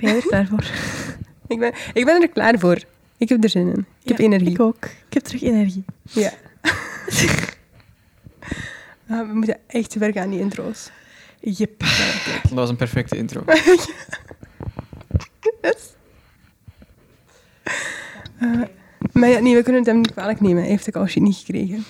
Ben 0.00 0.10
jij 0.10 0.16
er 0.16 0.26
klaar 0.26 0.46
voor? 0.46 0.64
Ik 1.48 1.58
ben, 1.58 1.72
ik 1.92 2.04
ben 2.04 2.22
er 2.22 2.28
klaar 2.28 2.58
voor. 2.58 2.82
Ik 3.16 3.28
heb 3.28 3.44
er 3.44 3.50
zin 3.50 3.68
in. 3.68 3.86
Ik 4.02 4.08
heb 4.08 4.18
energie. 4.18 4.50
Ik 4.50 4.60
ook. 4.60 4.84
Ik 4.84 5.14
heb 5.14 5.22
terug 5.22 5.42
energie. 5.42 5.84
Ja. 6.02 6.32
Ah, 9.08 9.28
we 9.28 9.34
moeten 9.34 9.58
echt 9.66 9.94
werken 9.94 10.22
aan 10.22 10.30
die 10.30 10.40
intro's. 10.40 10.90
Yep. 11.40 11.78
Dat 12.42 12.52
was 12.52 12.68
een 12.68 12.76
perfecte 12.76 13.16
intro. 13.16 13.42
Eh, 18.38 18.60
maar 19.12 19.28
ja, 19.28 19.38
nee, 19.38 19.54
we 19.54 19.62
kunnen 19.62 19.82
het 19.82 19.90
hem 19.90 19.96
niet 20.00 20.12
kwalijk 20.12 20.40
nemen. 20.40 20.62
Hij 20.62 20.70
heeft 20.70 20.92
de 20.92 21.06
sheet 21.06 21.22
niet 21.22 21.36
gekregen. 21.36 21.84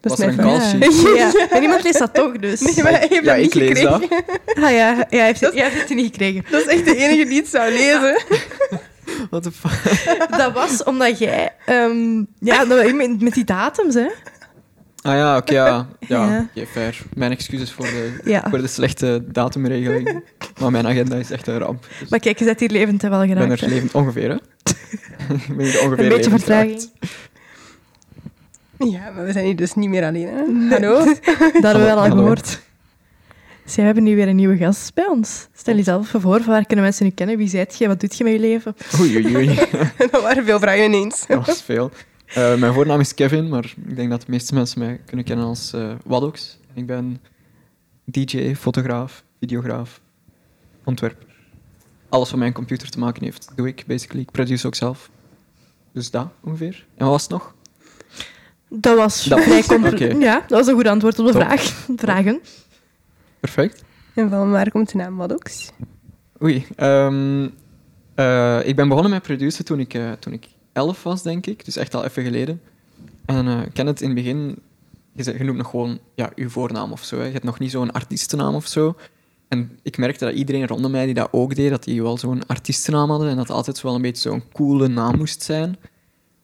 Dat 0.00 0.18
Was 0.18 0.20
is 0.20 0.26
er 0.26 0.34
mijn 0.34 0.48
een 0.48 0.60
fout. 0.60 0.80
call 0.80 0.92
sheet? 0.92 1.32
Ja. 1.32 1.46
Maar 1.50 1.60
niemand 1.60 1.82
leest 1.82 1.98
dat 1.98 2.14
toch, 2.14 2.36
dus. 2.38 2.60
Nee, 2.60 2.82
maar 2.82 2.92
hij 2.92 3.00
heeft 3.10 3.14
Ja, 3.14 3.20
dat 3.22 3.36
ik 3.36 3.42
niet 3.42 3.54
lees 3.54 3.68
gekregen. 3.78 4.00
dat. 4.00 4.08
Ah 4.64 4.70
ja, 4.70 4.70
ja 4.70 5.06
hij, 5.08 5.24
heeft 5.24 5.40
het, 5.40 5.54
jij 5.54 5.62
hebt 5.68 5.78
het 5.88 5.94
niet 5.94 6.04
gekregen. 6.06 6.44
Dat 6.50 6.60
is 6.60 6.66
echt 6.66 6.84
de 6.84 6.96
enige 6.96 7.24
die 7.28 7.38
het 7.40 7.48
zou 7.48 7.70
lezen. 7.78 8.22
What 9.30 9.42
the 9.42 9.52
fuck? 9.52 10.28
Dat 10.36 10.52
was 10.52 10.82
omdat 10.84 11.18
jij... 11.18 11.52
ehm, 11.66 12.24
ja, 12.38 12.64
dat- 12.64 12.92
met, 12.92 13.20
met 13.22 13.34
die 13.34 13.44
datums, 13.44 13.94
hè. 13.94 14.06
Ah 15.02 15.14
ja, 15.14 15.36
oké, 15.36 15.52
ja. 15.52 15.66
Ja, 15.66 15.86
Ja. 16.08 16.48
oké, 16.56 16.66
fair. 16.66 16.98
Mijn 17.14 17.30
excuses 17.30 17.72
voor 17.72 17.84
de, 17.84 18.20
Ja. 18.24 18.44
voor 18.48 18.58
de 18.60 18.66
slechte 18.66 19.24
datumregeling. 19.32 20.24
Maar 20.60 20.70
mijn 20.70 20.86
agenda 20.86 21.16
is 21.16 21.30
echt 21.30 21.46
een 21.46 21.58
ramp. 21.58 21.86
Dus 22.00 22.08
Maar 22.08 22.18
kijk, 22.20 22.38
je 22.38 22.44
zet 22.44 22.60
hier 22.60 22.70
levend 22.70 23.02
en 23.04 23.10
wel 23.10 23.22
ik 23.22 23.28
ben 23.34 23.42
geraakt. 23.42 23.60
er 23.62 23.68
levend 23.68 23.94
ongeveer, 23.94 24.28
hè? 24.28 24.34
ik 25.34 25.56
ben 25.56 25.66
hier 25.66 25.80
ongeveer 25.82 26.04
Een 26.04 26.08
beetje 26.08 26.30
vertraging. 26.30 26.70
geraakt. 27.00 27.14
Ja, 28.88 29.10
maar 29.10 29.24
we 29.24 29.32
zijn 29.32 29.44
hier 29.44 29.56
dus 29.56 29.74
niet 29.74 29.88
meer 29.88 30.04
alleen. 30.04 30.26
Hè? 30.28 30.68
Hallo? 30.68 31.04
Dat 31.04 31.62
hebben 31.62 31.84
we 31.84 31.92
al 31.92 31.98
Hallo. 31.98 32.14
gehoord. 32.14 32.60
Dus 33.64 33.74
we 33.76 33.82
hebben 33.82 34.02
nu 34.02 34.14
weer 34.16 34.28
een 34.28 34.36
nieuwe 34.36 34.56
gast 34.56 34.94
bij 34.94 35.06
ons. 35.06 35.48
Stel 35.52 35.76
jezelf 35.76 36.06
even 36.06 36.20
voor, 36.20 36.40
van 36.42 36.52
waar 36.52 36.66
kunnen 36.66 36.84
mensen 36.84 37.04
nu 37.04 37.10
kennen? 37.10 37.36
Wie 37.36 37.48
zijt 37.48 37.78
je? 37.78 37.86
Wat 37.88 38.00
doet 38.00 38.16
je 38.16 38.24
met 38.24 38.32
je 38.32 38.38
leven? 38.38 38.74
Oei, 39.00 39.16
oei, 39.16 39.36
oei. 39.36 39.54
dat 40.10 40.22
waren 40.22 40.44
veel 40.44 40.58
vragen 40.58 40.84
ineens. 40.84 41.26
Dat 41.26 41.46
was 41.46 41.62
veel. 41.62 41.90
Eh, 42.26 42.54
mijn 42.56 42.72
voornaam 42.72 43.00
is 43.00 43.14
Kevin, 43.14 43.48
maar 43.48 43.74
ik 43.86 43.96
denk 43.96 44.10
dat 44.10 44.20
de 44.20 44.26
meeste 44.30 44.54
mensen 44.54 44.78
mij 44.78 45.00
kunnen 45.06 45.24
kennen 45.26 45.46
als 45.46 45.72
eh 45.72 45.90
Waddox. 46.04 46.58
Ik 46.74 46.86
ben 46.86 47.20
DJ, 48.04 48.54
fotograaf, 48.54 49.24
videograaf, 49.40 50.00
ontwerper. 50.84 51.26
Alles 52.08 52.30
wat 52.30 52.38
met 52.38 52.48
een 52.48 52.54
computer 52.54 52.90
te 52.90 52.98
maken 52.98 53.24
heeft, 53.24 53.52
doe 53.54 53.68
ik 53.68 53.84
basically. 53.86 54.22
Ik 54.22 54.30
produce 54.30 54.66
ook 54.66 54.74
zelf. 54.74 55.10
Dus 55.92 56.10
dat 56.10 56.28
ongeveer. 56.40 56.86
En 56.96 57.04
wat 57.04 57.10
was 57.12 57.22
het 57.22 57.30
nog? 57.30 57.54
Dat 58.72 58.96
was 58.96 59.24
Dat 59.24 59.40
vrij 59.42 59.56
was- 59.56 59.66
compleet. 59.66 59.92
oké. 60.14 60.18
Ja, 60.24 60.34
dat 60.40 60.58
was 60.58 60.66
een 60.66 60.74
goed 60.74 60.86
antwoord 60.86 61.18
op 61.18 61.26
de 61.26 61.32
Top. 61.32 61.42
vraag. 61.42 61.62
vragen. 61.96 62.40
Perfect. 63.40 63.84
En 64.14 64.30
van 64.30 64.50
waar 64.50 64.70
komt 64.70 64.90
de 64.92 64.96
naam 64.98 65.12
Maddox? 65.12 65.70
Oei. 66.42 66.66
ehm, 66.76 67.48
eh, 68.14 68.60
ik 68.66 68.76
ben 68.76 68.88
begonnen 68.88 69.12
met 69.12 69.22
produceren 69.22 69.64
toen 69.64 69.80
ik, 69.80 69.94
eh, 69.94 70.10
toen 70.12 70.32
ik 70.32 70.46
elf 70.72 71.02
was, 71.02 71.22
denk 71.22 71.46
ik. 71.46 71.64
Dus 71.64 71.76
echt 71.76 71.94
al 71.94 72.04
even 72.04 72.22
geleden. 72.24 72.60
En 73.26 73.46
eh, 73.48 73.62
ik 73.62 73.72
ken 73.72 73.86
het 73.86 74.00
in 74.00 74.06
het 74.06 74.16
begin... 74.16 74.58
Je, 75.12 75.22
zegt- 75.22 75.38
je 75.38 75.44
noemt 75.44 75.56
nog 75.58 75.70
gewoon 75.70 75.98
ja, 76.14 76.30
je 76.34 76.48
voornaam 76.48 76.92
of 76.92 77.04
zo. 77.04 77.18
Hè. 77.18 77.24
Je 77.24 77.32
hebt 77.32 77.44
nog 77.44 77.58
niet 77.58 77.70
zo'n 77.70 77.92
artiestennaam 77.92 78.54
of 78.54 78.66
zo. 78.66 78.96
En 79.48 79.78
ik 79.82 79.98
merkte 79.98 80.24
dat 80.24 80.34
iedereen 80.34 80.66
rondom 80.66 80.90
mij 80.90 81.04
die 81.04 81.14
dat 81.14 81.28
ook 81.30 81.54
deed, 81.54 81.70
dat 81.70 81.84
die 81.84 82.02
wel 82.02 82.18
zo'n 82.18 82.46
artiestennaam 82.46 83.10
hadden. 83.10 83.28
En 83.30 83.36
dat 83.36 83.50
altijd 83.50 83.80
wel 83.80 83.94
een 83.94 84.02
beetje 84.02 84.28
zo'n 84.30 84.42
coole 84.52 84.88
naam 84.88 85.16
moest 85.16 85.42
zijn. 85.42 85.76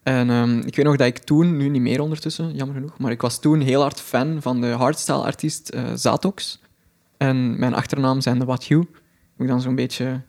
En 0.07 0.31
ehm, 0.31 0.59
ik 0.59 0.77
weet 0.77 0.85
nog 0.85 0.97
dat 0.97 1.07
ik 1.07 1.19
toen, 1.19 1.57
nu 1.57 1.69
niet 1.69 1.83
meer 1.83 2.01
ondertussen, 2.01 2.55
jammer 2.55 2.77
genoeg, 2.77 2.99
maar 2.99 3.11
ik 3.11 3.21
was 3.21 3.41
toen 3.41 3.61
heel 3.61 3.81
hard 3.81 4.01
fan 4.01 4.43
van 4.43 4.61
de 4.61 4.67
hardstyle-artiest 4.67 5.69
eh, 5.69 5.85
Zatox. 5.95 6.61
En 7.17 7.59
mijn 7.59 7.75
achternaam 7.75 8.21
zijn 8.21 8.39
de 8.39 8.45
What 8.45 8.65
You. 8.65 8.81
Heb 9.37 9.41
ik 9.41 9.49
dan 9.49 9.61
zo'n 9.61 9.75
beetje 9.75 10.21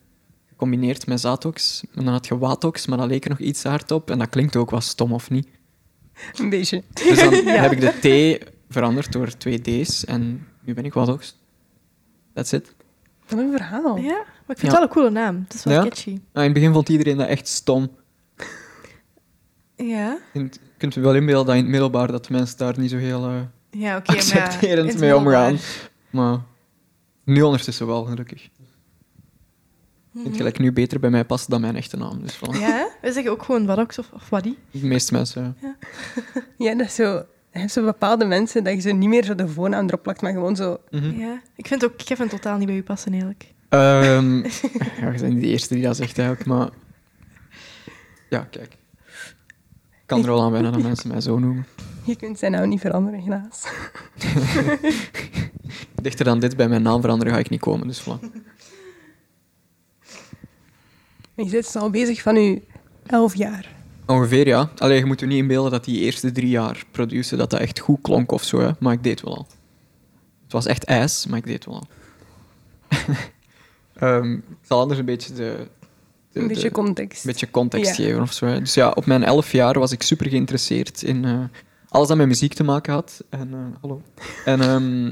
gecombineerd 0.49 1.07
met 1.07 1.19
Zatox. 1.19 1.83
En 1.95 2.03
dan 2.03 2.13
had 2.13 2.27
je 2.27 2.37
Watox, 2.37 2.85
maar 2.87 2.97
dat 2.97 3.07
leek 3.07 3.23
er 3.23 3.29
nog 3.29 3.39
iets 3.39 3.63
hard 3.63 3.91
op. 3.91 4.11
En 4.11 4.19
dat 4.19 4.29
klinkt 4.29 4.55
ook 4.55 4.71
wel 4.71 4.81
stom, 4.81 5.11
of 5.13 5.29
niet? 5.29 5.47
Een 6.35 6.49
beetje. 6.49 6.83
Dus 6.93 7.19
dan 7.19 7.33
heb 7.63 7.71
ik 7.71 7.79
de 8.01 8.37
T 8.39 8.45
veranderd 8.69 9.11
door 9.11 9.37
twee 9.37 9.61
D's. 9.61 10.05
En 10.05 10.47
nu 10.63 10.73
ben 10.73 10.85
ik 10.85 10.93
Watox. 10.93 11.37
That's 12.33 12.51
it. 12.51 12.75
Wat 13.27 13.39
een 13.39 13.51
verhaal. 13.51 13.97
Ja, 13.97 14.11
maar 14.45 14.55
ik 14.55 14.59
vind 14.59 14.61
Ja. 14.61 14.67
het 14.67 14.71
wel 14.71 14.81
een 14.81 14.89
coole 14.89 15.09
naam. 15.09 15.43
Het 15.47 15.53
is 15.53 15.63
wel 15.63 15.73
Ja? 15.73 15.81
catchy. 15.83 16.09
Nou, 16.09 16.21
in 16.33 16.41
het 16.43 16.53
begin 16.53 16.73
vond 16.73 16.89
iedereen 16.89 17.17
dat 17.17 17.27
echt 17.27 17.47
stom. 17.47 17.89
Ja, 19.77 20.17
kunt 20.77 20.93
je 20.93 20.99
wel 20.99 21.15
inbeelden 21.15 21.45
dat 21.45 21.55
in 21.55 21.61
het 21.61 21.69
middelbaar 21.71 22.11
dat 22.11 22.29
mensen 22.29 22.57
daar 22.57 22.79
niet 22.79 22.89
zo 22.89 22.97
heel 22.97 23.25
eh, 23.27 23.33
ja 23.81 23.97
oké. 23.97 24.11
maar 24.15 24.25
ja, 24.25 24.33
in 24.35 24.41
accepterend 24.41 24.89
het 24.91 24.99
mee 24.99 25.15
omgaan. 25.15 25.57
Maar 26.09 26.39
nu 27.23 27.41
ondertussen 27.41 27.87
wel, 27.87 28.03
gelukkig. 28.05 28.43
Ik 28.43 28.51
Mhm. 30.11 30.23
vind 30.25 30.35
gelijk 30.37 30.59
nu 30.59 30.71
beter 30.73 30.99
bij 30.99 31.09
mij 31.09 31.25
passen 31.25 31.49
dan 31.49 31.61
mijn 31.61 31.75
echte 31.75 31.97
naam. 31.97 32.21
Dus 32.21 32.35
voilà. 32.37 32.59
Ja, 32.59 32.89
wij 33.01 33.11
zeggen 33.11 33.31
ook 33.31 33.43
gewoon 33.43 33.65
Waddox 33.65 33.97
of, 33.99 34.09
of 34.13 34.29
Waddy. 34.29 34.53
De 34.71 34.85
meeste 34.85 35.13
mensen. 35.13 35.57
ja. 35.61 35.75
Ja, 36.57 36.75
dat 36.77 36.87
is 36.87 36.95
zo... 36.95 37.25
Je 37.51 37.59
hebt 37.63 37.71
zo 37.71 37.83
bepaalde 37.85 38.25
mensen 38.25 38.63
dat 38.63 38.73
je 38.73 38.79
zo 38.79 38.95
niet 38.95 39.09
meer 39.09 39.23
zo 39.23 39.35
de 39.35 39.47
voornaam 39.47 39.87
erop 39.87 40.03
plakt, 40.03 40.21
maar 40.21 40.31
gewoon 40.33 40.55
zo... 40.55 40.79
Mhm. 40.91 41.19
Ja. 41.19 41.41
Ik 41.55 41.67
vind 41.67 41.85
ook 41.85 41.97
Kevin 41.97 42.27
totaal 42.27 42.57
niet 42.57 42.67
bij 42.67 42.75
u 42.75 42.83
passen, 42.83 43.11
eigenlijk. 43.11 43.53
Ehm, 43.69 44.35
ja, 45.01 45.11
je 45.11 45.19
bent 45.19 45.33
niet 45.33 45.41
de 45.41 45.47
eerste 45.47 45.73
die 45.73 45.83
dat 45.83 45.95
zegt 45.95 46.17
eigenlijk, 46.17 46.47
maar... 46.49 46.69
Ja, 48.29 48.47
kijk. 48.51 48.76
Ik 50.07 50.13
kan 50.13 50.23
er 50.23 50.31
wel 50.31 50.41
aan 50.41 50.51
wennen 50.51 50.71
dat 50.71 50.81
mensen 50.81 51.09
mij 51.09 51.21
zo 51.21 51.39
noemen. 51.39 51.65
Je 52.03 52.15
kunt 52.15 52.39
zijn 52.39 52.51
naam 52.51 52.69
niet 52.69 52.79
veranderen, 52.79 53.19
helaas. 53.19 53.67
Dichter 56.01 56.25
dan 56.25 56.39
dit 56.39 56.55
bij 56.57 56.67
mijn 56.67 56.81
naam 56.81 57.01
veranderen 57.01 57.33
ga 57.33 57.39
ik 57.39 57.49
niet 57.49 57.59
komen, 57.59 57.87
dus 57.87 58.01
voilà. 58.01 58.19
Je 61.35 61.49
zit 61.49 61.51
dus 61.51 61.75
al 61.75 61.89
bezig 61.89 62.21
van 62.21 62.35
je 62.35 62.61
elf 63.05 63.35
jaar. 63.35 63.75
Ongeveer, 64.05 64.47
ja. 64.47 64.69
Alleen 64.77 64.97
je 64.97 65.05
moet 65.05 65.19
je 65.19 65.25
niet 65.25 65.37
inbeelden 65.37 65.71
dat 65.71 65.85
die 65.85 65.99
eerste 65.99 66.31
drie 66.31 66.49
jaar 66.49 66.83
produceren, 66.91 67.39
dat 67.39 67.49
dat 67.49 67.59
echt 67.59 67.79
goed 67.79 68.01
klonk 68.01 68.31
of 68.31 68.43
zo, 68.43 68.59
hè. 68.59 68.71
maar 68.79 68.93
ik 68.93 69.03
deed 69.03 69.21
wel 69.21 69.35
al. 69.37 69.47
Het 70.43 70.51
was 70.51 70.65
echt 70.65 70.83
ijs, 70.83 71.25
maar 71.25 71.37
ik 71.37 71.45
deed 71.45 71.65
wel 71.65 71.75
al. 71.75 71.87
Ehm, 73.93 74.33
ik 74.33 74.43
zal 74.61 74.79
anders 74.79 74.99
een 74.99 75.05
beetje 75.05 75.33
de... 75.33 75.67
de- 76.37 76.43
Een 76.43 76.47
beetje 76.47 76.71
context. 76.71 77.25
een 77.25 77.31
beetje 77.31 77.51
context 77.51 77.97
Ja. 77.97 78.03
geven 78.03 78.21
of 78.21 78.33
zo. 78.33 78.45
hè. 78.45 78.59
Dus 78.59 78.73
ja, 78.73 78.89
op 78.89 79.05
mijn 79.05 79.23
elf 79.23 79.51
jaar 79.51 79.79
was 79.79 79.91
ik 79.91 80.01
super 80.01 80.29
geïnteresseerd 80.29 81.01
in 81.03 81.25
eh, 81.25 81.39
alles 81.89 82.07
dat 82.07 82.17
met 82.17 82.27
muziek 82.27 82.53
te 82.53 82.63
maken 82.63 82.93
had. 82.93 83.23
En, 83.29 83.49
eh, 83.53 83.59
hallo. 83.81 84.01
En, 84.45 84.61
ehm, 84.61 85.11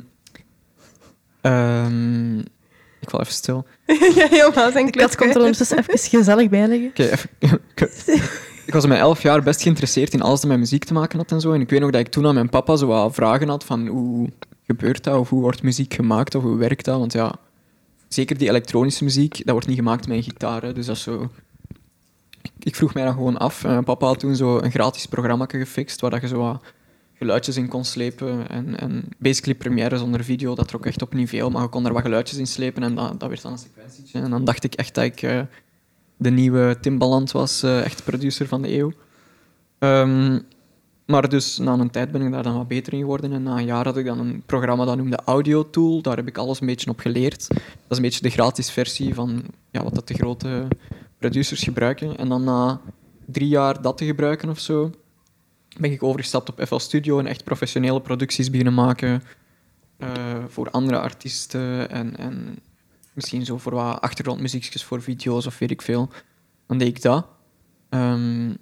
ehm, 1.42 2.40
ik 3.02 3.10
val 3.10 3.20
even 3.20 3.34
stil. 3.34 3.66
ja, 4.16 4.28
helemaal 4.30 4.72
zijn 4.72 4.86
De 4.86 4.92
kat 4.92 5.16
komt 5.16 5.32
er 5.36 5.40
ondertussen 5.42 5.78
even 5.80 6.00
gezellig 6.00 6.50
bij 6.50 6.68
liggen. 6.68 6.90
Oké, 6.90 7.04
even. 7.04 7.30
ik 8.66 8.74
was 8.74 8.84
op 8.84 8.90
mijn 8.90 9.02
elf 9.02 9.22
jaar 9.22 9.44
best 9.44 9.62
geïnteresseerd 9.62 10.14
in 10.14 10.22
alles 10.22 10.40
dat 10.42 10.50
met 10.50 10.60
muziek 10.60 10.84
te 10.84 10.94
maken 10.94 11.18
had 11.20 11.32
en 11.32 11.42
zo. 11.42 11.54
En 11.54 11.62
ik 11.62 11.70
weet 11.70 11.80
nog 11.80 11.92
dat 11.92 12.02
ik 12.02 12.08
toen 12.08 12.28
aan 12.28 12.34
mijn 12.34 12.50
papa 12.50 12.76
zo 12.76 12.88
wat 12.88 13.14
vragen 13.16 13.48
had 13.48 13.64
van 13.64 13.88
hoe 13.88 14.30
gebeurt 14.68 15.04
dat, 15.04 15.18
of 15.20 15.30
hoe 15.30 15.42
wordt 15.42 15.64
muziek 15.64 15.94
gemaakt, 15.94 16.36
of 16.36 16.44
hoe 16.44 16.58
werkt 16.58 16.86
dat. 16.86 17.00
Want 17.00 17.14
ja, 17.14 17.36
zeker 18.16 18.38
die 18.38 18.50
elektronische 18.50 19.04
muziek, 19.04 19.38
dat 19.38 19.50
wordt 19.52 19.68
niet 19.68 19.78
gemaakt 19.78 20.08
met 20.08 20.18
een 20.18 20.24
gitaar. 20.24 20.62
hè. 20.62 20.74
Dus 20.74 20.86
dat 20.86 20.96
is 20.96 21.02
zo... 21.02 21.30
Ik, 22.60 22.76
vroeg 22.76 22.94
mij 22.94 23.04
dat 23.04 23.14
gewoon 23.14 23.38
af. 23.38 23.64
Mijn 23.64 23.84
papa 23.84 24.06
had 24.06 24.20
toen 24.20 24.36
zo 24.36 24.58
een 24.60 24.72
gratis 24.72 25.06
programma 25.06 25.46
gefixt, 25.48 26.02
waar 26.02 26.12
dat 26.12 26.22
je 26.22 26.28
zo 26.28 26.38
wat 26.38 26.62
geluidjes 27.14 27.58
in 27.58 27.68
kon 27.68 27.86
slepen. 27.86 28.50
En, 28.50 28.80
en 28.80 29.04
basically 29.18 29.58
Premiere 29.58 29.98
zonder 29.98 30.24
video, 30.24 30.56
dat 30.56 30.68
trok 30.68 30.86
echt 30.86 31.02
op 31.02 31.14
niet 31.14 31.30
veel, 31.30 31.50
maar 31.50 31.62
je 31.62 31.68
kon 31.68 31.86
er 31.86 31.94
wat 31.94 32.02
geluidjes 32.02 32.38
in 32.38 32.48
slepen 32.48 32.84
en 32.84 32.96
dat, 32.96 33.20
dat 33.20 33.30
werd 33.30 33.42
dan 33.42 33.52
een 33.52 33.58
sequentietje. 33.58 34.20
En 34.20 34.30
dan 34.30 34.46
dacht 34.46 34.64
ik 34.64 34.74
echt 34.74 34.96
dat 34.96 35.04
ik... 35.04 35.22
eh, 35.22 35.42
de 36.18 36.32
nieuwe 36.32 36.78
Timbaland 36.82 37.32
was, 37.32 37.64
eh, 37.64 37.86
echt 37.86 38.04
producer 38.04 38.48
van 38.48 38.62
de 38.62 38.74
eeuw. 38.74 38.92
Ehm, 39.80 40.40
maar 41.06 41.30
dus 41.30 41.58
na 41.58 41.74
een 41.74 41.90
tijd 41.90 42.12
ben 42.12 42.22
ik 42.22 42.32
daar 42.32 42.44
dan 42.44 42.58
wat 42.58 42.68
beter 42.68 42.94
in 42.94 43.00
geworden. 43.00 43.34
En 43.34 43.44
na 43.44 43.58
een 43.58 43.66
jaar 43.66 43.86
had 43.86 43.98
ik 43.98 44.06
dan 44.06 44.20
een 44.20 44.44
programma 44.46 44.86
dat 44.86 44.98
noemde 44.98 45.20
Audio 45.26 45.70
Tool. 45.70 46.02
Daar 46.02 46.16
heb 46.16 46.28
ik 46.28 46.38
alles 46.38 46.62
een 46.62 46.68
beetje 46.68 46.90
op 46.90 47.00
geleerd. 47.00 47.48
Dat 47.48 47.60
is 47.90 47.98
een 47.98 48.04
beetje 48.04 48.22
de 48.22 48.30
gratis 48.30 48.72
versie 48.72 49.14
van 49.14 49.44
ja, 49.72 49.84
wat 49.84 49.96
dat 49.96 50.08
de 50.08 50.14
grote 50.14 50.68
producers 51.18 51.64
gebruiken. 51.64 52.18
En 52.18 52.30
dan 52.30 52.44
na 52.44 52.82
drie 53.26 53.48
jaar 53.48 53.82
dat 53.82 53.98
te 53.98 54.06
gebruiken 54.06 54.50
of 54.50 54.60
zo, 54.60 54.92
ben 55.80 55.92
ik 55.92 56.04
overgestapt 56.04 56.50
op 56.50 56.66
FL 56.68 56.78
Studio 56.78 57.20
en 57.20 57.28
echt 57.28 57.44
professionele 57.44 58.02
producties 58.02 58.50
beginnen 58.50 58.74
maken 58.74 59.24
eh, 59.98 60.10
voor 60.48 60.70
andere 60.70 61.00
artiesten 61.00 61.90
en, 61.90 62.18
en 62.18 62.60
misschien 63.14 63.46
zo 63.46 63.58
voor 63.58 63.74
wat 63.74 64.02
achtergrondmuziekjes 64.02 64.84
voor 64.84 65.02
video's 65.02 65.46
of 65.46 65.58
weet 65.58 65.72
ik 65.72 65.82
veel. 65.82 66.10
Dan 66.68 66.78
deed 66.78 66.88
ik 66.88 67.02
dat. 67.02 67.26
Ehm, 67.90 68.54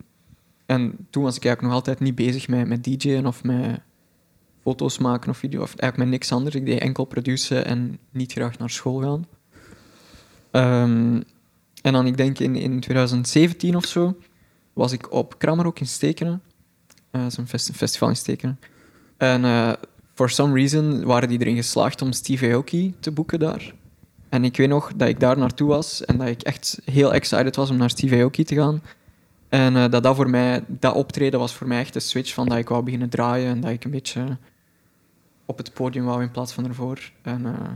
en 0.73 1.07
toen 1.09 1.23
was 1.23 1.35
ik 1.35 1.45
eigenlijk 1.45 1.61
nog 1.61 1.71
altijd 1.85 1.99
niet 1.99 2.15
bezig 2.15 2.47
met, 2.47 2.67
met 2.67 2.83
DJ'en 2.83 3.25
of 3.27 3.43
met 3.43 3.79
foto's 4.63 4.97
maken 4.97 5.29
of 5.29 5.37
video, 5.37 5.61
of 5.61 5.67
eigenlijk 5.75 5.97
met 5.97 6.07
niks 6.07 6.31
anders. 6.31 6.55
Ik 6.55 6.65
deed 6.65 6.79
enkel 6.79 7.05
produceren 7.05 7.65
en 7.65 7.97
niet 8.11 8.31
graag 8.31 8.57
naar 8.57 8.69
school 8.69 9.01
gaan. 9.01 9.27
Ehm, 10.51 11.21
en 11.81 11.93
dan, 11.93 12.05
ik 12.05 12.17
denk 12.17 12.39
in, 12.39 12.55
in 12.55 12.79
2017 12.79 13.75
of 13.75 13.85
zo, 13.85 14.17
was 14.73 14.91
ik 14.91 15.11
op 15.13 15.39
Kramerhoek 15.39 15.79
in 15.79 15.87
Stekenen. 15.87 16.41
Eh, 17.11 17.21
Dat 17.21 17.31
is 17.31 17.37
een 17.37 17.47
fest- 17.47 17.71
festival 17.73 18.09
in 18.09 18.15
Stekenen. 18.15 18.59
En 19.17 19.45
eh 19.45 19.71
for 20.13 20.29
some 20.29 20.53
reason 20.53 21.03
waren 21.03 21.29
die 21.29 21.39
erin 21.39 21.55
geslaagd 21.55 22.01
om 22.01 22.11
Steve 22.11 22.51
Aoki 22.53 22.93
te 22.99 23.11
boeken 23.11 23.39
daar. 23.39 23.73
En 24.29 24.43
ik 24.43 24.57
weet 24.57 24.69
nog 24.69 24.91
dat 24.95 25.07
ik 25.07 25.19
daar 25.19 25.37
naartoe 25.37 25.67
was 25.67 26.05
en 26.05 26.17
dat 26.17 26.27
ik 26.27 26.41
echt 26.41 26.79
heel 26.85 27.13
excited 27.13 27.55
was 27.55 27.69
om 27.69 27.77
naar 27.77 27.89
Steve 27.89 28.15
Aoki 28.15 28.43
te 28.43 28.55
gaan. 28.55 28.81
En 29.53 29.75
eh, 29.75 29.89
dat, 29.89 30.03
dat, 30.03 30.15
voor 30.15 30.29
mij, 30.29 30.63
dat 30.67 30.95
optreden 30.95 31.39
was 31.39 31.53
voor 31.53 31.67
mij 31.67 31.79
echt 31.79 31.93
de 31.93 31.99
switch 31.99 32.33
van 32.33 32.47
dat 32.47 32.57
ik 32.57 32.69
wou 32.69 32.83
beginnen 32.83 33.09
draaien 33.09 33.49
en 33.49 33.61
dat 33.61 33.71
ik 33.71 33.83
een 33.83 33.91
beetje 33.91 34.37
op 35.45 35.57
het 35.57 35.73
podium 35.73 36.05
wou 36.05 36.21
in 36.21 36.31
plaats 36.31 36.53
van 36.53 36.67
ervoor. 36.67 37.11
En 37.21 37.45
eh, 37.45 37.73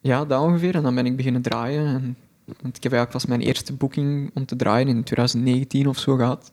ja, 0.00 0.24
dat 0.24 0.42
ongeveer. 0.42 0.74
En 0.74 0.82
dan 0.82 0.94
ben 0.94 1.06
ik 1.06 1.16
beginnen 1.16 1.42
draaien. 1.42 1.86
En, 1.86 2.16
want 2.44 2.76
ik 2.76 2.82
heb 2.82 2.92
eigenlijk 2.92 3.10
pas 3.10 3.26
mijn 3.26 3.40
eerste 3.40 3.72
boeking 3.72 4.30
om 4.34 4.46
te 4.46 4.56
draaien 4.56 4.88
in 4.88 5.04
2019 5.04 5.88
of 5.88 5.98
zo 5.98 6.16
gehad. 6.16 6.52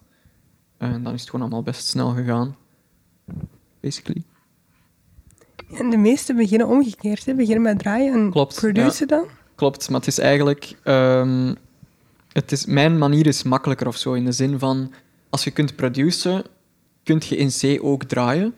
En 0.78 1.04
dan 1.04 1.14
is 1.14 1.20
het 1.20 1.30
gewoon 1.30 1.46
allemaal 1.46 1.64
best 1.64 1.88
snel 1.88 2.10
gegaan. 2.10 2.56
Basically. 3.80 4.24
En 5.74 5.90
de 5.90 5.98
meesten 5.98 6.36
beginnen 6.36 6.68
omgekeerd, 6.68 7.26
hè? 7.26 7.34
beginnen 7.36 7.64
met 7.64 7.80
draaien 7.80 8.14
en 8.14 8.32
Klopt, 8.32 8.56
produceren 8.56 9.08
dan. 9.08 9.28
Klopt, 9.56 9.90
maar 9.90 10.00
het 10.00 10.08
is 10.08 10.20
eigenlijk... 10.20 10.78
ehm, 10.84 11.54
het 12.38 12.52
is, 12.52 12.66
mijn 12.66 12.98
manier 12.98 13.28
is 13.28 13.44
makkelijker 13.44 13.88
of 13.88 13.98
zo, 13.98 14.14
in 14.14 14.26
de 14.26 14.32
zin 14.32 14.60
van... 14.60 14.94
Als 15.30 15.44
je 15.44 15.52
kunt 15.52 15.76
produceren, 15.76 16.44
kun 17.04 17.22
je 17.30 17.38
in 17.38 17.50
C 17.50 17.84
ook 17.84 18.04
draaien. 18.04 18.54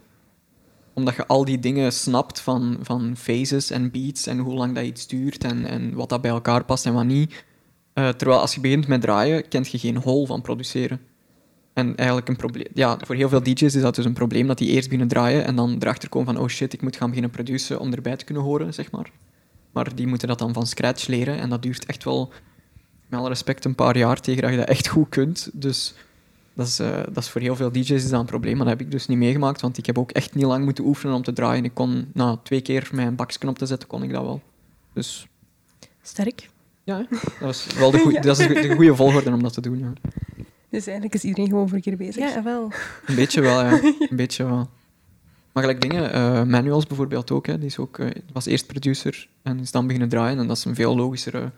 Omdat 0.94 1.16
je 1.16 1.28
al 1.28 1.46
die 1.46 1.60
dingen 1.60 1.94
snapt 1.94 2.40
van, 2.42 2.78
van 2.81 3.14
phases 3.18 3.72
en 3.72 3.92
beats 3.92 4.28
en 4.28 4.38
hoe 4.38 4.54
lang 4.54 4.76
dat 4.76 4.84
iets 4.84 5.08
duurt 5.08 5.44
en, 5.44 5.66
en 5.66 5.94
wat 5.94 6.10
dat 6.10 6.22
bij 6.22 6.31
elkaar 6.31 6.66
past 6.66 6.86
en 6.86 6.94
wat 6.94 7.06
niet. 7.06 7.46
Eh, 7.94 8.10
terwijl 8.10 8.40
als 8.40 8.56
je 8.56 8.62
begint 8.62 8.88
met 8.88 9.02
draaien, 9.02 9.48
kent 9.48 9.72
je 9.72 9.78
geen 9.78 9.98
hol 9.98 10.26
van 10.26 10.42
produceren. 10.42 11.00
En 11.74 11.96
eigenlijk 11.96 12.28
een 12.28 12.36
probleem... 12.36 12.68
Ja, 12.74 12.98
voor 13.06 13.16
heel 13.16 13.30
veel 13.30 13.44
DJ's 13.44 13.62
is 13.62 13.81
dat 13.81 13.96
dus 13.96 14.06
een 14.06 14.14
probleem, 14.14 14.48
dat 14.48 14.58
die 14.58 14.70
eerst 14.70 14.84
beginnen 14.84 15.08
draaien 15.08 15.46
en 15.46 15.56
dan 15.56 15.76
erachter 15.80 16.10
komen 16.10 16.34
van 16.34 16.44
oh 16.44 16.50
shit, 16.50 16.74
ik 16.74 16.81
moet 16.81 16.96
gaan 16.96 17.08
beginnen 17.08 17.31
produceren 17.31 17.81
om 17.81 17.94
erbij 17.94 18.16
te 18.16 18.26
kunnen 18.26 18.44
horen, 18.44 18.74
zeg 18.74 18.92
maar. 18.92 19.12
Maar 19.72 19.96
die 19.96 20.08
moeten 20.08 20.28
dat 20.28 20.40
dan 20.40 20.54
van 20.54 20.68
scratch 20.68 21.08
leren 21.08 21.40
en 21.40 21.50
dat 21.50 21.62
duurt 21.62 21.86
echt 21.86 22.04
wel, 22.04 22.31
met 23.10 23.20
alle 23.20 23.30
respect, 23.30 23.66
een 23.66 23.76
paar 23.76 23.98
jaar 23.98 24.20
tegen 24.20 24.42
dat 24.42 24.52
je 24.52 24.58
dat 24.58 24.68
echt 24.68 24.88
goed 24.88 25.10
kunt. 25.10 25.50
Dus 25.54 25.94
dat 26.54 26.68
is, 26.68 26.80
eh, 26.80 27.04
dat 27.12 27.18
is 27.18 27.30
voor 27.30 27.42
heel 27.42 27.56
veel 27.56 27.72
DJ's 27.72 27.90
is 27.90 28.10
dat 28.10 28.20
een 28.20 28.26
probleem, 28.26 28.58
maar 28.58 28.66
dat 28.66 28.78
heb 28.78 28.86
ik 28.86 28.92
dus 28.92 29.08
niet 29.08 29.18
meegemaakt, 29.18 29.62
want 29.62 29.78
ik 29.78 29.86
heb 29.86 29.98
ook 29.98 30.12
echt 30.12 30.36
niet 30.36 30.46
lang 30.46 30.66
moeten 30.66 30.86
oefenen 30.86 31.16
om 31.16 31.24
te 31.24 31.34
draaien. 31.34 31.64
Ik 31.64 31.74
kon, 31.74 32.12
na 32.14 32.40
twee 32.44 32.62
keer 32.62 32.90
mijn 32.94 33.16
baksknop 33.16 33.58
te 33.58 33.66
zetten, 33.66 33.88
kon 33.88 34.04
ik 34.04 34.12
dat 34.12 34.24
wel. 34.24 34.42
Dus 34.94 35.28
Sterk. 36.02 36.50
ja, 36.84 36.98
hè. 36.98 37.04
dat 37.10 37.40
was 37.40 37.68
wel 37.78 37.92
de, 37.92 38.00
goeie, 38.00 38.22
dat 38.22 38.40
is 38.40 38.48
de, 38.48 38.54
de 38.54 38.76
goede 38.76 38.96
volgorde 38.96 39.32
om 39.32 39.44
dat 39.44 39.54
te 39.54 39.62
doen. 39.62 39.80
Ja. 39.80 39.94
Dus 40.70 40.86
eigenlijk 40.88 41.16
is 41.16 41.24
iedereen 41.24 41.50
gewoon 41.50 41.70
verkeerd 41.70 41.98
bezig. 41.98 42.34
Ja, 42.34 42.44
wel. 42.44 42.72
Een 43.06 43.16
beetje 43.16 43.42
wel, 43.42 43.62
ja. 43.62 43.80
Een 44.10 44.16
beetje 44.16 44.44
wel. 44.44 44.70
Maar 45.52 45.64
gelijk 45.64 45.82
dingen, 45.82 46.12
eh, 46.12 46.44
Manuals 46.44 46.88
bijvoorbeeld 46.88 47.32
ook, 47.32 47.48
hè. 47.48 47.58
die 47.58 47.68
is 47.68 47.78
ook, 47.78 48.00
eh, 48.00 48.08
was 48.34 48.46
eerst 48.46 48.68
producer 48.68 49.28
en 49.42 49.60
is 49.60 49.72
dan 49.72 49.86
beginnen 49.86 50.10
draaien. 50.10 50.40
En 50.40 50.48
dat 50.48 50.58
is 50.58 50.66
een 50.66 50.76
veel 50.76 50.96
logischere 50.96 51.52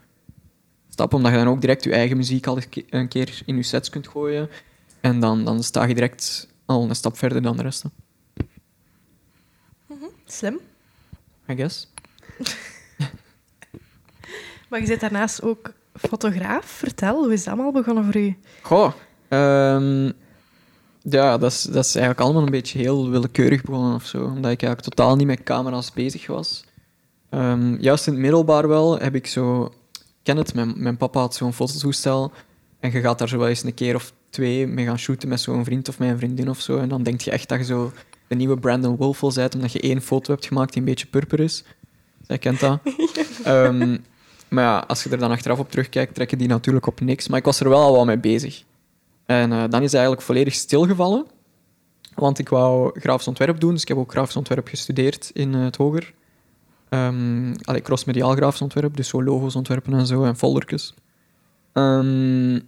stap, 0.93 1.13
omdat 1.13 1.31
je 1.31 1.37
dan 1.37 1.47
ook 1.47 1.61
direct 1.61 1.83
je 1.83 1.91
eigen 1.93 2.17
muziek 2.17 2.47
al 2.47 2.57
een 2.57 2.69
ke- 2.69 2.85
een 2.89 3.07
keer 3.07 3.41
in 3.45 3.55
je 3.55 3.63
sets 3.63 3.89
kunt 3.89 4.07
gooien. 4.07 4.49
En 5.01 5.19
dan, 5.19 5.45
dan 5.45 5.63
sta 5.63 5.83
je 5.85 5.93
direct 5.93 6.47
al 6.65 6.89
een 6.89 6.95
stap 6.95 7.17
verder 7.17 7.41
dan 7.41 7.57
de 7.57 7.63
rest, 7.63 7.83
hè. 7.83 7.89
Slim. 10.25 10.59
I 11.49 11.55
guess. 11.55 11.87
Maar 14.69 14.79
je 14.79 14.85
zit 14.85 14.99
daarnaast 14.99 15.41
ook 15.43 15.73
fotograaf. 15.93 16.65
Vertel, 16.65 17.23
hoe 17.23 17.33
is 17.33 17.43
dat 17.43 17.53
allemaal 17.53 17.71
begonnen 17.71 18.03
voor 18.05 18.15
u? 18.21 18.35
Goh, 18.61 18.93
ehm, 19.27 20.11
ja, 21.01 21.37
dat 21.37 21.51
is, 21.51 21.61
dat 21.61 21.85
is 21.85 21.95
eigenlijk 21.95 22.19
allemaal 22.25 22.43
een 22.43 22.51
beetje 22.51 22.79
heel 22.79 23.09
willekeurig 23.09 23.61
begonnen 23.61 23.93
of 23.95 24.05
zo. 24.05 24.17
Omdat 24.17 24.51
ik 24.51 24.61
eigenlijk 24.63 24.81
totaal 24.81 25.15
niet 25.15 25.27
met 25.27 25.43
camera's 25.43 25.91
bezig 25.91 26.27
was. 26.27 26.63
Ehm, 27.29 27.75
juist 27.75 28.07
in 28.07 28.13
het 28.13 28.21
middelbaar 28.21 28.67
wel 28.67 28.99
heb 28.99 29.15
ik 29.15 29.27
zo... 29.27 29.73
Ik 30.21 30.27
ken 30.27 30.37
het, 30.37 30.53
mijn, 30.53 30.73
mijn 30.75 30.97
papa 30.97 31.19
had 31.19 31.35
zo'n 31.35 31.53
fototoestel. 31.53 32.31
En 32.79 32.91
je 32.91 33.01
gaat 33.01 33.19
daar 33.19 33.27
zo 33.27 33.37
wel 33.37 33.47
eens 33.47 33.63
een 33.63 33.73
keer 33.73 33.95
of 33.95 34.13
twee 34.29 34.67
mee 34.67 34.85
gaan 34.85 34.99
shooten 34.99 35.29
met 35.29 35.41
zo'n 35.41 35.63
vriend 35.63 35.89
of 35.89 35.99
met 35.99 36.09
een 36.09 36.17
vriendin 36.17 36.49
of 36.49 36.59
zo. 36.59 36.77
En 36.77 36.89
dan 36.89 37.03
denk 37.03 37.21
je 37.21 37.31
echt 37.31 37.49
dat 37.49 37.57
je 37.57 37.65
zo 37.65 37.91
de 38.27 38.35
nieuwe 38.35 38.57
Brandon 38.57 38.95
Wolfel 38.95 39.33
bent, 39.33 39.55
omdat 39.55 39.71
je 39.71 39.79
één 39.79 40.01
foto 40.01 40.31
hebt 40.33 40.45
gemaakt 40.45 40.73
die 40.73 40.81
een 40.81 40.87
beetje 40.87 41.07
purper 41.07 41.39
is. 41.39 41.63
Zij 42.27 42.37
kent 42.37 42.59
dat. 42.59 42.79
Ehm, 43.43 43.97
maar 44.47 44.63
ja, 44.63 44.83
als 44.87 45.03
je 45.03 45.09
er 45.09 45.17
dan 45.17 45.31
achteraf 45.31 45.59
op 45.59 45.71
terugkijkt, 45.71 46.15
trekken 46.15 46.37
die 46.37 46.47
natuurlijk 46.47 46.87
op 46.87 46.99
niks. 46.99 47.27
Maar 47.27 47.39
ik 47.39 47.45
was 47.45 47.59
er 47.59 47.69
wel 47.69 47.81
al 47.81 47.93
wel 47.93 48.05
mee 48.05 48.17
bezig. 48.17 48.63
En 49.25 49.51
eh, 49.51 49.59
dan 49.59 49.79
is 49.79 49.85
het 49.85 49.93
eigenlijk 49.93 50.21
volledig 50.21 50.53
stilgevallen. 50.53 51.25
Want 52.15 52.39
ik 52.39 52.49
wou 52.49 52.99
grafisch 52.99 53.27
ontwerp 53.27 53.59
doen, 53.59 53.71
dus 53.73 53.81
ik 53.81 53.87
heb 53.87 53.97
ook 53.97 54.11
grafisch 54.11 54.35
ontwerp 54.35 54.67
gestudeerd 54.67 55.31
in 55.33 55.55
eh, 55.55 55.63
het 55.63 55.75
hoger. 55.75 56.13
Ehm 56.91 57.53
allee, 57.63 57.81
crossmediaal 57.81 58.35
grafisch 58.35 58.61
ontwerp, 58.61 58.95
dus 58.95 59.07
zo 59.07 59.23
logo's 59.23 59.55
ontwerpen 59.55 59.93
en 59.93 60.05
zo, 60.05 60.23
en 60.23 60.37
foldertjes. 60.37 60.93
Ehm, 61.73 62.59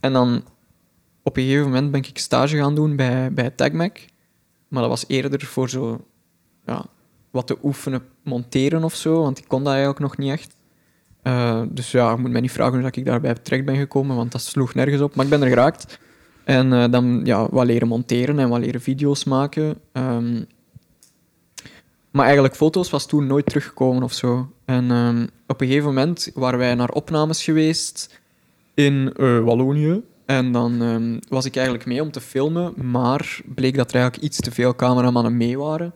en 0.00 0.12
dan 0.12 0.42
op 1.22 1.36
een 1.36 1.42
gegeven 1.42 1.64
moment 1.64 1.90
ben 1.90 2.00
ik 2.00 2.18
stage 2.18 2.56
gaan 2.56 2.74
doen 2.74 2.96
bij, 2.96 3.32
bij 3.32 3.50
TagMac. 3.50 3.98
Maar 4.68 4.80
dat 4.80 4.90
was 4.90 5.04
eerder 5.06 5.46
voor 5.46 5.68
zo, 5.68 6.04
ja, 6.66 6.84
wat 7.30 7.46
te 7.46 7.58
oefenen, 7.62 8.02
monteren 8.22 8.84
of 8.84 8.94
zo, 8.94 9.22
want 9.22 9.38
ik 9.38 9.48
kon 9.48 9.58
dat 9.58 9.72
eigenlijk 9.72 10.00
nog 10.00 10.16
niet 10.16 10.30
echt. 10.30 10.56
Eh, 11.22 11.62
dus 11.68 11.90
ja, 11.90 12.10
je 12.10 12.16
moet 12.16 12.30
mij 12.30 12.40
niet 12.40 12.52
vragen 12.52 12.80
hoe 12.80 12.90
ik 12.90 13.04
daarbij 13.04 13.34
terecht 13.34 13.64
ben 13.64 13.76
gekomen, 13.76 14.16
want 14.16 14.32
dat 14.32 14.42
sloeg 14.42 14.74
nergens 14.74 15.02
op. 15.02 15.14
Maar 15.14 15.24
ik 15.24 15.30
ben 15.30 15.42
er 15.42 15.48
geraakt. 15.48 15.98
En 16.44 16.72
eh, 16.72 16.90
dan 16.90 17.20
ja, 17.24 17.48
wat 17.50 17.66
leren 17.66 17.88
monteren 17.88 18.38
en 18.38 18.48
wat 18.48 18.60
leren 18.60 18.80
video's 18.80 19.24
maken. 19.24 19.78
Ehm, 19.92 20.42
maar 22.16 22.24
eigenlijk 22.24 22.56
foto's 22.56 22.90
was 22.90 23.06
toen 23.06 23.26
nooit 23.26 23.46
teruggekomen 23.46 24.02
of 24.02 24.12
zo. 24.12 24.50
En 24.64 24.90
ehm, 24.90 25.26
op 25.46 25.60
een 25.60 25.66
gegeven 25.66 25.88
moment 25.88 26.30
waren 26.34 26.58
wij 26.58 26.74
naar 26.74 26.88
opnames 26.88 27.44
geweest 27.44 28.20
in 28.74 29.12
eh, 29.16 29.38
Wallonië. 29.38 30.02
En 30.26 30.52
dan 30.52 30.82
ehm, 30.82 31.18
was 31.28 31.44
ik 31.44 31.56
eigenlijk 31.56 31.86
mee 31.86 32.02
om 32.02 32.10
te 32.10 32.20
filmen, 32.20 32.90
maar 32.90 33.40
bleek 33.54 33.76
dat 33.76 33.88
er 33.88 33.94
eigenlijk 33.94 34.24
iets 34.24 34.40
te 34.40 34.50
veel 34.50 34.74
cameramannen 34.74 35.36
mee 35.36 35.58
waren. 35.58 35.94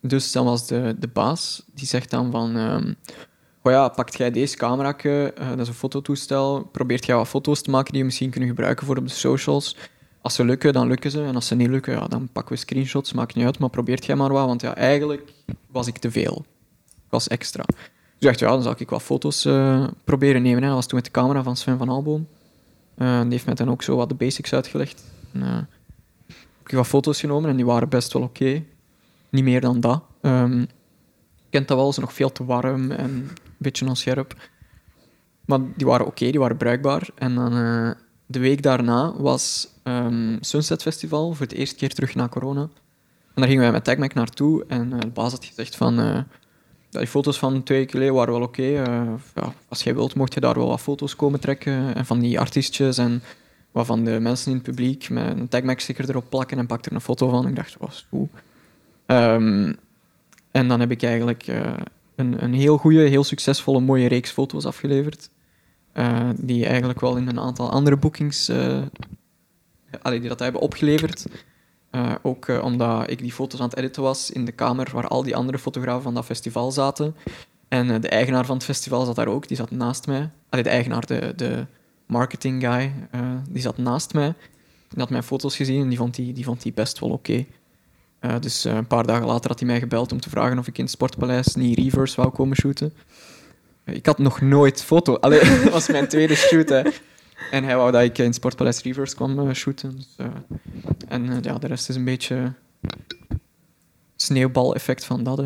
Dus 0.00 0.32
dan 0.32 0.44
was 0.44 0.66
de, 0.66 0.96
de 0.98 1.08
baas, 1.08 1.64
die 1.74 1.86
zegt 1.86 2.10
dan 2.10 2.30
van... 2.30 2.56
ehm 2.56 2.92
oh 3.62 3.72
ja, 3.72 3.88
pakt 3.88 4.16
jij 4.16 4.30
deze 4.30 4.56
camera, 4.56 4.92
dat 4.92 5.58
is 5.58 5.68
een 5.68 5.74
fototoestel, 5.74 6.68
probeert 6.72 7.06
jij 7.06 7.16
wat 7.16 7.28
foto's 7.28 7.62
te 7.62 7.70
maken 7.70 7.92
die 7.92 8.00
we 8.00 8.06
misschien 8.06 8.30
kunnen 8.30 8.48
gebruiken 8.48 8.86
voor 8.86 8.96
op 8.96 9.08
de 9.08 9.14
socials. 9.14 9.76
Als 10.20 10.34
ze 10.34 10.44
lukken, 10.44 10.72
dan 10.72 10.88
lukken 10.88 11.10
ze. 11.10 11.24
En 11.24 11.34
als 11.34 11.46
ze 11.46 11.54
niet 11.54 11.68
lukken, 11.68 11.92
ja, 11.92 12.06
dan 12.06 12.28
pakken 12.32 12.54
we 12.54 12.60
screenshots, 12.60 13.12
maakt 13.12 13.34
niet 13.34 13.44
uit, 13.44 13.58
maar 13.58 13.70
probeert 13.70 14.04
jij 14.04 14.16
maar 14.16 14.32
wat. 14.32 14.46
Want 14.46 14.60
ja, 14.60 14.74
eigenlijk 14.74 15.32
was 15.66 15.86
ik 15.86 15.98
te 15.98 16.10
veel. 16.10 16.44
Ik 16.94 17.10
was 17.16 17.28
extra. 17.28 17.64
Dus 17.66 17.76
ik 18.18 18.26
dacht, 18.26 18.38
ja, 18.38 18.48
dan 18.48 18.62
zal 18.62 18.74
ik 18.78 18.90
wat 18.90 19.02
foto's 19.02 19.44
eh, 19.44 19.86
proberen 20.04 20.42
nemen. 20.42 20.60
Hè. 20.60 20.66
Dat 20.66 20.76
was 20.76 20.86
toen 20.86 20.96
met 20.96 21.04
de 21.04 21.10
camera 21.10 21.42
van 21.42 21.56
Sven 21.56 21.78
van 21.78 21.88
Alboom. 21.88 22.26
Eh, 22.94 23.20
die 23.20 23.30
heeft 23.30 23.46
mij 23.46 23.54
dan 23.54 23.70
ook 23.70 23.82
zo 23.82 23.96
wat 23.96 24.08
de 24.08 24.14
basics 24.14 24.52
uitgelegd. 24.52 25.04
Eh, 25.32 25.42
heb 26.26 26.66
ik 26.66 26.70
wat 26.70 26.86
foto's 26.86 27.20
genomen 27.20 27.50
en 27.50 27.56
die 27.56 27.66
waren 27.66 27.88
best 27.88 28.12
wel 28.12 28.22
oké. 28.22 28.62
Niet 29.28 29.44
meer 29.44 29.60
dan 29.60 29.80
dat. 29.80 30.02
Ehm, 30.20 30.60
ik 30.60 30.68
kent 31.50 31.68
dat 31.68 31.76
wel, 31.76 31.92
ze 31.92 32.00
nog 32.00 32.12
veel 32.12 32.32
te 32.32 32.44
warm 32.44 32.90
en 32.90 33.10
een 33.10 33.30
beetje 33.56 33.86
onscherp. 33.86 34.34
Maar 35.44 35.60
die 35.76 35.86
waren 35.86 36.06
oké, 36.06 36.30
die 36.30 36.40
waren 36.40 36.56
bruikbaar. 36.56 37.08
En 37.14 37.34
dan 37.34 37.52
de 38.30 38.38
week 38.38 38.62
daarna 38.62 39.12
was 39.16 39.68
ehm, 39.82 40.36
Sunset 40.40 40.82
Festival, 40.82 41.32
voor 41.32 41.46
de 41.46 41.56
eerste 41.56 41.76
keer 41.76 41.94
terug 41.94 42.14
na 42.14 42.28
corona. 42.28 42.60
En 42.60 42.68
daar 43.34 43.46
gingen 43.46 43.62
wij 43.62 43.72
met 43.72 43.84
TagMac 43.84 44.14
naartoe 44.14 44.64
en 44.68 44.92
eh, 44.92 45.00
de 45.00 45.06
baas 45.06 45.32
had 45.32 45.44
gezegd 45.44 45.76
van... 45.76 45.98
eh, 45.98 46.18
die 46.90 47.06
foto's 47.06 47.38
van 47.38 47.62
twee 47.62 47.78
weken 47.78 47.92
geleden 47.92 48.14
waren 48.14 48.32
wel 48.32 48.42
oké. 48.42 48.62
eh, 48.62 49.12
ja, 49.34 49.54
als 49.68 49.82
jij 49.82 49.94
wilt, 49.94 50.14
mocht 50.14 50.34
je 50.34 50.40
daar 50.40 50.54
wel 50.54 50.68
wat 50.68 50.80
foto's 50.80 51.16
komen 51.16 51.40
trekken. 51.40 51.94
En 51.94 52.06
van 52.06 52.18
die 52.18 52.40
artiestjes 52.40 52.98
en 52.98 53.22
wat 53.70 53.86
van 53.86 54.04
de 54.04 54.20
mensen 54.20 54.50
in 54.50 54.56
het 54.56 54.66
publiek 54.66 55.08
met 55.10 55.38
een 55.38 55.48
TagMac-sticker 55.48 56.08
erop 56.08 56.24
plakken 56.28 56.58
en 56.58 56.66
pak 56.66 56.84
er 56.86 56.92
een 56.92 57.00
foto 57.00 57.28
van. 57.28 57.46
Ik 57.46 57.56
dacht, 57.56 57.76
was 57.78 58.06
goed. 58.08 58.28
Ehm, 59.06 59.72
en 60.50 60.68
dan 60.68 60.80
heb 60.80 60.90
ik 60.90 61.02
eigenlijk 61.02 61.46
een, 62.14 62.44
een 62.44 62.54
heel 62.54 62.76
goede, 62.76 63.00
heel 63.00 63.24
succesvolle, 63.24 63.80
mooie 63.80 64.08
reeks 64.08 64.30
foto's 64.30 64.64
afgeleverd. 64.64 65.30
Eh, 65.92 66.28
die 66.36 66.66
eigenlijk 66.66 67.00
wel 67.00 67.16
in 67.16 67.28
een 67.28 67.40
aantal 67.40 67.70
andere 67.70 67.96
boekings... 67.96 68.50
allee, 70.02 70.20
die 70.20 70.28
dat 70.28 70.38
hebben 70.38 70.60
opgeleverd. 70.60 71.26
Eh, 71.90 72.12
ook 72.22 72.48
omdat 72.62 73.10
ik 73.10 73.18
die 73.18 73.32
foto's 73.32 73.60
aan 73.60 73.68
het 73.68 73.76
editen 73.76 74.02
was 74.02 74.30
in 74.30 74.44
de 74.44 74.52
kamer 74.52 74.90
waar 74.92 75.08
al 75.08 75.22
die 75.22 75.36
andere 75.36 75.58
fotografen 75.58 76.02
van 76.02 76.14
dat 76.14 76.24
festival 76.24 76.72
zaten. 76.72 77.14
En 77.68 78.00
de 78.00 78.08
eigenaar 78.08 78.46
van 78.46 78.56
het 78.56 78.64
festival 78.64 79.04
zat 79.04 79.16
daar 79.16 79.28
ook, 79.28 79.48
die 79.48 79.56
zat 79.56 79.70
naast 79.70 80.06
mij. 80.06 80.30
Allee, 80.48 80.64
de 80.64 80.70
eigenaar, 80.70 81.06
de, 81.06 81.32
de 81.36 81.66
marketing 82.06 82.62
guy, 82.66 82.92
die 83.48 83.62
zat 83.62 83.78
naast 83.78 84.14
mij. 84.14 84.34
Die 84.88 84.98
had 84.98 85.10
mijn 85.10 85.22
foto's 85.22 85.56
gezien 85.56 85.82
en 85.82 85.88
die 85.88 85.98
vond 85.98 86.14
die, 86.14 86.32
die, 86.32 86.44
vond 86.44 86.62
die 86.62 86.72
best 86.72 86.98
wel 86.98 87.10
oké. 87.10 87.44
Dus 88.40 88.64
een 88.64 88.86
paar 88.86 89.06
dagen 89.06 89.26
later 89.26 89.50
had 89.50 89.58
hij 89.58 89.68
mij 89.68 89.78
gebeld 89.78 90.12
om 90.12 90.20
te 90.20 90.30
vragen 90.30 90.58
of 90.58 90.66
ik 90.66 90.78
in 90.78 90.84
het 90.84 90.92
Sportpaleis 90.92 91.54
niet 91.54 91.78
reverse 91.78 92.16
wou 92.20 92.32
komen 92.32 92.56
shooten. 92.56 92.92
Ik 93.84 94.06
had 94.06 94.18
nog 94.18 94.40
nooit 94.40 94.82
foto. 94.82 95.14
Allee, 95.16 95.40
dat 95.64 95.72
was 95.72 95.88
mijn 95.88 96.08
tweede 96.08 96.34
shoot. 96.34 96.68
Hè. 96.68 96.82
En 97.50 97.64
hij 97.64 97.76
wou 97.76 97.92
dat 97.92 98.02
ik 98.02 98.18
in 98.18 98.24
het 98.24 98.34
Sportpaleis 98.34 98.82
reverse 98.82 99.14
kwam 99.14 99.38
eh, 99.48 99.54
shooten. 99.54 99.96
Dus, 99.96 100.14
eh, 100.16 100.26
en 101.08 101.30
eh, 101.30 101.36
ja, 101.42 101.58
de 101.58 101.66
rest 101.66 101.88
is 101.88 101.96
een 101.96 102.04
beetje 102.04 102.52
sneeuwbal-effect 104.16 105.04
van 105.04 105.22
dat. 105.24 105.38
Hè. 105.38 105.44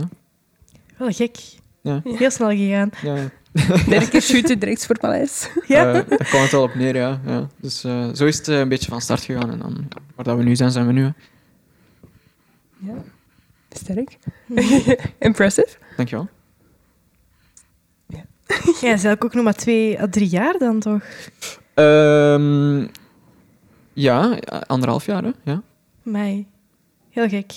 Wel 0.97 1.11
gek. 1.12 1.37
Ja, 1.81 2.00
Heel 2.05 2.31
snel 2.31 2.49
gegaan. 2.50 2.91
ja. 3.03 3.31
Derde 3.88 4.09
keer 4.09 4.23
shooten, 4.23 4.59
direct 4.59 4.87
voor 4.87 4.99
Paleis. 4.99 5.49
Ja. 5.67 5.93
Daar 5.93 6.05
kwam 6.05 6.43
het 6.43 6.50
wel 6.50 6.62
op 6.62 6.75
neer, 6.75 6.97
ja. 6.97 7.21
ja. 7.26 7.49
Dus 7.61 7.85
eh, 7.85 8.09
zo 8.14 8.26
is 8.26 8.37
het 8.37 8.47
een 8.47 8.69
beetje 8.69 8.91
van 8.91 9.00
start 9.00 9.23
gegaan. 9.23 9.50
En 9.50 9.59
dan, 9.59 9.88
waar 10.14 10.25
dat 10.25 10.37
we 10.37 10.43
nu 10.43 10.57
zijn, 10.57 10.71
zijn 10.71 10.87
we 10.87 10.93
nu. 10.93 11.03
hè. 11.03 11.11
Ja. 12.93 12.95
Sterk. 13.71 14.19
Impressive. 15.19 15.69
Dankjewel. 15.97 16.29
Jij 18.65 18.73
is 18.73 18.83
eigenlijk 18.83 19.25
ook 19.25 19.35
nog 19.35 19.45
maar 19.45 19.55
twee 19.55 20.01
à 20.01 20.07
drie 20.11 20.29
jaar 20.29 20.59
dan 20.59 20.81
toch? 20.81 21.03
Ehm, 21.75 22.87
ja, 23.93 24.39
anderhalf 24.67 25.07
jaar, 25.07 25.23
hè. 25.23 25.31
Ja, 25.43 25.63
Mij. 26.03 26.47
Heel 27.11 27.29
gek. 27.29 27.53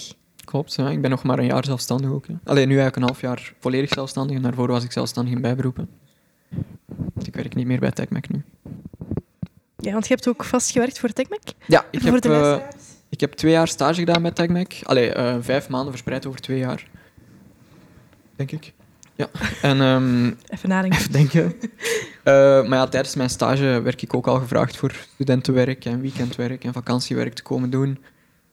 klopt. 0.46 0.75
Ja. 0.75 0.89
Ik 0.89 1.01
ben 1.01 1.10
nog 1.10 1.24
maar 1.24 1.39
een 1.39 1.46
jaar 1.46 1.65
zelfstandig 1.65 2.10
ook. 2.12 2.27
Hè. 2.27 2.34
Alleen 2.44 2.67
nu 2.67 2.77
eigenlijk 2.79 2.96
een 2.96 3.01
half 3.03 3.22
jaar 3.22 3.53
volledig 3.60 3.89
zelfstandig. 3.94 4.36
En 4.36 4.41
daarvoor 4.41 4.67
was 4.67 4.84
ik 4.84 4.91
zelfstandig 4.91 5.34
in 5.34 5.41
bijberoepen. 5.41 5.89
Ik 7.24 7.36
werk 7.36 7.56
niet 7.56 7.65
meer 7.67 7.79
bij 7.79 7.91
TechMac 7.91 8.29
nu. 8.29 8.44
Ja, 9.77 9.91
want 9.91 10.08
je 10.08 10.13
hebt 10.13 10.27
ook 10.27 10.44
vast 10.44 10.72
gewerkt 10.72 11.00
voor 11.00 11.10
TechMac? 11.10 11.41
Ja, 11.65 11.86
ik 11.91 12.01
voor 12.01 12.12
heb, 12.12 12.22
de 12.22 12.29
luisteraars? 12.29 12.75
ik 13.10 13.20
heb 13.20 13.34
twee 13.34 13.51
jaar 13.51 13.67
stage 13.67 14.00
gedaan 14.00 14.22
met 14.22 14.36
TechMac. 14.36 14.74
Allee, 14.84 15.12
eh, 15.13 15.36
vijf 15.39 15.70
maanden 15.70 15.89
verspreid 15.89 16.25
over 16.25 16.39
twee 16.39 16.58
jaar. 16.60 16.88
Denk 18.36 18.51
ik. 18.51 18.74
Ja. 19.17 19.29
En 19.62 19.81
ehm, 19.81 20.25
Even 20.53 20.69
nadenken. 20.69 21.00
Even 21.00 21.12
denken. 21.12 21.53
Eh, 22.24 22.33
maar 22.33 22.77
ja, 22.77 22.88
tijdens 22.88 23.15
mijn 23.15 23.29
stage 23.29 23.81
werd 23.81 24.01
ik 24.01 24.13
ook 24.13 24.27
al 24.27 24.39
gevraagd 24.39 24.77
voor 24.77 24.95
studentenwerk 25.13 25.86
en 25.86 26.01
weekendwerk 26.01 26.63
en 26.63 26.74
vakantiewerk 26.74 27.33
te 27.33 27.41
komen 27.41 27.69
doen. 27.69 27.97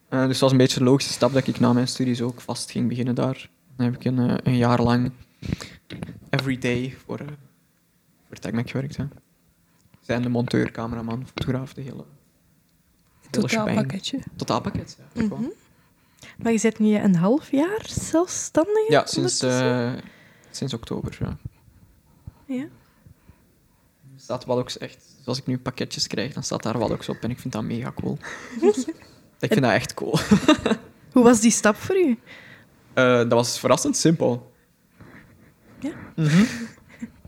Eh, 0.09 0.19
dus 0.19 0.29
het 0.29 0.39
was 0.39 0.51
een 0.51 0.57
beetje 0.57 0.79
een 0.79 0.85
logische 0.85 1.13
stap 1.13 1.33
dat 1.33 1.47
ik 1.47 1.59
na 1.59 1.73
mijn 1.73 1.87
studies 1.87 2.21
ook 2.21 2.41
vast 2.41 2.71
ging 2.71 2.87
beginnen 2.87 3.15
daar. 3.15 3.49
Dan 3.75 3.85
heb 3.85 3.95
ik 3.95 4.05
een, 4.05 4.29
eh, 4.29 4.35
een 4.43 4.57
jaar 4.57 4.81
lang 4.81 5.11
everyday 6.29 6.95
voor, 7.05 7.21
uh, 7.21 7.27
voor 8.27 8.37
TechMac 8.37 8.69
gewerkt. 8.69 8.97
Hè. 8.97 9.05
Zijn 10.01 10.21
de 10.21 10.29
monteur, 10.29 10.71
cameraman, 10.71 11.25
fotograaf, 11.25 11.73
de 11.73 11.81
hele, 11.81 11.93
hele 11.93 12.05
Totaal 13.29 13.49
shebang. 13.49 13.75
pakketje. 13.75 14.19
Totaalpakket. 14.35 14.97
Ja, 15.13 15.21
gewoon. 15.21 15.51
Maar 16.37 16.51
je 16.51 16.57
zit 16.57 16.79
nu 16.79 16.95
een 16.95 17.15
half 17.15 17.51
jaar 17.51 17.85
zelfstandig? 17.87 18.87
ja 18.87 19.05
sinds, 19.05 19.39
sinds 20.55 20.73
oktober. 20.73 21.17
Ja. 21.19 21.37
Ja. 22.45 22.63
Er 24.15 24.21
staat 24.21 24.45
Wallox 24.45 24.77
echt... 24.77 25.05
dus 25.17 25.25
Als 25.25 25.37
ik 25.37 25.45
nu 25.45 25.57
pakketjes 25.57 26.07
krijg, 26.07 26.33
dan 26.33 26.43
staat 26.43 26.63
daar 26.63 26.77
Wallox 26.77 27.09
op 27.09 27.17
en 27.21 27.29
ik 27.29 27.39
vind 27.39 27.53
dat 27.53 27.63
mega 27.63 27.91
cool. 27.95 28.17
ik 29.39 29.51
vind 29.51 29.61
dat 29.61 29.71
echt 29.71 29.93
cool. 29.93 30.19
Hoe 31.13 31.23
was 31.23 31.41
die 31.41 31.51
stap 31.51 31.75
voor 31.75 31.95
u? 31.95 32.19
Eh, 32.93 33.17
dat 33.17 33.31
was 33.31 33.59
verrassend 33.59 33.97
simpel. 33.97 34.51
Ja? 35.79 35.91
Mhm. 36.15 36.43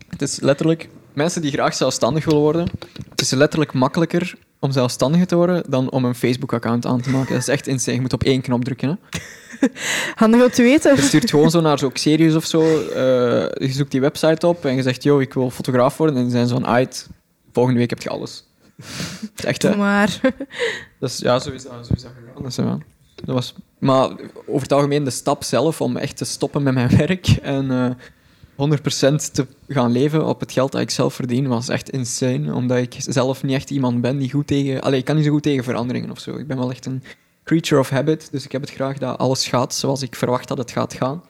Het 0.07 0.21
is 0.21 0.39
letterlijk... 0.39 0.89
Mensen 1.13 1.41
die 1.41 1.51
graag 1.51 1.73
zelfstandig 1.73 2.25
willen 2.25 2.41
worden, 2.41 2.69
het 3.09 3.21
is 3.21 3.31
letterlijk 3.31 3.73
makkelijker 3.73 4.37
om 4.59 4.71
zelfstandig 4.71 5.25
te 5.25 5.35
worden 5.35 5.63
dan 5.69 5.91
om 5.91 6.05
een 6.05 6.15
Facebook-account 6.15 6.85
aan 6.85 7.01
te 7.01 7.09
maken. 7.09 7.33
Dat 7.33 7.41
is 7.41 7.47
echt 7.47 7.67
insane. 7.67 7.95
Je 7.95 8.01
moet 8.01 8.13
op 8.13 8.23
één 8.23 8.41
knop 8.41 8.63
drukken. 8.63 8.89
Hè. 8.89 9.17
Handig 10.15 10.43
om 10.43 10.49
te 10.49 10.61
weten. 10.61 10.95
Je 10.95 11.01
stuurt 11.01 11.29
gewoon 11.29 11.49
zo 11.49 11.61
naar 11.61 11.79
zo'n 11.79 11.91
series 11.93 12.35
of 12.35 12.45
zo. 12.45 12.61
eh, 12.61 13.67
je 13.67 13.71
zoekt 13.71 13.91
die 13.91 14.01
website 14.01 14.47
op 14.47 14.65
en 14.65 14.75
je 14.75 14.81
zegt, 14.81 15.03
yo, 15.03 15.19
ik 15.19 15.33
wil 15.33 15.49
fotograaf 15.49 15.97
worden. 15.97 16.15
En 16.15 16.21
die 16.21 16.31
zijn 16.31 16.47
zo'n, 16.47 16.67
uit. 16.67 17.09
volgende 17.53 17.79
week 17.79 17.89
heb 17.89 18.01
je 18.01 18.09
alles. 18.09 18.45
Is 19.37 19.45
echt, 19.45 19.61
hè. 19.61 19.75
Maar 19.75 20.19
ja, 20.99 21.39
zo 21.39 21.51
is 21.51 21.63
dat, 21.63 21.87
zo 21.87 21.93
is 21.93 22.01
dat 22.01 22.55
ja. 22.55 22.77
dat 23.15 23.35
was, 23.35 23.53
maar 23.79 24.09
over 24.45 24.61
het 24.61 24.71
algemeen, 24.71 25.03
de 25.03 25.09
stap 25.09 25.43
zelf 25.43 25.81
om 25.81 25.97
echt 25.97 26.17
te 26.17 26.25
stoppen 26.25 26.63
met 26.63 26.73
mijn 26.73 26.97
werk 26.97 27.27
en 27.27 27.71
eh 27.71 27.89
100% 27.89 28.16
te 28.57 29.47
gaan 29.67 29.91
leven 29.91 30.25
op 30.25 30.39
het 30.39 30.51
geld 30.51 30.71
dat 30.71 30.81
ik 30.81 30.89
zelf 30.89 31.13
verdien, 31.13 31.47
was 31.47 31.69
echt 31.69 31.89
insane. 31.89 32.53
Omdat 32.53 32.77
ik 32.77 32.95
zelf 32.97 33.43
niet 33.43 33.55
echt 33.55 33.69
iemand 33.69 34.01
ben 34.01 34.17
die 34.17 34.31
goed 34.31 34.47
tegen... 34.47 34.81
Allee, 34.81 34.99
ik 34.99 35.05
kan 35.05 35.15
niet 35.15 35.25
zo 35.25 35.31
goed 35.31 35.43
tegen 35.43 35.63
veranderingen 35.63 36.11
of 36.11 36.19
zo. 36.19 36.37
Ik 36.37 36.47
ben 36.47 36.57
wel 36.57 36.71
echt 36.71 36.85
een 36.85 37.03
creature 37.43 37.81
of 37.81 37.89
habit, 37.89 38.27
dus 38.31 38.45
ik 38.45 38.51
heb 38.51 38.61
het 38.61 38.71
graag 38.71 38.97
dat 38.97 39.17
alles 39.17 39.47
gaat 39.47 39.73
zoals 39.73 40.01
ik 40.01 40.15
verwacht 40.15 40.47
dat 40.47 40.57
het 40.57 40.71
gaat 40.71 40.93
gaan. 40.93 41.23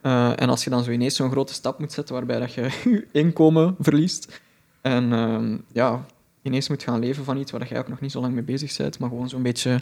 Eh, 0.00 0.40
en 0.40 0.48
als 0.48 0.64
je 0.64 0.70
dan 0.70 0.84
zo 0.84 0.90
ineens 0.90 1.16
zo'n 1.16 1.30
grote 1.30 1.52
stap 1.52 1.78
moet 1.78 1.92
zetten 1.92 2.14
waarbij 2.14 2.38
dat 2.38 2.54
je 2.54 2.62
je 2.90 3.06
inkomen 3.12 3.76
verliest 3.78 4.40
en 4.84 5.12
ehm, 5.12 5.56
ja, 5.72 6.06
ineens 6.42 6.68
moet 6.68 6.82
gaan 6.82 6.98
leven 6.98 7.24
van 7.24 7.36
iets 7.36 7.50
waar 7.50 7.60
je 7.60 7.66
eigenlijk 7.66 7.88
nog 7.88 8.00
niet 8.00 8.12
zo 8.12 8.20
lang 8.20 8.34
mee 8.34 8.42
bezig 8.42 8.76
bent, 8.76 8.98
maar 8.98 9.08
gewoon 9.08 9.28
zo'n 9.28 9.42
beetje 9.42 9.80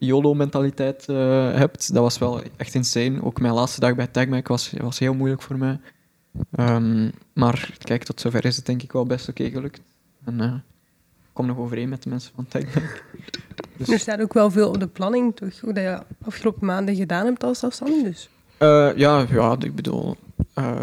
YOLO-mentaliteit 0.00 1.08
eh, 1.08 1.16
hebt, 1.54 1.92
dat 1.94 2.02
was 2.02 2.18
wel 2.18 2.42
echt 2.56 2.74
insane. 2.74 3.22
Ook 3.22 3.40
mijn 3.40 3.54
laatste 3.54 3.80
dag 3.80 3.94
bij 3.94 4.06
TagMac 4.06 4.48
was, 4.48 4.72
was 4.76 4.98
heel 4.98 5.14
moeilijk 5.14 5.42
voor 5.42 5.58
mij. 5.58 5.80
Ehm, 6.52 7.10
maar 7.32 7.70
kijk, 7.78 8.02
tot 8.04 8.20
zover 8.20 8.44
is 8.44 8.56
het 8.56 8.66
denk 8.66 8.82
ik 8.82 8.92
wel 8.92 9.04
best 9.06 9.28
oké 9.28 9.50
gelukt. 9.50 9.80
En 10.24 10.40
eh, 10.40 10.46
ik 10.46 11.30
kom 11.32 11.46
nog 11.46 11.58
overeen 11.58 11.88
met 11.88 12.02
de 12.02 12.08
mensen 12.08 12.32
van 12.34 12.46
TagMac. 12.48 13.02
Dus, 13.76 13.88
Er 13.88 13.98
staat 13.98 14.20
ook 14.20 14.32
wel 14.32 14.50
veel 14.50 14.68
op 14.68 14.80
de 14.80 14.86
planning, 14.86 15.36
toch? 15.36 15.60
Hoe 15.60 15.72
dat 15.72 15.82
je 15.82 16.02
afgelopen 16.24 16.66
maanden 16.66 16.94
gedaan 16.96 17.24
hebt 17.24 17.44
als 17.44 17.58
zelfstandig. 17.58 18.02
Dus. 18.02 18.28
Eh, 18.58 18.90
ja, 18.96 19.26
ja, 19.30 19.56
ik 19.60 19.74
bedoel... 19.74 20.16
eh, 20.54 20.80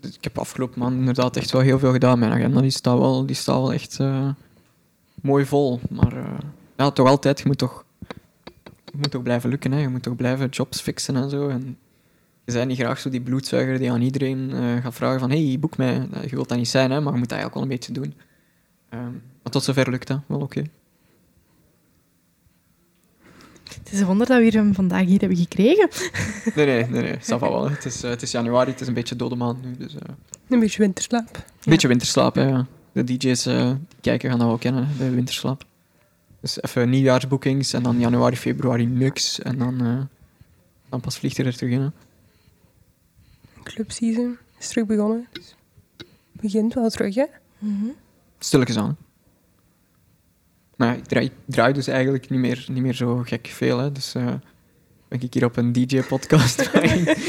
ik 0.00 0.24
heb 0.24 0.38
afgelopen 0.38 0.78
maand 0.78 0.98
inderdaad 0.98 1.36
echt 1.36 1.50
wel 1.50 1.60
heel 1.60 1.78
veel 1.78 1.92
gedaan. 1.92 2.18
Mijn 2.18 2.32
agenda 2.32 2.60
die 2.60 2.70
staat 2.70 2.98
wel, 2.98 3.26
die 3.26 3.36
staat 3.36 3.54
wel 3.56 3.72
echt 3.72 4.00
eh, 4.00 4.28
mooi 5.22 5.44
vol. 5.46 5.80
Maar 5.90 6.16
eh, 6.16 6.38
ja, 6.76 6.90
toch 6.90 7.08
altijd, 7.08 7.38
je 7.38 7.46
moet 7.46 7.58
toch, 7.58 7.84
moet 8.96 9.10
toch 9.10 9.22
blijven 9.22 9.50
lukken. 9.50 9.72
Hè. 9.72 9.80
Je 9.80 9.88
moet 9.88 10.02
toch 10.02 10.16
blijven 10.16 10.48
jobs 10.48 10.80
fixen 10.80 11.16
en 11.16 11.30
zo. 11.30 11.48
En 11.48 11.78
je 12.44 12.52
bent 12.52 12.68
niet 12.68 12.78
graag 12.78 12.98
zo 12.98 13.10
die 13.10 13.20
bloedzuiger 13.20 13.78
die 13.78 13.92
aan 13.92 14.02
iedereen 14.02 14.50
eh, 14.52 14.82
gaat 14.82 14.94
vragen 14.94 15.20
van 15.20 15.30
hey, 15.30 15.56
boek 15.60 15.76
mij. 15.76 16.06
Je 16.22 16.34
wilt 16.34 16.48
dat 16.48 16.58
niet 16.58 16.68
zijn, 16.68 16.90
hè, 16.90 17.00
maar 17.00 17.12
je 17.12 17.18
moet 17.18 17.28
dat 17.28 17.38
eigenlijk 17.38 17.54
wel 17.54 17.62
een 17.62 17.68
beetje 17.68 17.92
doen. 17.92 18.14
Ehm, 18.88 19.12
maar 19.42 19.52
tot 19.52 19.64
zover 19.64 19.90
lukt 19.90 20.06
dat 20.06 20.20
wel 20.26 20.40
oké. 20.40 20.62
het 23.88 23.92
is 23.92 24.00
een 24.00 24.06
wonder 24.06 24.26
dat 24.26 24.38
we 24.38 24.58
hem 24.58 24.74
vandaag 24.74 25.04
hier 25.04 25.18
hebben 25.18 25.38
gekregen. 25.38 25.88
Nee, 26.54 26.66
nee, 26.66 26.84
nee, 26.84 27.02
nee. 27.02 27.16
Ça 27.20 27.38
wel. 27.38 27.70
Het 27.70 27.84
is, 27.84 28.02
eh, 28.02 28.10
het 28.10 28.22
is 28.22 28.30
januari, 28.30 28.70
het 28.70 28.80
is 28.80 28.86
een 28.86 28.94
beetje 28.94 29.16
dode 29.16 29.34
maand 29.34 29.64
nu. 29.64 29.76
Dus, 29.78 29.94
eh, 29.94 30.00
Een 30.48 30.60
beetje 30.60 30.78
winterslaap. 30.78 31.36
Een 31.36 31.70
beetje 31.70 31.88
winterslaap, 31.88 32.34
hè, 32.34 32.42
ja. 32.42 32.66
De 32.92 33.04
DJ's 33.04 33.46
eh, 33.46 33.66
die 33.66 33.98
kijken 34.00 34.30
gaan 34.30 34.38
dat 34.38 34.48
wel 34.48 34.58
kennen, 34.58 34.86
hè, 34.86 35.08
de 35.08 35.14
winterslaap. 35.14 35.64
Dus 36.40 36.62
even 36.62 36.90
nieuwjaarsboekings 36.90 37.72
en 37.72 37.82
dan 37.82 37.98
januari, 38.00 38.36
februari 38.36 38.86
niks. 38.86 39.40
En 39.40 39.58
dan, 39.58 39.80
eh, 39.86 40.00
dan 40.88 41.00
pas 41.00 41.18
vliegt 41.18 41.36
hij 41.36 41.46
er 41.46 41.56
terug 41.56 41.72
in. 41.72 41.80
hè. 41.80 41.88
Clubseason 43.62 44.38
is 44.58 44.68
terug 44.68 44.86
begonnen. 44.86 45.26
Dus 45.32 45.54
het 45.96 46.06
begint 46.40 46.74
wel 46.74 46.88
terug, 46.88 47.14
hè? 47.14 47.24
Mhm. 47.58 47.86
Stilletjes 48.38 48.76
aan. 48.76 48.96
Maar 50.76 50.88
ja, 50.88 50.94
ik 50.94 51.04
draai, 51.04 51.26
ik 51.26 51.32
draai 51.46 51.72
dus 51.72 51.86
eigenlijk 51.86 52.30
niet 52.30 52.40
meer, 52.40 52.66
niet 52.68 52.82
meer 52.82 52.94
zo 52.94 53.16
gek 53.16 53.46
veel. 53.46 53.78
Hè. 53.78 53.92
Dus 53.92 54.14
eh, 54.14 54.34
ben 55.08 55.20
ik 55.20 55.34
hier 55.34 55.44
op 55.44 55.56
een 55.56 55.72
DJ-podcast. 55.72 56.60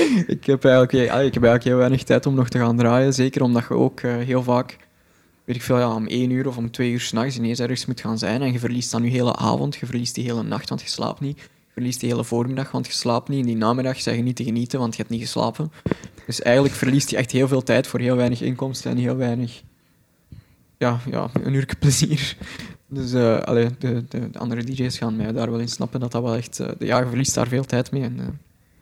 ik, 0.35 0.45
heb 0.45 0.65
eigenlijk, 0.65 0.93
ah, 0.93 1.23
ik 1.25 1.33
heb 1.33 1.43
eigenlijk 1.43 1.63
heel 1.63 1.77
weinig 1.77 2.03
tijd 2.03 2.25
om 2.25 2.33
nog 2.33 2.49
te 2.49 2.57
gaan 2.57 2.77
draaien. 2.77 3.13
Zeker 3.13 3.41
omdat 3.41 3.65
je 3.67 3.73
ook 3.73 3.99
eh, 3.99 4.15
heel 4.15 4.43
vaak, 4.43 4.77
weet 5.49 5.57
ik 5.57 5.63
veel, 5.63 5.77
ja, 5.79 5.95
om 5.95 6.07
één 6.07 6.29
uur 6.29 6.47
of 6.47 6.57
om 6.57 6.71
twee 6.71 6.91
uur 6.91 6.99
s'nachts 6.99 7.37
ineens 7.37 7.59
ergens 7.59 7.85
moet 7.85 8.01
gaan 8.01 8.17
zijn. 8.17 8.41
En 8.41 8.51
je 8.51 8.59
verliest 8.59 8.91
dan 8.91 9.03
je 9.03 9.09
hele 9.09 9.35
avond, 9.35 9.75
je 9.75 9.85
verliest 9.85 10.15
die 10.15 10.23
hele 10.23 10.43
nacht, 10.43 10.69
want 10.69 10.81
je 10.81 10.87
slaapt 10.87 11.19
niet. 11.19 11.37
Je 11.39 11.73
verliest 11.73 11.99
die 11.99 12.09
hele 12.09 12.23
voormiddag, 12.23 12.71
want 12.71 12.87
je 12.87 12.93
slaapt 12.93 13.29
niet. 13.29 13.39
En 13.39 13.45
die 13.45 13.55
namiddag 13.55 14.01
zeg 14.01 14.15
je 14.15 14.21
niet 14.21 14.35
te 14.35 14.43
genieten, 14.43 14.79
want 14.79 14.91
je 14.95 14.97
hebt 14.97 15.13
niet 15.13 15.21
geslapen. 15.21 15.71
Dus 16.25 16.41
eigenlijk 16.41 16.75
verliest 16.75 17.09
je 17.09 17.17
echt 17.17 17.31
heel 17.31 17.47
veel 17.47 17.63
tijd 17.63 17.87
voor 17.87 17.99
heel 17.99 18.15
weinig 18.15 18.41
inkomsten 18.41 18.91
en 18.91 18.97
heel 18.97 19.15
weinig 19.15 19.63
ja, 20.77 20.99
ja, 21.11 21.29
een 21.33 21.53
uur 21.53 21.75
plezier. 21.79 22.37
Dus 22.87 23.13
allee, 23.45 23.69
de, 23.79 24.05
de, 24.07 24.29
de 24.29 24.39
andere 24.39 24.63
DJ's 24.63 24.97
gaan 24.97 25.15
mij 25.15 25.31
daar 25.31 25.51
wel 25.51 25.59
in 25.59 25.69
snappen 25.69 25.99
dat 25.99 26.11
dat 26.11 26.23
wel 26.23 26.35
echt... 26.35 26.59
eh, 26.59 26.69
ja, 26.79 26.99
je 26.99 27.07
verliest 27.07 27.33
daar 27.33 27.47
veel 27.47 27.63
tijd 27.63 27.91
mee. 27.91 28.03
En, 28.03 28.19
eh, 28.19 28.25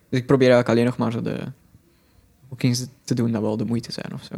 dus 0.08 0.20
ik 0.20 0.26
probeer 0.26 0.50
eigenlijk 0.50 0.68
alleen 0.68 0.84
nog 0.84 0.96
maar 0.96 1.12
zo 1.12 1.22
de 1.22 1.52
boekings 2.48 2.86
te 3.04 3.14
doen 3.14 3.32
dat 3.32 3.42
wel 3.42 3.56
de 3.56 3.64
moeite 3.64 3.92
zijn 3.92 4.14
of 4.14 4.22
zo. 4.22 4.34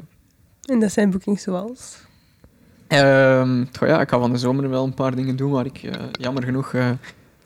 En 0.65 0.81
dat 0.81 0.93
zijn 0.93 1.11
boekings 1.11 1.43
zoals... 1.43 2.09
Ehm, 2.91 3.65
goh, 3.79 3.89
ja, 3.89 4.01
ik 4.01 4.09
ga 4.09 4.19
van 4.19 4.33
de 4.33 4.39
zomer 4.39 4.69
wel 4.71 4.85
een 4.85 4.95
paar 4.95 5.15
dingen 5.15 5.37
doen 5.37 5.51
waar 5.51 5.67
ik 5.67 5.83
eh, 5.83 6.03
jammer 6.13 6.43
genoeg 6.43 6.73
eh, 6.75 6.91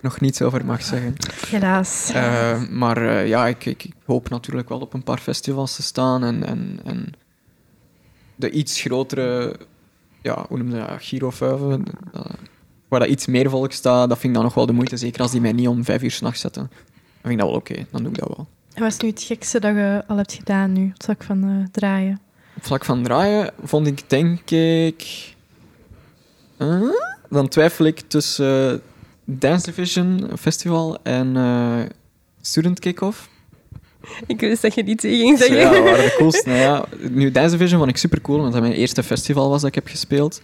nog 0.01 0.21
niets 0.21 0.43
over 0.43 0.65
mag 0.65 0.83
zeggen. 0.83 1.15
Helaas. 1.49 2.11
Eh, 2.15 2.69
maar 2.69 2.97
eh, 2.97 3.29
ja, 3.29 3.47
ik, 3.47 3.65
ik, 3.65 3.87
hoop 4.07 4.29
natuurlijk 4.29 4.69
wel 4.69 4.81
op 4.81 4.95
een 4.95 5.03
paar 5.03 5.19
festivals 5.19 5.75
te 5.77 5.83
staan 5.83 6.25
en, 6.25 6.47
en, 6.47 6.81
en 6.85 7.13
de 8.37 8.51
iets 8.51 8.81
grotere, 8.81 9.57
ja, 10.23 10.45
hoe 10.49 10.59
noem 10.59 10.71
je 10.71 10.77
dat, 10.89 11.03
Giro 11.03 11.31
5, 11.31 11.59
dat- 12.13 12.37
waar 12.89 13.01
dat 13.01 13.09
iets 13.09 13.27
meer 13.27 13.51
volk 13.51 13.73
staat, 13.73 14.09
dat 14.09 14.19
vind 14.19 14.29
ik 14.29 14.35
dan 14.35 14.43
nog 14.45 14.55
wel 14.55 14.67
de 14.67 14.73
moeite. 14.73 14.97
Zeker 14.97 15.21
als 15.21 15.31
die 15.31 15.41
mij 15.41 15.53
niet 15.53 15.69
om 15.69 15.85
vijf 15.85 16.03
uur 16.03 16.11
s'nachts 16.11 16.41
zetten. 16.41 16.63
Dan 16.73 16.81
vind 17.23 17.33
ik 17.35 17.39
dat 17.39 17.49
wel 17.49 17.57
oké, 17.59 17.87
dan 17.91 18.03
doe 18.03 18.13
ik 18.13 18.19
dat 18.19 18.29
wel. 18.37 18.47
En 18.75 18.83
wat 18.83 18.93
is 18.93 18.99
nu 18.99 19.09
het 19.09 19.23
gekste 19.23 19.61
dat 19.61 19.75
je 19.75 20.03
al 20.07 20.17
hebt 20.17 20.33
gedaan 20.33 20.73
nu, 20.73 20.87
op 20.95 21.03
vlak 21.05 21.23
van 21.23 21.69
draaien? 21.73 22.21
Op 22.57 22.65
vlak 22.65 22.85
van 22.85 23.03
draaien 23.03 23.51
vond 23.63 23.87
ik, 23.87 24.11
denk 24.11 24.51
ik... 24.51 25.33
dan 27.29 27.49
twijfel 27.49 27.85
ik 27.85 28.01
tussen 28.01 28.73
eh, 28.73 28.79
Dance 29.25 29.67
Division 29.67 30.31
Festival 30.39 30.99
en 31.03 31.37
eh, 31.37 31.81
Student 32.41 32.79
Kickoff. 32.79 33.29
Ik 34.27 34.41
wist 34.41 34.63
dat 34.63 34.75
je 34.75 34.85
die 34.85 34.97
twee 34.97 35.19
ging 35.19 35.39
zeggen. 35.39 35.57
ja, 35.57 35.71
dat 35.71 35.83
waren 35.83 36.05
de 36.05 36.15
coolste. 36.19 36.49
Nou 36.49 36.61
ja, 36.61 36.85
nu, 37.11 37.31
Dance 37.31 37.51
Division 37.51 37.79
vond 37.79 37.91
ik 37.91 37.97
super 37.97 38.21
cool, 38.21 38.39
omdat 38.39 38.53
dat 38.53 38.63
mijn 38.63 38.75
eerste 38.75 39.03
festival 39.03 39.49
was 39.49 39.61
dat 39.61 39.69
ik 39.69 39.75
heb 39.75 39.87
gespeeld. 39.87 40.43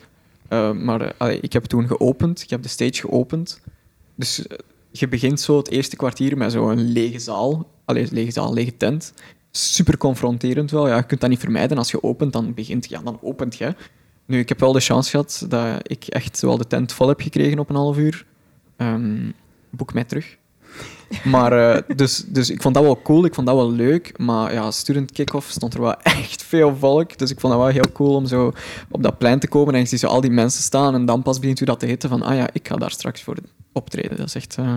Eh, 0.49 0.73
maar 0.73 1.31
ik 1.41 1.53
heb 1.53 1.65
toen 1.65 1.87
geopend, 1.87 2.43
ik 2.43 2.50
heb 2.50 2.62
de 2.62 2.69
stage 2.69 3.00
geopend. 3.00 3.61
Dus 4.15 4.45
je 4.91 5.09
begint 5.09 5.41
zo 5.41 5.57
het 5.57 5.71
eerste 5.71 5.97
kwartier 5.97 6.37
met 6.37 6.53
zo'n 6.53 6.93
lege 6.93 7.19
zaal. 7.19 7.67
Allee, 7.85 8.09
lege 8.11 8.31
zaal, 8.31 8.55
lege 8.55 8.77
tent. 8.77 9.12
Super 9.50 9.97
confronterend 9.97 10.71
wel. 10.71 10.89
Ja, 10.89 10.97
je 10.97 11.03
kunt 11.03 11.21
dat 11.21 11.31
niet 11.31 11.39
vermijden. 11.39 11.79
Als 11.79 11.91
je 11.91 12.03
opent, 12.03 12.33
dan 12.33 12.55
begint 12.55 12.89
ja, 12.89 13.00
dan 13.03 13.19
opent 13.23 13.57
je. 13.57 13.75
Nu, 14.31 14.39
ik 14.39 14.49
heb 14.49 14.61
wel 14.61 14.73
de 14.73 14.81
chance 14.81 15.11
gehad 15.11 15.45
dat 15.49 15.81
ik 15.83 16.05
echt 16.05 16.41
wel 16.41 16.57
de 16.57 16.67
tent 16.67 16.93
vol 16.93 17.09
heb 17.09 17.21
gekregen 17.21 17.59
op 17.59 17.71
een 17.71 17.77
half 17.77 17.97
uur. 17.97 18.27
Ehm, 18.77 19.31
boek 19.71 19.93
mij 19.93 20.05
terug. 20.05 20.37
Maar, 21.25 21.53
eh, 21.53 21.83
dus, 21.97 22.25
dus 22.27 22.51
ik 22.51 22.63
vond 22.63 22.75
dat 22.75 22.85
wel 22.85 23.03
cool, 23.03 23.25
ik 23.25 23.35
vond 23.35 23.47
dat 23.47 23.57
wel 23.57 23.73
leuk. 23.73 24.19
Maar 24.19 24.53
ja, 24.53 24.71
student 24.71 25.13
kick-off 25.13 25.51
stond 25.51 25.75
er 25.75 25.81
wel 25.81 26.01
echt 26.23 26.43
veel 26.43 26.77
volk. 26.77 27.19
Dus 27.19 27.31
ik 27.31 27.41
vond 27.41 27.53
dat 27.53 27.63
wel 27.63 27.73
heel 27.73 27.93
cool 27.93 28.15
om 28.15 28.27
zo 28.27 28.53
op 28.91 29.03
dat 29.03 29.19
plein 29.19 29.39
te 29.39 29.49
komen 29.49 29.75
en 29.75 29.81
je 29.81 29.87
ziet 29.87 30.01
zo 30.01 30.07
al 30.07 30.21
die 30.21 30.31
mensen 30.31 30.63
staan. 30.63 30.95
En 30.95 31.05
dan 31.05 31.23
pas 31.23 31.39
begint 31.39 31.61
u 31.61 31.65
dat 31.65 31.81
te 31.81 31.87
hitten 31.87 32.09
van, 32.09 32.23
ah 32.23 32.37
ja, 32.37 32.49
ik 32.53 32.69
ga 32.69 32.77
daar 32.77 32.91
straks 32.91 33.23
voor 33.23 33.37
optreden. 33.73 34.17
Dat 34.17 34.27
is 34.27 34.35
echt... 34.35 34.57
eh, 34.59 34.75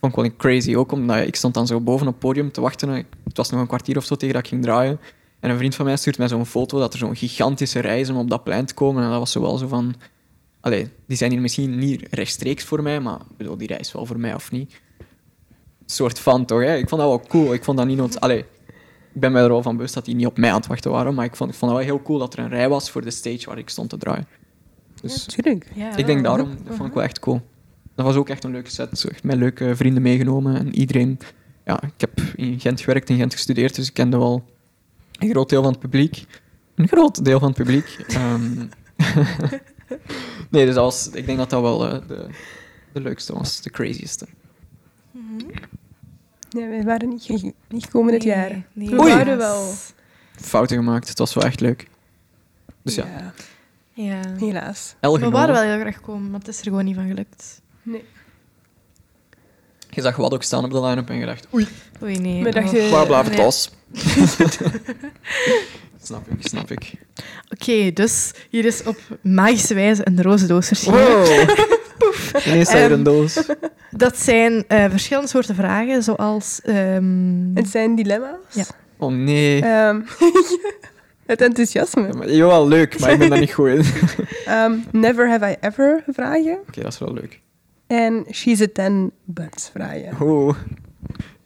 vond 0.00 0.16
ik 0.16 0.22
wel 0.22 0.36
crazy. 0.36 0.74
Ook 0.74 0.92
omdat 0.92 1.26
ik 1.26 1.36
stond 1.36 1.54
dan 1.54 1.66
zo 1.66 1.80
boven 1.80 2.06
op 2.06 2.12
het 2.12 2.22
podium 2.22 2.52
te 2.52 2.60
wachten. 2.60 2.88
Het 3.24 3.36
was 3.36 3.50
nog 3.50 3.60
een 3.60 3.66
kwartier 3.66 3.96
of 3.96 4.04
zo 4.04 4.14
tegen 4.14 4.34
dat 4.34 4.42
ik 4.42 4.48
ging 4.48 4.62
draaien. 4.62 4.98
En 5.42 5.50
een 5.50 5.56
vriend 5.56 5.74
van 5.74 5.84
mij 5.84 5.96
stuurt 5.96 6.18
mij 6.18 6.28
zo'n 6.28 6.46
foto 6.46 6.78
dat 6.78 6.92
er 6.92 6.98
zo'n 6.98 7.16
gigantische 7.16 7.80
rij 7.80 8.00
is 8.00 8.10
om 8.10 8.16
op 8.16 8.30
dat 8.30 8.44
plein 8.44 8.66
te 8.66 8.74
komen. 8.74 9.02
En 9.02 9.10
dat 9.10 9.18
was 9.18 9.32
zo 9.32 9.40
wel 9.40 9.58
zo 9.58 9.66
van... 9.66 9.94
Allee, 10.60 10.88
die 11.06 11.16
zijn 11.16 11.30
hier 11.30 11.40
misschien 11.40 11.78
niet 11.78 12.06
rechtstreeks 12.10 12.64
voor 12.64 12.82
mij, 12.82 13.00
maar 13.00 13.18
bedoel, 13.36 13.56
die 13.56 13.66
reis 13.66 13.80
is 13.80 13.92
wel 13.92 14.06
voor 14.06 14.18
mij 14.18 14.34
of 14.34 14.50
niet. 14.50 14.80
Een 14.98 15.06
soort 15.86 16.18
van 16.18 16.44
toch, 16.44 16.60
hè? 16.60 16.76
Ik 16.76 16.88
vond 16.88 17.00
dat 17.00 17.10
wel 17.10 17.20
cool. 17.28 17.54
Ik 17.54 17.64
vond 17.64 17.78
dat 17.78 17.86
niet 17.86 17.96
nood... 17.96 18.20
Allee, 18.20 18.38
ik 19.12 19.20
ben 19.20 19.32
mij 19.32 19.42
er 19.42 19.48
wel 19.48 19.62
van 19.62 19.76
bewust 19.76 19.94
dat 19.94 20.04
die 20.04 20.14
niet 20.14 20.26
op 20.26 20.38
mij 20.38 20.50
aan 20.50 20.56
het 20.56 20.66
wachten 20.66 20.90
waren, 20.90 21.14
maar 21.14 21.24
ik 21.24 21.36
vond, 21.36 21.50
ik 21.50 21.56
vond 21.56 21.70
het 21.70 21.80
wel 21.80 21.90
heel 21.90 22.02
cool 22.02 22.18
dat 22.18 22.32
er 22.32 22.38
een 22.38 22.48
rij 22.48 22.68
was 22.68 22.90
voor 22.90 23.02
de 23.02 23.10
stage 23.10 23.46
waar 23.46 23.58
ik 23.58 23.68
stond 23.68 23.90
te 23.90 23.96
draaien. 23.96 24.26
Dus 25.00 25.24
Tuurlijk. 25.24 25.70
Ja, 25.74 25.96
ik 25.96 26.06
denk 26.06 26.24
daarom, 26.24 26.56
dat 26.64 26.76
vond 26.76 26.88
ik 26.88 26.94
wel 26.94 27.02
echt 27.02 27.18
cool. 27.18 27.40
Dat 27.94 28.06
was 28.06 28.16
ook 28.16 28.28
echt 28.28 28.44
een 28.44 28.50
leuke 28.50 28.70
set. 28.70 28.98
Zo 28.98 29.08
echt 29.08 29.24
met 29.24 29.36
leuke 29.36 29.76
vrienden 29.76 30.02
meegenomen. 30.02 30.56
En 30.56 30.74
iedereen... 30.74 31.18
Ja, 31.64 31.82
ik 31.82 32.00
heb 32.00 32.20
in 32.36 32.60
Gent 32.60 32.80
gewerkt, 32.80 33.08
in 33.08 33.16
Gent 33.16 33.32
gestudeerd, 33.32 33.74
dus 33.74 33.88
ik 33.88 33.94
kende 33.94 34.18
wel 34.18 34.44
een 35.22 35.30
groot 35.30 35.48
deel 35.48 35.62
van 35.62 35.70
het 35.70 35.80
publiek. 35.80 36.24
Een 36.74 36.88
groot 36.88 37.24
deel 37.24 37.38
van 37.38 37.48
het 37.48 37.56
publiek. 37.56 37.96
Ehm, 38.08 38.66
nee, 40.50 40.64
dus 40.66 40.74
dat 40.74 40.84
was, 40.84 41.08
ik 41.08 41.26
denk 41.26 41.38
dat 41.38 41.50
dat 41.50 41.60
wel 41.62 41.88
eh, 41.88 42.08
de, 42.08 42.26
de 42.92 43.00
leukste 43.00 43.32
was, 43.32 43.60
de 43.60 43.70
crazieste. 43.70 44.26
Nee, 46.50 46.68
wij 46.68 46.82
waren 46.82 47.08
niet, 47.08 47.22
ge- 47.22 47.54
niet 47.68 47.84
gekomen 47.84 48.12
dit 48.12 48.22
jaar. 48.22 48.62
Nee, 48.72 48.88
We 48.90 49.00
Oei. 49.00 49.14
waren 49.14 49.36
wel. 49.38 49.72
Fouten 50.36 50.76
gemaakt, 50.76 51.08
het 51.08 51.18
was 51.18 51.34
wel 51.34 51.44
echt 51.44 51.60
leuk. 51.60 51.88
Dus 52.82 52.94
ja, 52.94 53.06
ja. 53.06 53.32
Ja. 53.94 54.20
Helaas. 54.38 54.94
El 55.00 55.18
We 55.18 55.30
waren 55.30 55.54
wel 55.54 55.62
heel 55.62 55.78
graag 55.80 55.94
gekomen, 55.94 56.30
maar 56.30 56.38
het 56.40 56.48
is 56.48 56.58
er 56.58 56.64
gewoon 56.64 56.84
niet 56.84 56.94
van 56.94 57.06
gelukt. 57.06 57.60
Nee. 57.82 58.04
Je 59.94 60.00
zag 60.00 60.16
wat 60.16 60.34
ook 60.34 60.42
staan 60.42 60.64
op 60.64 60.70
de 60.70 60.80
line-up 60.80 61.08
en 61.10 61.16
je 61.16 61.26
dacht, 61.26 61.46
oei, 61.54 61.66
Oei, 62.02 62.18
nee. 62.18 62.42
We 62.42 62.50
dachten- 62.50 62.78
Oh. 62.84 62.90
waar 62.90 63.06
blijft 63.06 63.28
nee. 63.28 63.38
tas? 63.38 63.70
snap 66.02 66.26
ik, 66.28 66.46
snap 66.46 66.70
ik. 66.70 66.92
Oké, 67.48 67.92
dus 67.92 68.32
hier 68.50 68.64
is 68.64 68.82
op 68.82 68.96
magische 69.20 69.74
wijze 69.74 70.00
een 70.04 70.22
rozendoos 70.22 70.66
verschenen. 70.66 71.00
Wow. 71.00 71.26
Ineens 72.46 72.70
je 72.72 72.76
Ehm, 72.78 72.92
een 72.92 73.02
doos. 73.02 73.38
Dat 73.90 74.18
zijn 74.18 74.64
eh, 74.68 74.84
verschillende 74.90 75.28
soorten 75.28 75.54
vragen, 75.54 76.02
zoals... 76.02 76.60
ehm, 76.62 77.54
Het 77.54 77.68
zijn 77.68 77.94
dilemma's. 77.94 78.36
Ja. 78.52 78.64
Oh 78.98 79.12
nee. 79.12 79.62
Ehm, 79.62 80.00
het 81.26 81.40
enthousiasme. 81.40 82.02
Ja, 82.06 82.12
maar- 82.12 82.30
Jawel, 82.30 82.68
leuk, 82.68 82.98
maar 82.98 83.12
ik 83.12 83.18
ben 83.18 83.30
daar 83.30 83.38
niet 83.40 83.52
goed 83.52 83.68
in. 83.68 83.78
Oké, 83.78 84.26
Ehm, 84.44 84.72
never 84.90 85.28
have 85.30 85.50
I 85.50 85.56
ever 85.60 86.04
vragen. 86.12 86.58
dat 86.70 86.92
is 86.92 86.98
wel 86.98 87.12
leuk. 87.12 87.40
En 87.92 88.24
she's 88.30 88.60
a 88.60 88.66
ten 88.72 89.12
vragen. 89.72 90.20
Oh, 90.20 90.54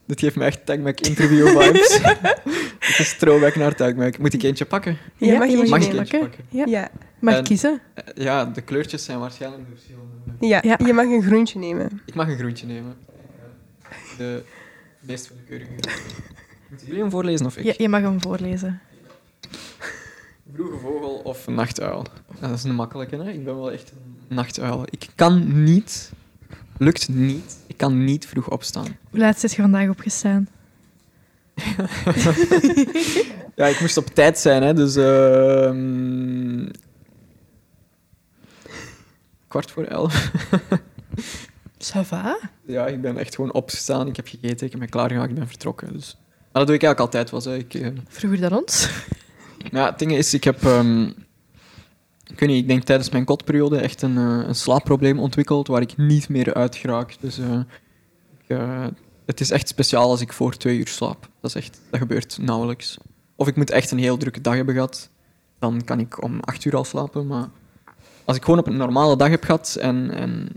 dit 0.06 0.20
geeft 0.20 0.36
me 0.36 0.44
echt 0.44 0.66
Tag 0.66 0.78
Mac 0.78 1.00
interview 1.00 1.48
vibes. 1.60 1.98
Het 2.86 2.98
is 2.98 3.16
throwback 3.18 3.54
naar 3.56 3.74
Tag 3.74 3.94
Mac. 3.94 4.18
Moet 4.18 4.32
ik 4.34 4.42
eentje 4.42 4.64
pakken? 4.64 4.98
Ja, 5.16 5.38
mag 5.38 5.48
je 5.48 5.56
mag 5.56 5.66
Mag 5.68 5.78
eentje 5.78 5.78
ik 5.78 5.80
nemen? 5.80 5.98
eentje 5.98 6.18
pakken? 6.18 6.44
Ja. 6.48 6.64
Ja. 6.66 6.90
Mag 7.18 7.34
En- 7.34 7.44
kiezen? 7.44 7.80
Eh, 7.94 8.04
Ja, 8.14 8.44
de 8.44 8.60
kleurtjes 8.60 9.04
zijn 9.04 9.18
waarschijnlijk 9.18 9.62
de 9.64 9.70
verschillende. 9.74 10.06
Ja, 10.40 10.60
Ja. 10.62 10.86
je 10.86 10.92
mag 10.92 11.04
een 11.04 11.22
groentje 11.22 11.58
nemen. 11.58 12.00
Ik 12.06 12.14
mag 12.14 12.28
een 12.28 12.38
groentje 12.38 12.66
nemen. 12.66 12.94
De 14.18 14.42
meest 15.00 15.28
willekeurige. 15.28 15.70
Moeten 16.68 16.86
jullie 16.86 17.02
hem 17.02 17.10
voorlezen 17.10 17.46
of 17.46 17.56
ik? 17.56 17.64
Ja, 17.64 17.74
je 17.76 17.88
mag 17.88 18.00
hem 18.00 18.20
voorlezen. 18.20 18.80
Vroege 20.54 20.78
vogel 20.78 21.14
of 21.24 21.46
nachtuil? 21.48 22.04
Dat 22.40 22.50
is 22.50 22.64
een 22.64 22.74
makkelijke, 22.74 23.16
hè? 23.16 23.30
Ik 23.30 23.44
ben 23.44 23.54
wel 23.56 23.72
echt 23.72 23.90
een 24.28 24.34
nachtuil. 24.36 24.82
Ik 24.90 25.08
kan 25.14 25.62
niet, 25.64 26.12
lukt 26.78 27.08
niet, 27.08 27.56
ik 27.66 27.76
kan 27.76 28.04
niet 28.04 28.26
vroeg 28.26 28.50
opstaan. 28.50 28.84
Hoe 29.10 29.18
laat 29.20 29.40
zit 29.40 29.52
je 29.54 29.62
vandaag 29.62 29.88
opgestaan? 29.88 30.48
Ja, 33.56 33.66
ik 33.66 33.80
moest 33.80 33.96
op 33.96 34.06
tijd 34.06 34.38
zijn, 34.38 34.62
hè, 34.62 34.74
dus... 34.74 34.96
ehm, 34.96 36.66
kwart 39.48 39.70
voor 39.70 39.84
elf. 39.84 40.30
Ça 41.92 42.00
va? 42.04 42.38
Ja, 42.66 42.86
ik 42.86 43.00
ben 43.00 43.18
echt 43.18 43.34
gewoon 43.34 43.52
opgestaan, 43.52 44.06
ik 44.06 44.16
heb 44.16 44.26
gegeten, 44.28 44.66
ik 44.66 44.72
heb 44.72 44.80
me 44.80 44.88
klaargemaakt, 44.88 45.30
ik 45.30 45.36
ben 45.36 45.48
vertrokken. 45.48 45.92
Dus. 45.92 46.16
Maar 46.26 46.64
dat 46.64 46.66
doe 46.66 46.74
ik 46.76 46.82
eigenlijk 46.82 47.00
altijd 47.00 47.30
wel. 47.30 47.52
Hè. 47.54 47.58
Ik, 47.58 47.74
eh, 47.74 47.88
Vroeger 48.08 48.40
dan 48.40 48.58
ons. 48.58 48.88
Maar 49.72 49.80
ja, 49.82 49.88
het 49.90 49.98
ding 49.98 50.12
is, 50.12 50.34
ik 50.34 50.44
heb... 50.44 50.64
ehm, 50.64 51.10
ik 52.36 52.46
weet 52.46 52.56
niet, 52.56 52.68
denk 52.68 52.82
tijdens 52.82 53.10
mijn 53.10 53.24
kotperiode 53.24 53.78
echt 53.78 54.02
een, 54.02 54.16
eh, 54.16 54.46
een 54.46 54.54
slaapprobleem 54.54 55.18
ontwikkeld 55.18 55.66
waar 55.66 55.80
ik 55.80 55.96
niet 55.96 56.28
meer 56.28 56.54
uit 56.54 56.76
geraak. 56.76 57.16
Dus 57.20 57.38
eh, 57.38 57.60
ik, 58.38 58.56
eh, 58.58 58.86
het 59.26 59.40
is 59.40 59.50
echt 59.50 59.68
speciaal 59.68 60.10
als 60.10 60.20
ik 60.20 60.32
voor 60.32 60.56
twee 60.56 60.78
uur 60.78 60.88
slaap. 60.88 61.28
Dat, 61.40 61.50
is 61.50 61.56
echt, 61.56 61.80
dat 61.90 62.00
gebeurt 62.00 62.38
nauwelijks. 62.40 62.98
Of 63.36 63.48
ik 63.48 63.56
moet 63.56 63.70
echt 63.70 63.90
een 63.90 63.98
heel 63.98 64.16
drukke 64.16 64.40
dag 64.40 64.54
hebben 64.54 64.74
gehad, 64.74 65.10
dan 65.58 65.84
kan 65.84 65.98
ik 65.98 66.22
om 66.22 66.40
acht 66.40 66.64
uur 66.64 66.76
al 66.76 66.84
slapen. 66.84 67.26
Maar 67.26 67.48
als 68.24 68.36
ik 68.36 68.44
gewoon 68.44 68.58
op 68.58 68.66
een 68.66 68.76
normale 68.76 69.16
dag 69.16 69.28
heb 69.28 69.44
gehad 69.44 69.76
en, 69.80 70.10
en 70.10 70.48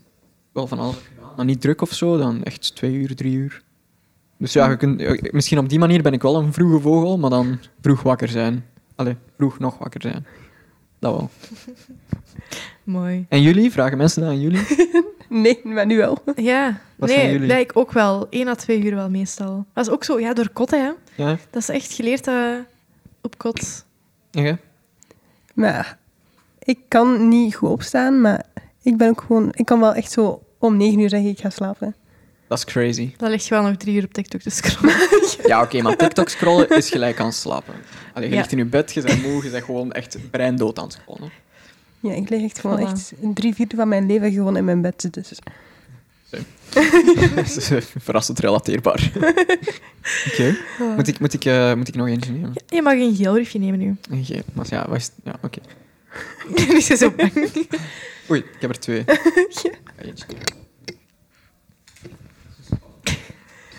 wel 0.52 0.68
van 0.68 0.80
alles 0.80 0.98
maar 1.40 1.48
niet 1.48 1.62
druk 1.62 1.82
of 1.82 1.94
zo, 1.94 2.18
dan 2.18 2.44
echt 2.44 2.76
twee 2.76 2.94
uur, 2.94 3.16
drie 3.16 3.34
uur. 3.34 3.64
Dus 4.38 4.54
ja, 4.54 4.78
misschien 5.32 5.58
op 5.58 5.70
die 5.70 5.80
manier 5.80 6.02
ben 6.02 6.14
ik 6.14 6.22
wel 6.22 6.36
een 6.36 6.54
vroege 6.54 6.80
vogel, 6.80 7.18
maar 7.18 7.30
dan 7.30 7.60
vroeg 7.82 8.02
wakker 8.02 8.28
zijn. 8.28 8.66
Allee, 8.96 9.16
vroeg 9.38 9.60
nog 9.60 9.78
wakker 9.78 10.02
zijn. 10.02 10.26
Dat 11.00 11.12
wel. 11.18 11.30
Mooi. 12.84 13.26
En 13.30 13.42
jullie? 13.42 13.72
Vragen 13.72 13.98
mensen 13.98 14.22
dat 14.22 14.30
aan 14.30 14.40
jullie? 14.42 14.66
Nee, 15.30 15.60
maar 15.64 15.86
nu 15.86 15.98
wel. 15.98 16.18
Ja, 16.36 16.82
Wat 16.96 17.10
nee, 17.10 17.32
jullie? 17.32 17.60
ik 17.60 17.78
ook 17.78 17.92
wel. 17.92 18.28
Eén 18.30 18.48
à 18.48 18.56
twee 18.56 18.84
uur 18.84 18.96
wel 18.96 19.10
meestal. 19.10 19.66
Dat 19.74 19.86
is 19.88 19.92
ook 19.94 20.04
zo, 20.04 20.20
ja, 20.20 20.34
door 20.34 20.50
kot, 20.50 20.72
hè. 20.72 20.90
Ja? 21.16 21.38
Dat 21.50 21.62
is 21.62 21.70
echt 21.70 21.94
geleerd 21.94 22.28
eh, 22.28 22.54
op 23.22 23.38
kot. 23.38 23.86
Jij? 24.32 24.58
Maar 25.54 25.98
ik 26.60 26.80
kan 26.88 27.28
niet 27.28 27.56
goed 27.56 27.70
opstaan, 27.70 28.22
maar 28.22 28.46
ik 28.82 28.98
ben 28.98 29.10
ook 29.10 29.22
gewoon... 29.22 29.50
Ik 29.52 29.66
kan 29.66 29.80
wel 29.80 29.94
echt 29.94 30.12
zo 30.12 30.42
om 30.58 30.78
negen 30.78 31.00
uur 31.00 31.10
zeggen, 31.10 31.30
ik 31.30 31.40
ga 31.40 31.50
slapen. 31.50 31.96
Dat 32.50 32.58
is 32.58 32.64
crazy. 32.66 33.12
Dan 33.18 33.30
ligt 33.30 33.44
je 33.48 33.54
wel 33.54 33.64
nog 33.64 33.78
drie 33.78 33.96
uur 33.96 34.04
op 34.04 34.14
TikTok 34.14 34.42
te 34.42 34.50
scrollen. 34.50 34.96
Ja, 35.46 35.62
oké, 35.62 35.82
maar 35.82 35.96
TikTok 35.96 36.30
scrollen 36.30 36.70
is 36.70 36.90
gelijk 36.90 37.20
aan 37.20 37.34
slapen. 37.34 37.74
Allee, 38.14 38.28
je 38.30 38.34
Ja. 38.36 38.40
ligt 38.42 38.52
in 38.52 38.58
je 38.58 38.66
bed, 38.66 38.94
je 38.94 39.02
bent 39.02 39.22
moe, 39.22 39.44
je 39.44 39.50
bent 39.50 39.64
gewoon 39.64 39.92
echt 39.92 40.18
breindood 40.32 40.78
aan 40.80 40.84
het 40.84 40.94
scrollen. 41.02 41.32
Ja, 42.00 42.14
ik 42.14 42.30
lig 42.30 42.44
echt 42.44 42.60
gewoon 42.60 42.78
Voilà. 42.80 42.92
echt 42.92 43.12
een 43.22 43.34
drie 43.34 43.54
vierde 43.56 43.76
van 43.76 43.88
mijn 43.88 44.06
leven 44.06 44.32
gewoon 44.32 44.58
in 44.58 44.66
mijn 44.66 44.82
bed. 44.82 45.08
Dus 45.14 45.30
Dat 46.70 47.58
is 47.58 47.72
verrassend 47.98 48.40
relateerbaar. 48.40 49.12
Oké. 50.32 50.56
Moet, 50.96 51.08
ik, 51.08 51.20
moet, 51.20 51.34
ik, 51.34 51.46
eh, 51.46 51.74
moet 51.74 51.88
ik 51.88 51.96
nog 51.96 52.08
eentje 52.08 52.32
nemen? 52.32 52.52
Ja, 52.54 52.76
je 52.76 52.82
mag 52.82 52.94
een 52.94 53.16
geel 53.16 53.34
briefje 53.34 53.60
nemen 53.60 53.80
nu. 53.80 53.96
Een 54.10 54.26
geel. 54.26 54.42
Maar 54.54 54.66
ja, 54.70 54.86
wat 54.90 54.98
is- 54.98 55.12
ja 55.24 55.36
oké. 55.42 55.60
Nu 56.56 56.78
is 56.78 56.86
ze 56.86 56.96
zo 56.96 57.12
bang. 57.12 57.34
Oei, 58.32 58.40
ik 58.40 58.62
heb 58.62 58.70
er 58.70 58.80
twee. 58.80 59.04
Eentje 59.98 60.26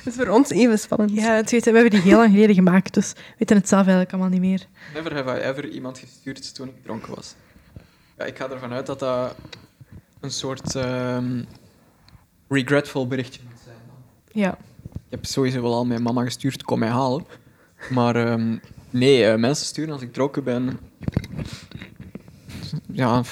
het 0.04 0.06
is 0.06 0.14
voor 0.14 0.34
ons 0.34 0.50
even 0.50 0.78
spannend. 0.78 1.12
Ja, 1.12 1.34
het 1.34 1.50
weet, 1.50 1.64
we 1.64 1.70
hebben 1.70 1.90
die 1.90 2.00
heel 2.00 2.16
lang 2.16 2.30
geleden 2.30 2.54
gemaakt, 2.54 2.94
dus 2.94 3.12
we 3.12 3.34
weten 3.38 3.56
het 3.56 3.68
zelf 3.68 3.80
eigenlijk 3.80 4.12
allemaal 4.12 4.30
niet 4.30 4.40
meer. 4.40 4.66
Never 4.94 5.14
have 5.14 5.40
I 5.40 5.42
ever 5.42 5.68
iemand 5.68 5.98
gestuurd 5.98 6.54
toen 6.54 6.68
ik 6.68 6.82
dronken 6.82 7.14
was. 7.14 7.34
Ja, 8.18 8.24
ik 8.24 8.36
ga 8.36 8.50
ervan 8.50 8.72
uit 8.72 8.86
dat 8.86 8.98
dat 8.98 9.34
een 10.20 10.30
soort 10.30 10.74
ehm, 10.74 11.42
regretful 12.48 13.06
berichtje 13.06 13.40
moet 13.48 13.60
zijn. 13.64 13.76
Ja. 14.32 14.58
Ik 14.92 15.16
heb 15.16 15.24
sowieso 15.24 15.62
wel 15.62 15.74
al 15.74 15.86
mijn 15.86 16.02
mama 16.02 16.24
gestuurd, 16.24 16.62
kom 16.62 16.78
mij 16.78 16.88
halen. 16.88 17.24
Maar 17.90 18.16
ehm, 18.16 18.56
nee, 18.90 19.24
eh, 19.24 19.38
mensen 19.38 19.66
sturen 19.66 19.92
als 19.92 20.02
ik 20.02 20.12
dronken 20.12 20.44
ben. 20.44 20.78
Ja, 22.92 23.22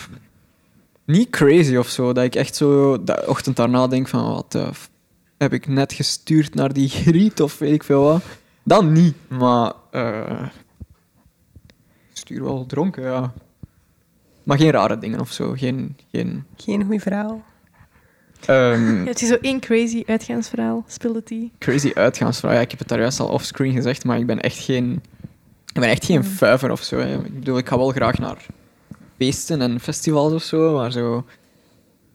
niet 1.05 1.31
crazy 1.31 1.77
of 1.77 1.89
zo. 1.89 2.13
Dat 2.13 2.25
ik 2.25 2.35
echt 2.35 2.55
zo 2.55 3.03
de 3.05 3.25
ochtend 3.27 3.57
daarna 3.57 3.87
denk 3.87 4.09
van 4.09 4.33
wat 4.33 4.55
heb 5.39 5.53
ik 5.53 5.67
net 5.67 5.93
gestuurd 5.93 6.55
naar 6.55 6.73
die 6.73 6.89
griet 6.89 7.41
of 7.41 7.59
weet 7.59 7.73
ik 7.73 7.85
veel 7.85 8.03
wat. 8.03 8.23
Dan 8.63 8.93
niet, 8.93 9.15
maar... 9.29 9.73
eh 9.91 10.47
stuur 12.13 12.43
wel 12.45 12.67
dronken, 12.67 13.03
ja. 13.03 13.33
Maar 14.43 14.59
geen 14.59 14.71
rare 14.71 14.99
dingen 14.99 15.21
of 15.21 15.33
zo. 15.33 15.53
Geen... 15.53 15.97
geen 16.11 16.45
Geen 16.57 16.85
goed 16.85 17.03
verhaal. 17.03 17.43
ehm, 18.47 19.03
Ja, 19.03 19.05
het 19.13 19.23
is 19.23 19.29
zo 19.29 19.35
één 19.41 19.61
crazy 19.61 20.03
uitgaansverhaal, 20.07 20.85
speelde 20.87 21.23
die. 21.25 21.53
crazy 21.59 21.91
uitgaansvraag. 21.95 22.53
Ja, 22.55 22.61
ik 22.61 22.71
heb 22.71 22.79
het 22.79 22.89
daar 22.89 23.01
juist 23.01 23.21
al 23.21 23.29
offscreen 23.29 23.73
gezegd, 23.73 24.05
maar 24.05 24.19
ik 24.19 24.27
ben 24.27 24.41
echt 24.41 24.59
geen... 24.59 25.03
Ik 25.67 25.81
ben 25.81 25.91
echt 25.91 26.05
geen 26.05 26.25
vuiver 26.25 26.71
of 26.71 26.83
zo. 26.83 26.99
Hè. 26.99 27.15
Ik 27.25 27.35
bedoel, 27.35 27.59
ik 27.59 27.69
ga 27.69 27.77
wel 27.79 27.91
graag 27.91 28.19
naar 28.19 28.47
feesten 29.17 29.61
en 29.61 29.81
festivals 29.81 30.33
of 30.33 30.43
zo, 30.43 30.75
maar 30.75 30.93
zo... 30.93 31.25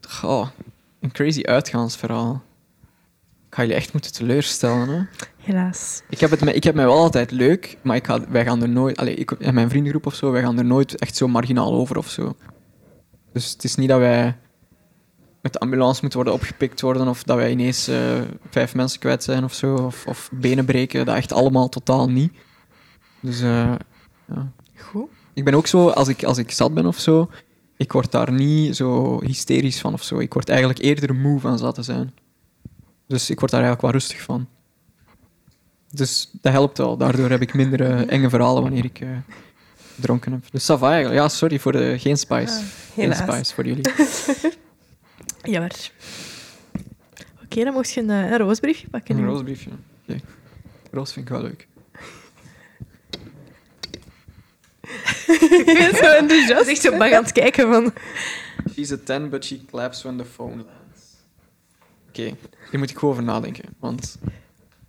Goh, 0.01 0.47
een 0.99 1.11
crazy 1.11 1.41
uitgaansverhaal. 1.43 2.43
Ik 3.53 3.59
ga 3.59 3.65
jullie 3.65 3.81
echt 3.81 3.93
moeten 3.93 4.13
teleurstellen, 4.13 4.89
hè. 4.89 5.01
Helaas. 5.37 6.01
Ik 6.09 6.19
heb, 6.19 6.29
het 6.29 6.41
me, 6.41 6.53
ik 6.53 6.63
heb 6.63 6.75
mij 6.75 6.85
wel 6.85 6.97
altijd 6.97 7.31
leuk, 7.31 7.77
maar 7.81 7.95
ik 7.95 8.05
ga, 8.05 8.29
wij 8.29 8.45
gaan 8.45 8.61
er 8.61 8.69
nooit... 8.69 8.97
Allee, 8.97 9.15
ik 9.15 9.31
en 9.31 9.53
mijn 9.53 9.69
vriendengroep 9.69 10.05
of 10.05 10.15
zo, 10.15 10.31
wij 10.31 10.41
gaan 10.41 10.57
er 10.57 10.65
nooit 10.65 10.99
echt 10.99 11.15
zo 11.15 11.27
marginaal 11.27 11.73
over 11.73 11.97
of 11.97 12.09
zo. 12.09 12.35
Dus 13.33 13.51
het 13.51 13.63
is 13.63 13.75
niet 13.75 13.89
dat 13.89 13.99
wij 13.99 14.37
met 15.41 15.53
de 15.53 15.59
ambulance 15.59 15.99
moeten 16.01 16.19
worden 16.19 16.39
opgepikt 16.39 16.81
worden 16.81 17.07
of 17.07 17.23
dat 17.23 17.37
wij 17.37 17.51
ineens 17.51 17.87
eh, 17.87 18.21
vijf 18.49 18.75
mensen 18.75 18.99
kwijt 18.99 19.23
zijn 19.23 19.43
of 19.43 19.53
zo, 19.53 19.75
of, 19.75 20.07
of 20.07 20.29
benen 20.31 20.65
breken. 20.65 21.05
Dat 21.05 21.15
echt 21.15 21.31
allemaal 21.31 21.69
totaal 21.69 22.09
niet. 22.09 22.33
Dus 23.19 23.41
eh, 23.41 23.73
ja. 24.27 24.51
Goed. 24.75 25.09
Ik 25.33 25.43
ben 25.43 25.53
ook 25.53 25.67
zo, 25.67 25.89
als 25.89 26.07
ik, 26.07 26.23
als 26.23 26.37
ik 26.37 26.51
zat 26.51 26.73
ben 26.73 26.85
of 26.85 26.99
zo, 26.99 27.29
ik 27.77 27.91
word 27.91 28.11
daar 28.11 28.31
niet 28.31 28.75
zo 28.75 29.19
hysterisch 29.23 29.79
van 29.79 29.93
of 29.93 30.03
zo. 30.03 30.19
Ik 30.19 30.33
word 30.33 30.49
eigenlijk 30.49 30.79
eerder 30.79 31.15
moe 31.15 31.39
van 31.39 31.57
zat 31.57 31.75
te 31.75 31.83
zijn. 31.83 32.13
Dus 33.13 33.29
ik 33.29 33.39
word 33.39 33.51
daar 33.51 33.61
eigenlijk 33.61 33.91
wel 33.91 34.01
rustig 34.01 34.21
van. 34.21 34.47
Dus 35.91 36.29
dat 36.31 36.51
helpt 36.51 36.77
wel. 36.77 36.97
Daardoor 36.97 37.29
heb 37.29 37.41
ik 37.41 37.53
minder 37.53 37.81
eh, 37.81 38.11
enge 38.11 38.29
verhalen 38.29 38.61
wanneer 38.61 38.85
ik 38.85 38.99
eh, 38.99 39.09
dronken 39.95 40.31
heb. 40.31 40.41
Dus 40.51 40.71
ça 40.71 40.81
eigenlijk. 40.81 41.21
Ja, 41.21 41.27
sorry 41.27 41.59
voor 41.59 41.71
de 41.71 41.95
geen 41.99 42.17
spice. 42.17 42.61
geen 42.93 43.11
helaas. 43.11 43.17
spice 43.17 43.53
voor 43.53 43.65
jullie. 43.65 43.91
Jammer. 45.53 45.91
Oké, 47.43 47.63
dan 47.63 47.73
mocht 47.73 47.91
je 47.91 48.01
een, 48.01 48.09
eh, 48.09 48.31
een 48.31 48.37
roosbriefje 48.37 48.87
pakken. 48.87 49.17
Een 49.17 49.25
roosbriefje. 49.25 49.69
Oké. 50.07 50.19
Roos 50.91 51.13
vind 51.13 51.25
ik 51.25 51.31
wel 51.31 51.41
leuk. 51.41 51.67
Ik 55.67 55.77
ben 55.77 55.95
zo 55.95 56.11
enthousiast. 56.21 56.69
echt 56.69 56.81
zo 56.81 56.97
bang 56.97 57.13
aan 57.13 57.23
het 57.23 57.31
kijken 57.31 57.71
van... 57.71 57.93
She's 58.73 58.91
a 58.91 58.97
10, 59.03 59.29
but 59.29 59.45
she 59.45 59.65
claps 59.65 60.03
when 60.03 60.17
the 60.17 60.25
phone 60.25 60.65
Oké, 62.19 62.35
hier 62.69 62.79
moet 62.79 62.89
ik 62.89 62.97
gewoon 62.97 63.13
over 63.13 63.25
nadenken. 63.25 63.63
Want 63.79 64.17
je 64.21 64.29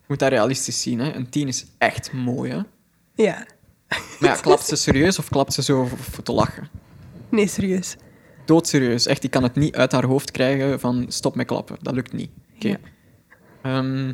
moet 0.07 0.19
dat 0.19 0.29
realistisch 0.29 0.83
zien. 0.83 0.99
Hè. 1.01 1.13
Een 1.15 1.29
10 1.29 1.49
is 1.49 1.67
echt 1.79 2.13
mooi. 2.13 2.51
Hè. 2.51 2.61
Ja. 3.15 3.47
Maar 4.21 4.31
ja, 4.31 4.37
klapt 4.37 4.67
ze 4.67 4.77
serieus 4.77 5.19
of 5.19 5.29
klapt 5.29 5.53
ze 5.53 5.63
zo 5.63 5.85
voor, 5.85 5.99
voor 5.99 6.25
te 6.25 6.33
lachen? 6.33 6.69
Nee, 7.29 7.47
serieus. 7.47 7.97
Doodserieus. 8.45 9.07
Echt, 9.07 9.25
ik 9.25 9.31
kan 9.31 9.43
het 9.43 9.55
niet 9.55 9.75
uit 9.77 9.93
haar 9.93 10.05
hoofd 10.05 10.31
krijgen 10.31 10.81
van 10.81 11.05
stop 11.09 11.35
met 11.35 11.47
klappen. 11.47 11.77
Dat 11.83 11.95
lukt 11.95 12.13
niet. 12.13 12.31
Oké. 12.55 12.69
Ja. 12.69 12.79
Ehm, 13.63 14.13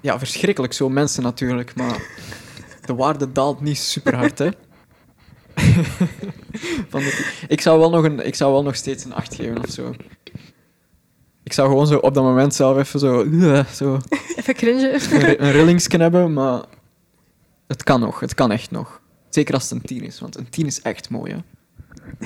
ja, 0.00 0.18
verschrikkelijk 0.18 0.72
zo 0.72 0.88
mensen 0.88 1.22
natuurlijk, 1.22 1.74
maar 1.74 2.02
de 2.84 2.94
waarde 2.94 3.32
daalt 3.32 3.60
niet 3.60 3.78
super 3.78 4.16
hard, 4.16 4.38
hè. 4.38 4.48
Van 6.90 7.00
de- 7.00 7.44
ik, 7.48 7.60
zou 7.60 7.78
wel 7.78 7.90
nog 7.90 8.04
een, 8.04 8.26
ik 8.26 8.34
zou 8.34 8.52
wel 8.52 8.62
nog 8.62 8.76
steeds 8.76 9.04
een 9.04 9.14
8 9.14 9.34
geven 9.34 9.58
of 9.64 9.70
zo. 9.70 9.94
Ik 11.44 11.52
zou 11.52 11.68
gewoon 11.68 11.86
zo 11.86 11.98
op 11.98 12.14
dat 12.14 12.22
moment 12.22 12.54
zelf 12.54 12.76
even 12.78 13.00
zo, 13.00 13.22
uh, 13.24 13.64
zo 13.66 13.98
Even 14.36 14.54
cringe. 14.54 14.92
een, 15.10 15.44
een 15.44 15.52
rillingsken 15.52 16.00
hebben, 16.00 16.32
maar 16.32 16.62
het 17.66 17.82
kan 17.82 18.00
nog, 18.00 18.20
het 18.20 18.34
kan 18.34 18.50
echt 18.50 18.70
nog. 18.70 19.00
Zeker 19.28 19.54
als 19.54 19.62
het 19.62 19.72
een 19.72 19.82
10 19.82 20.02
is, 20.02 20.20
want 20.20 20.36
een 20.36 20.48
10 20.48 20.66
is 20.66 20.82
echt 20.82 21.10
mooi, 21.10 21.32
hè. 21.32 21.38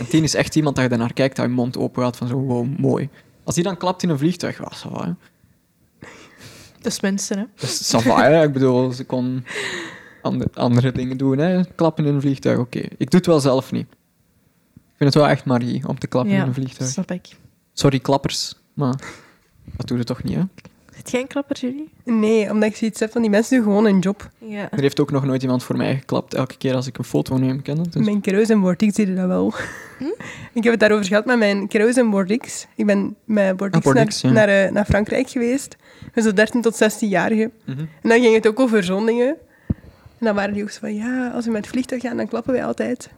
Een 0.01 0.07
10 0.07 0.23
is 0.23 0.35
echt 0.35 0.57
iemand 0.57 0.75
dat 0.75 0.85
je 0.85 0.91
daarnaar 0.91 1.13
kijkt, 1.13 1.37
dat 1.37 1.45
je 1.47 1.51
mond 1.53 1.77
open 1.77 2.03
gaat 2.03 2.17
van 2.17 2.29
zo, 2.29 2.37
wow, 2.37 2.79
mooi. 2.79 3.09
Als 3.45 3.55
die 3.55 3.65
dan 3.65 3.77
klapt 3.77 4.03
in 4.03 4.09
een 4.09 4.19
vliegtuig, 4.19 4.57
ça 4.57 4.91
va, 4.93 5.05
hè. 5.05 5.13
Dat 6.81 6.93
is 6.93 7.01
mensen, 7.01 7.39
hè. 7.39 7.45
Ça 7.67 7.99
va, 8.03 8.23
hè. 8.23 8.43
Ik 8.43 8.53
bedoel, 8.53 8.93
ze 8.93 9.05
kon 9.05 9.45
andere, 10.23 10.51
andere 10.55 10.93
dingen 10.93 11.17
doen, 11.17 11.39
hè. 11.39 11.65
Klappen 11.75 12.07
in 12.07 12.15
een 12.15 12.21
vliegtuig, 12.21 12.59
oké. 12.59 12.79
Ik 12.79 13.11
doe 13.11 13.21
het 13.21 13.27
wel 13.27 13.41
zelf 13.41 13.73
niet. 13.73 13.87
Ik 14.75 15.05
vind 15.05 15.15
het 15.15 15.23
wel 15.23 15.29
echt 15.33 15.45
magie 15.45 15.89
om 15.89 15.99
te 15.99 16.07
klappen 16.07 16.33
in 16.33 16.41
een 16.41 16.55
vliegtuig. 16.55 16.91
snap 16.91 17.11
ik. 17.11 17.29
Sorry, 17.73 17.99
klappers, 17.99 18.55
maar 18.79 18.95
dat 19.77 19.87
doe 19.89 19.99
je 19.99 20.05
toch 20.05 20.23
niet, 20.23 20.35
hè. 20.35 20.43
Zit 20.97 21.11
jij 21.11 21.21
een 21.21 21.27
klapper, 21.27 21.57
jullie? 21.61 21.89
Nee, 22.05 22.51
omdat 22.51 22.69
ik 22.71 22.77
zoiets 22.77 23.01
heb 23.01 23.13
van 23.13 23.21
die 23.23 23.31
mensen 23.31 23.57
doen 23.57 23.67
gewoon 23.67 23.85
een 23.85 23.99
job. 23.99 24.29
Ja. 24.39 24.71
Er 24.71 24.81
heeft 24.81 25.01
ook 25.01 25.11
nog 25.11 25.25
nooit 25.25 25.43
iemand 25.43 25.63
voor 25.63 25.77
mij 25.77 25.97
geklapt, 25.97 26.35
elke 26.35 26.57
keer 26.57 26.75
als 26.75 26.87
ik 26.87 26.99
een 26.99 27.05
foto 27.05 27.37
neem, 27.37 27.63
ken 27.63 27.79
het? 27.79 27.93
Dus- 27.93 28.05
Mijn 28.05 28.21
kruis 28.21 28.49
en 28.49 28.61
Bordix 28.61 28.95
deden 28.95 29.17
dat 29.17 29.27
wel. 29.27 29.55
Ik 30.53 30.63
heb 30.63 30.73
het 30.73 30.81
daarover 30.81 31.05
gehad 31.07 31.25
met 31.25 31.39
mijn 31.39 31.69
kruis 31.69 31.97
en 31.97 32.11
Bordix. 32.11 32.67
Ik 32.77 32.87
ben 32.87 33.17
met 33.25 33.57
Bordix, 33.57 33.87
Ah, 33.87 33.93
Bordix, 33.93 34.23
naar, 34.23 34.33
ja. 34.33 34.39
naar, 34.39 34.67
eh, 34.67 34.73
naar 34.73 34.85
Frankrijk 34.85 35.29
geweest. 35.31 35.77
Met 36.15 36.25
zo'n 36.25 36.35
13 36.35 36.63
tot 36.63 36.75
16-jarigen. 36.83 37.53
Mhm. 37.65 37.79
En 37.79 38.09
dan 38.09 38.21
ging 38.21 38.35
het 38.35 38.47
ook 38.47 38.61
over 38.61 38.85
zo'n 38.85 39.07
dingen. 39.07 39.37
En 40.19 40.27
dan 40.27 40.35
waren 40.35 40.55
die 40.55 40.63
ook 40.63 40.71
zo 40.71 40.79
van, 40.81 40.95
ja, 40.95 41.29
als 41.35 41.45
we 41.45 41.51
met 41.51 41.61
het 41.61 41.71
vliegtuig 41.71 42.03
gaan, 42.03 42.17
dan 42.17 42.29
klappen 42.29 42.53
wij 42.53 42.65
altijd. 42.65 43.09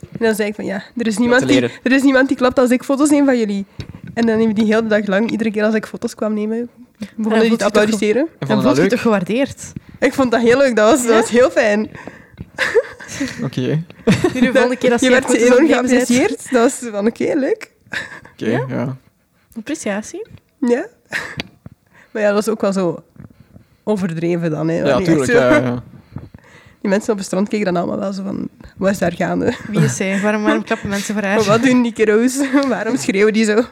En 0.00 0.24
dan 0.24 0.34
zei 0.34 0.48
ik 0.48 0.54
van, 0.54 0.64
ja, 0.64 0.82
er 0.96 1.06
is, 1.06 1.18
niemand 1.18 1.48
die, 1.48 1.62
er 1.82 1.92
is 1.92 2.02
niemand 2.02 2.28
die 2.28 2.36
klapt 2.36 2.58
als 2.58 2.70
ik 2.70 2.82
foto's 2.82 3.10
neem 3.10 3.24
van 3.24 3.38
jullie. 3.38 3.66
En 4.14 4.26
dan 4.26 4.38
hebben 4.38 4.54
die 4.54 4.64
heel 4.64 4.82
de 4.82 4.88
dag 4.88 5.06
lang, 5.06 5.30
iedere 5.30 5.50
keer 5.50 5.64
als 5.64 5.74
ik 5.74 5.86
foto's 5.86 6.14
kwam 6.14 6.34
nemen, 6.34 6.68
begonnen 7.16 7.40
die 7.40 7.50
te 7.50 7.56
je 7.58 7.64
applaudisseren. 7.64 8.28
En 8.38 8.46
vond 8.46 8.48
je 8.48 8.54
voelt 8.54 8.62
dat 8.64 8.74
je 8.76 8.80
leuk? 8.82 8.90
toch 8.90 9.00
gewaardeerd? 9.00 9.72
Ik 9.98 10.12
vond 10.14 10.30
dat 10.30 10.40
heel 10.40 10.58
leuk, 10.58 10.76
dat 10.76 10.90
was, 10.90 11.02
Ja? 11.02 11.08
dat 11.08 11.20
was 11.20 11.30
heel 11.30 11.50
fijn. 11.50 11.90
Oké, 13.44 13.60
Nu 14.34 14.40
de 14.40 14.50
volgende 14.52 14.76
keer 14.76 14.92
als 14.92 15.00
Je 15.00 15.10
jij 15.10 15.20
werd 15.20 15.24
foto's 15.32 15.42
enorm 15.46 15.66
geapprecieerd. 15.66 16.50
Dat 16.50 16.62
was 16.80 16.90
van, 16.90 17.06
oké, 17.06 17.32
leuk. 17.36 17.70
oké, 18.32 18.50
Ja? 18.50 18.64
ja. 18.68 18.96
Appreciatie. 19.56 20.26
Ja. 20.60 20.86
Maar 22.10 22.22
ja, 22.22 22.26
dat 22.32 22.34
was 22.44 22.48
ook 22.48 22.60
wel 22.60 22.72
zo 22.72 23.02
overdreven 23.84 24.50
dan. 24.50 24.68
Hè. 24.68 24.74
Ja, 24.76 24.82
Wanneer 24.82 25.04
tuurlijk. 25.06 25.30
echt 25.30 25.38
zo- 25.40 25.44
Ja, 25.46 25.56
ja. 25.56 25.82
Die 26.80 26.90
mensen 26.90 27.12
op 27.12 27.16
het 27.18 27.26
strand 27.26 27.48
keken 27.48 27.64
dan 27.64 27.76
allemaal 27.76 27.98
wel 27.98 28.12
zo 28.12 28.22
van, 28.22 28.48
wat 28.76 28.90
is 28.90 28.98
daar 28.98 29.12
gaande? 29.12 29.56
Wie 29.68 29.80
is 29.80 29.96
zij? 29.96 30.20
Waarom, 30.20 30.42
waarom 30.42 30.64
klappen 30.64 30.88
mensen 30.88 31.14
voor 31.14 31.22
haar? 31.22 31.44
Wat 31.44 31.62
doen 31.62 31.82
die 31.82 31.92
kiddo's? 31.92 32.50
Waarom 32.68 32.96
schreeuwen 32.96 33.32
die 33.32 33.44
zo? 33.44 33.64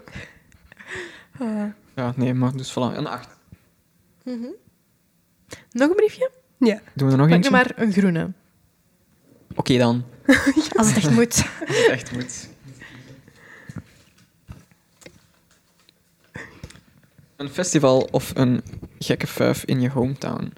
Ja, 1.95 2.13
nee, 2.17 2.35
maar 2.35 2.57
dus 2.57 2.71
voilà, 2.71 2.97
een 2.97 3.07
8. 3.07 3.29
Mhm. 4.25 4.47
Nog 5.73 5.89
een 5.89 5.97
briefje? 5.97 6.31
Ja. 6.59 6.81
Doen 6.95 7.07
we 7.07 7.13
er 7.13 7.19
nog 7.19 7.27
Pak 7.27 7.37
eentje? 7.37 7.51
maar 7.51 7.73
een 7.77 7.93
groene. 7.93 8.33
Oké 9.55 9.79
dan. 9.79 10.05
Als 10.77 10.87
het 10.87 10.97
echt 10.97 11.11
moet. 11.11 11.35
Als 11.69 11.77
het 11.77 11.89
echt 11.89 12.13
moet. 12.13 12.49
Een 17.37 17.49
festival 17.49 18.09
of 18.11 18.33
een 18.35 18.63
gekke 18.99 19.27
fuif 19.27 19.65
in 19.65 19.81
je 19.81 19.91
hometown? 19.91 20.53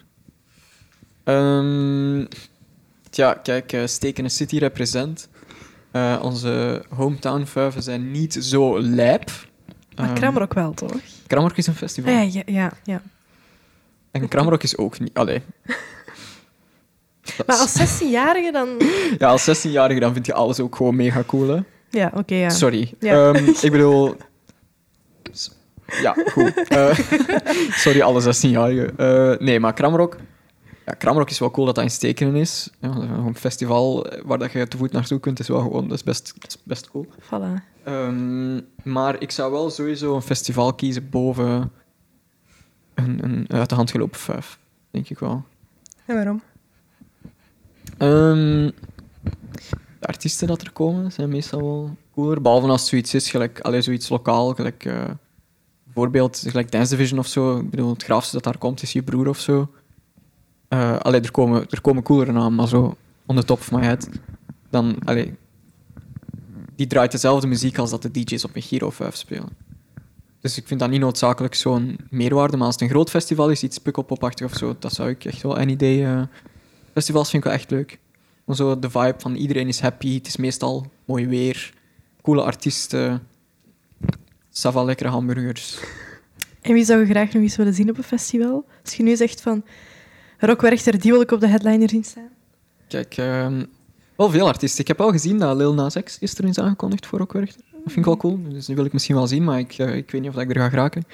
Ehm 1.25 2.25
tja, 3.11 3.35
kijk, 3.35 3.77
Steken 3.85 4.25
een 4.25 4.31
City 4.31 4.59
represent. 4.59 5.29
Eh, 5.91 6.19
onze 6.23 6.83
hometown 6.89 7.45
fuiven 7.45 7.83
zijn 7.83 8.11
niet 8.11 8.35
zo 8.35 8.81
lijp. 8.81 9.31
Maar 9.97 10.13
Kramrock 10.13 10.55
wel, 10.55 10.75
toch? 10.75 10.93
Kramrock 11.27 11.57
is 11.57 11.67
een 11.67 11.75
festival. 11.75 12.15
Ah, 12.15 12.33
ja, 12.33 12.43
ja, 12.47 12.53
ja, 12.55 12.73
ja. 12.85 13.03
En 14.11 14.29
Kramrock 14.29 14.63
is 14.63 14.77
ook 14.77 14.99
niet... 14.99 15.15
Allee. 15.15 15.43
Maar 17.47 17.57
als 17.57 18.01
16-jarige 18.01 18.53
dan... 18.53 18.69
Ja, 19.19 19.29
als 19.29 19.67
16-jarige 19.67 20.01
dan 20.01 20.13
vind 20.13 20.27
je 20.27 20.35
alles 20.35 20.61
ook 20.61 20.77
gewoon 20.77 20.97
mega 20.97 21.23
cool, 21.27 21.49
hè? 21.49 21.61
Ja, 21.91 22.13
oké, 22.15 22.35
ja. 22.35 22.49
Sorry. 22.49 22.95
Ja. 22.99 23.33
Ehm, 23.33 23.45
ik 23.67 23.71
bedoel... 23.71 24.17
Ja, 26.03 26.17
goed. 26.33 26.69
Eh, 26.69 26.99
sorry, 27.85 28.01
alle 28.01 28.23
16-jarigen. 28.23 28.97
Eh, 28.97 29.39
nee, 29.39 29.61
maar 29.61 29.73
Kramrock... 29.73 30.17
Ja, 30.91 30.97
Kramrock 30.97 31.31
is 31.31 31.39
wel 31.39 31.51
cool 31.51 31.67
dat 31.67 31.75
dat 31.75 31.85
in 31.85 31.91
Stekenen 31.91 32.35
is. 32.37 32.71
Ja, 32.81 32.89
dat 32.89 33.03
is 33.03 33.09
een 33.09 33.37
festival 33.37 34.07
waar 34.25 34.39
dat 34.39 34.53
je 34.53 34.69
te 34.69 34.77
voet 34.77 34.93
naartoe 34.93 35.21
kunt, 35.21 35.39
is 35.39 35.49
wel 35.49 35.61
gewoon... 35.61 35.89
Dat 35.89 35.97
is 35.97 36.03
best, 36.03 36.33
dat 36.39 36.51
is 36.51 36.59
best 36.63 36.91
cool. 36.91 37.07
Voilà. 37.21 37.63
Ehm, 37.85 38.61
maar 38.83 39.21
ik 39.21 39.31
zou 39.31 39.53
wel 39.53 39.71
sowieso 39.71 40.15
een 40.15 40.23
festival 40.23 40.75
kiezen 40.75 41.11
boven 41.11 41.73
een, 42.95 43.25
een 43.25 43.47
uit 43.49 43.69
de 43.69 43.75
hand 43.75 43.91
gelopen 43.91 44.19
vijf. 44.19 44.59
Denk 44.91 45.09
ik 45.09 45.19
wel. 45.19 45.45
En 46.07 46.15
waarom? 46.15 46.43
Ehm, 47.99 48.71
de 49.99 50.07
artiesten 50.07 50.47
dat 50.47 50.63
er 50.63 50.73
komen 50.73 51.13
zijn 51.13 51.29
meestal 51.29 51.61
wel 51.61 51.97
cooler. 52.15 52.43
Behalve 52.43 52.67
als 52.67 52.81
het 52.81 52.91
zoiets 52.91 53.15
is, 53.15 53.31
gelijk, 53.31 53.61
allee, 53.61 53.83
zoiets 53.83 54.09
lokaal, 54.09 54.55
gelijk 54.55 54.85
eh, 54.85 55.05
bijvoorbeeld 55.85 56.45
gelijk 56.47 56.71
Dance 56.71 56.97
Division 56.97 57.19
of 57.19 57.27
zo. 57.27 57.59
Ik 57.59 57.71
bedoel, 57.71 57.93
het 57.93 58.05
graafste 58.05 58.35
dat 58.35 58.45
daar 58.45 58.59
komt 58.59 58.83
is 58.83 58.93
je 58.93 59.03
broer 59.03 59.29
of 59.29 59.39
zo. 59.39 59.71
Eh 60.71 60.99
allee, 60.99 61.21
er 61.21 61.31
komen, 61.31 61.67
er 61.71 61.81
komen 61.81 62.03
coolere 62.03 62.33
namen, 62.33 62.55
maar 62.55 62.69
zo 62.69 62.97
on 63.27 63.37
the 63.37 63.45
top 63.45 63.59
of 63.59 63.71
my 63.71 63.83
head. 63.83 64.09
Dan, 64.71 64.97
allee, 65.05 65.35
die 66.77 66.87
draait 66.87 67.13
dezelfde 67.13 67.47
muziek 67.47 67.79
als 67.79 67.91
dat 67.91 68.03
de 68.03 68.11
DJ's 68.11 68.45
op 68.45 68.57
een 68.57 68.63
Giro 68.63 68.91
5 68.91 69.15
spelen. 69.15 69.49
Dus 70.41 70.57
ik 70.57 70.67
vind 70.67 70.81
dat 70.81 70.91
niet 70.91 71.01
noodzakelijk 71.01 71.55
zo'n 71.55 71.99
meerwaarde. 72.11 72.57
Maar 72.57 72.67
als 72.67 72.75
het 72.75 72.83
een 72.85 72.91
groot 72.91 73.11
festival 73.11 73.51
is, 73.51 73.63
iets 73.63 73.79
pukkelpopachtig 73.79 74.47
of 74.47 74.57
zo, 74.57 74.77
dat 74.79 74.93
zou 74.93 75.09
ik 75.09 75.25
echt 75.25 75.43
wel 75.43 75.59
een 75.59 75.69
idee... 75.69 76.05
eh, 76.05 76.23
festivals 76.93 77.31
vind 77.31 77.45
ik 77.45 77.51
wel 77.51 77.59
echt 77.59 77.71
leuk. 77.71 77.99
Zo 78.49 78.79
de 78.79 78.91
vibe 78.91 79.15
van 79.19 79.35
iedereen 79.35 79.69
is 79.69 79.81
happy. 79.81 80.15
Het 80.15 80.27
is 80.27 80.37
meestal 80.37 80.91
mooi 81.05 81.27
weer. 81.27 81.73
Coole 82.23 82.43
artiesten. 82.43 83.27
Sava 84.51 84.83
lekkere 84.85 85.09
hamburgers. 85.09 85.79
En 86.61 86.73
wie 86.73 86.85
zou 86.85 87.01
je 87.01 87.07
graag 87.07 87.33
nog 87.33 87.43
eens 87.43 87.57
willen 87.57 87.75
zien 87.75 87.91
op 87.91 87.99
een 87.99 88.03
festival? 88.05 88.65
Als 88.85 88.95
je 88.95 89.03
nu 89.03 89.17
zegt 89.17 89.41
van... 89.41 89.65
Rock 90.41 90.61
Werchter, 90.61 91.01
die 91.01 91.13
wil 91.13 91.21
ik 91.21 91.31
op 91.31 91.41
de 91.41 91.47
headliner 91.47 91.89
zien 91.89 92.05
staan. 92.05 92.29
Kijk, 92.89 93.17
ehm, 93.17 93.65
wel 94.17 94.31
veel 94.31 94.47
artiesten. 94.47 94.81
Ik 94.81 94.89
heb 94.89 95.01
al 95.01 95.11
gezien 95.11 95.39
dat 95.39 95.57
Lil 95.57 95.75
Nas 95.75 95.97
X 96.05 96.17
gisteren 96.17 96.51
is 96.51 96.59
aangekondigd 96.59 97.07
voor 97.07 97.19
Rockwerchter. 97.19 97.61
Dat 97.71 97.81
vind 97.85 97.97
ik 97.97 98.05
wel 98.05 98.17
cool. 98.17 98.41
Dus 98.49 98.67
die 98.67 98.75
wil 98.75 98.85
ik 98.85 98.93
misschien 98.93 99.15
wel 99.15 99.27
zien, 99.27 99.45
maar 99.45 99.59
ik, 99.59 99.73
eh, 99.73 99.97
ik 99.97 100.11
weet 100.11 100.21
niet 100.21 100.31
of 100.31 100.43
ik 100.43 100.51
er 100.51 100.61
ga 100.61 100.69
geraken. 100.69 101.05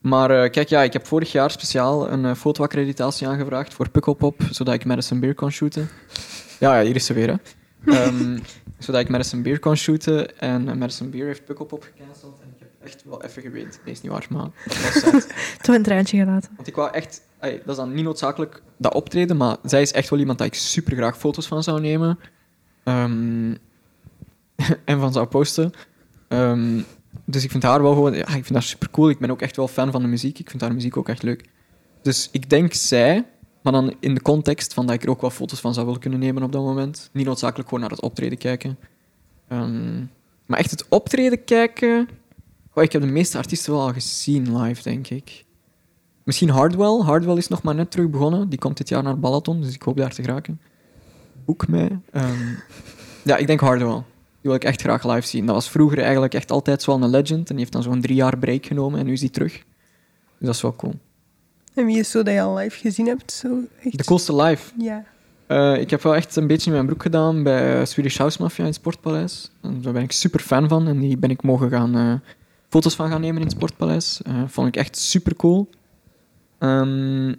Maar 0.00 0.30
eh, 0.30 0.50
kijk, 0.50 0.68
ja, 0.68 0.82
ik 0.82 0.92
heb 0.92 1.06
vorig 1.06 1.32
jaar 1.32 1.50
speciaal 1.50 2.10
een 2.10 2.24
uh, 2.24 2.34
fotoaccreditatie 2.34 3.28
aangevraagd 3.28 3.74
voor 3.74 3.88
Pukkelpop, 3.88 4.40
zodat 4.50 4.74
ik 4.74 4.84
Madison 4.84 5.20
Beer 5.20 5.34
kon 5.34 5.50
shooten. 5.50 5.88
Ja, 6.58 6.78
ja 6.78 6.84
hier 6.84 6.94
is 6.94 7.06
ze 7.06 7.12
weer, 7.12 7.28
hè. 7.28 7.34
Ehm, 7.92 8.38
zodat 8.78 9.00
ik 9.00 9.08
Madison 9.08 9.42
Beer 9.42 9.58
kon 9.58 9.76
shooten. 9.76 10.38
En 10.38 10.68
eh, 10.68 10.74
Madison 10.74 11.10
Beer 11.10 11.26
heeft 11.26 11.44
Pukkelpop 11.44 11.82
gecanceld. 11.82 12.40
En 12.42 12.48
ik 12.54 12.58
heb 12.58 12.65
echt 12.86 13.04
wel 13.04 13.22
even 13.22 13.42
geweend. 13.42 13.80
Nee, 13.84 13.94
is 13.94 14.00
niet 14.00 14.12
waar, 14.12 14.26
maar. 14.30 14.48
Toch 15.62 15.74
een 15.74 15.82
traantje 15.82 16.18
gelaten. 16.18 16.50
Want 16.56 16.68
ik 16.68 16.74
wou 16.74 16.92
echt... 16.92 17.22
dat 17.40 17.50
is 17.66 17.76
dan 17.76 17.94
niet 17.94 18.04
noodzakelijk 18.04 18.62
dat 18.76 18.94
optreden, 18.94 19.36
maar 19.36 19.56
zij 19.62 19.82
is 19.82 19.92
echt 19.92 20.10
wel 20.10 20.18
iemand 20.18 20.38
dat 20.38 20.46
ik 20.46 20.54
super 20.54 20.96
graag 20.96 21.18
foto's 21.18 21.46
van 21.46 21.62
zou 21.62 21.80
nemen. 21.80 22.18
Ehm, 22.84 23.54
en 24.84 25.00
van 25.00 25.12
zou 25.12 25.26
posten. 25.26 25.72
Ehm, 26.28 26.80
dus 27.24 27.44
ik 27.44 27.50
vind 27.50 27.62
haar 27.62 27.82
wel 27.82 27.92
gewoon... 27.92 28.14
Ja, 28.14 28.26
ik 28.26 28.44
vind 28.44 28.52
haar 28.52 28.62
super 28.62 28.90
cool. 28.90 29.08
Ik 29.08 29.18
ben 29.18 29.30
ook 29.30 29.42
echt 29.42 29.56
wel 29.56 29.68
fan 29.68 29.92
van 29.92 30.02
de 30.02 30.08
muziek. 30.08 30.38
Ik 30.38 30.50
vind 30.50 30.62
haar 30.62 30.74
muziek 30.74 30.96
ook 30.96 31.08
echt 31.08 31.22
leuk. 31.22 31.44
Dus 32.02 32.28
ik 32.32 32.50
denk 32.50 32.72
zij, 32.72 33.26
maar 33.62 33.72
dan 33.72 33.94
in 34.00 34.14
de 34.14 34.22
context 34.22 34.74
van 34.74 34.86
dat 34.86 34.94
ik 34.94 35.02
er 35.02 35.10
ook 35.10 35.20
wel 35.20 35.30
foto's 35.30 35.60
van 35.60 35.74
zou 35.74 35.86
willen 35.86 36.00
kunnen 36.00 36.18
nemen 36.18 36.42
op 36.42 36.52
dat 36.52 36.62
moment. 36.62 37.10
Niet 37.12 37.26
noodzakelijk 37.26 37.68
gewoon 37.68 37.84
naar 37.84 37.92
het 37.92 38.02
optreden 38.02 38.38
kijken. 38.38 38.78
Ehm, 39.48 40.04
maar 40.46 40.58
echt 40.58 40.70
het 40.70 40.88
optreden 40.88 41.44
kijken... 41.44 42.08
Goh, 42.76 42.84
ik 42.84 42.92
heb 42.92 43.02
de 43.02 43.08
meeste 43.08 43.38
artiesten 43.38 43.72
wel 43.72 43.82
al 43.82 43.92
gezien 43.92 44.62
live, 44.62 44.82
denk 44.82 45.08
ik. 45.08 45.44
Misschien 46.22 46.48
Hardwell. 46.48 47.00
Hardwell 47.00 47.36
is 47.36 47.48
nog 47.48 47.62
maar 47.62 47.74
net 47.74 47.90
terug 47.90 48.10
begonnen. 48.10 48.48
Die 48.48 48.58
komt 48.58 48.76
dit 48.76 48.88
jaar 48.88 49.02
naar 49.02 49.18
Balaton, 49.18 49.60
dus 49.60 49.74
ik 49.74 49.82
hoop 49.82 49.96
daar 49.96 50.14
te 50.14 50.22
geraken. 50.22 50.60
Boek 51.44 51.68
mij. 51.68 51.98
Ehm, 52.12 52.54
ja, 53.30 53.36
ik 53.36 53.46
denk 53.46 53.60
Hardwell. 53.60 53.94
Die 53.94 54.02
wil 54.40 54.54
ik 54.54 54.64
echt 54.64 54.80
graag 54.80 55.04
live 55.04 55.26
zien. 55.26 55.46
Dat 55.46 55.54
was 55.54 55.70
vroeger 55.70 55.98
eigenlijk 55.98 56.34
echt 56.34 56.50
altijd 56.50 56.82
zo 56.82 56.94
een 56.94 57.10
legend. 57.10 57.38
En 57.38 57.44
die 57.44 57.58
heeft 57.58 57.72
dan 57.72 57.82
zo'n 57.82 58.00
drie 58.00 58.16
jaar 58.16 58.38
break 58.38 58.66
genomen 58.66 59.00
en 59.00 59.06
nu 59.06 59.12
is 59.12 59.20
hij 59.20 59.28
terug. 59.28 59.52
Dus 59.52 60.46
dat 60.46 60.54
is 60.54 60.62
wel 60.62 60.76
cool. 60.76 60.94
En 61.74 61.86
wie 61.86 61.98
is 61.98 62.10
zo 62.10 62.22
dat 62.22 62.34
je 62.34 62.40
al 62.40 62.56
live 62.56 62.78
gezien 62.78 63.06
hebt? 63.06 63.32
Zo 63.32 63.60
echt? 63.82 63.98
De 63.98 64.04
coolste 64.04 64.36
live. 64.36 64.72
Ja. 64.78 65.04
Eh, 65.46 65.80
ik 65.80 65.90
heb 65.90 66.02
wel 66.02 66.14
echt 66.14 66.36
een 66.36 66.46
beetje 66.46 66.66
in 66.66 66.72
mijn 66.72 66.86
broek 66.86 67.02
gedaan 67.02 67.42
bij 67.42 67.86
Swedish 67.86 68.18
House 68.18 68.42
Mafia 68.42 68.58
in 68.58 68.70
het 68.70 68.74
Sportpaleis. 68.74 69.50
En 69.62 69.82
daar 69.82 69.92
ben 69.92 70.02
ik 70.02 70.12
super 70.12 70.40
fan 70.40 70.68
van. 70.68 70.88
En 70.88 70.98
die 70.98 71.16
ben 71.16 71.30
ik 71.30 71.42
mogen 71.42 71.70
gaan 71.70 71.96
eh, 71.96 72.14
foto's 72.76 72.94
van 72.94 73.10
gaan 73.10 73.20
nemen 73.20 73.36
in 73.40 73.46
het 73.46 73.56
Sportpaleis. 73.56 74.22
Eh, 74.22 74.42
vond 74.46 74.68
ik 74.68 74.76
echt 74.76 74.96
super 74.98 75.36
cool. 75.36 75.70
Ehm, 76.58 77.34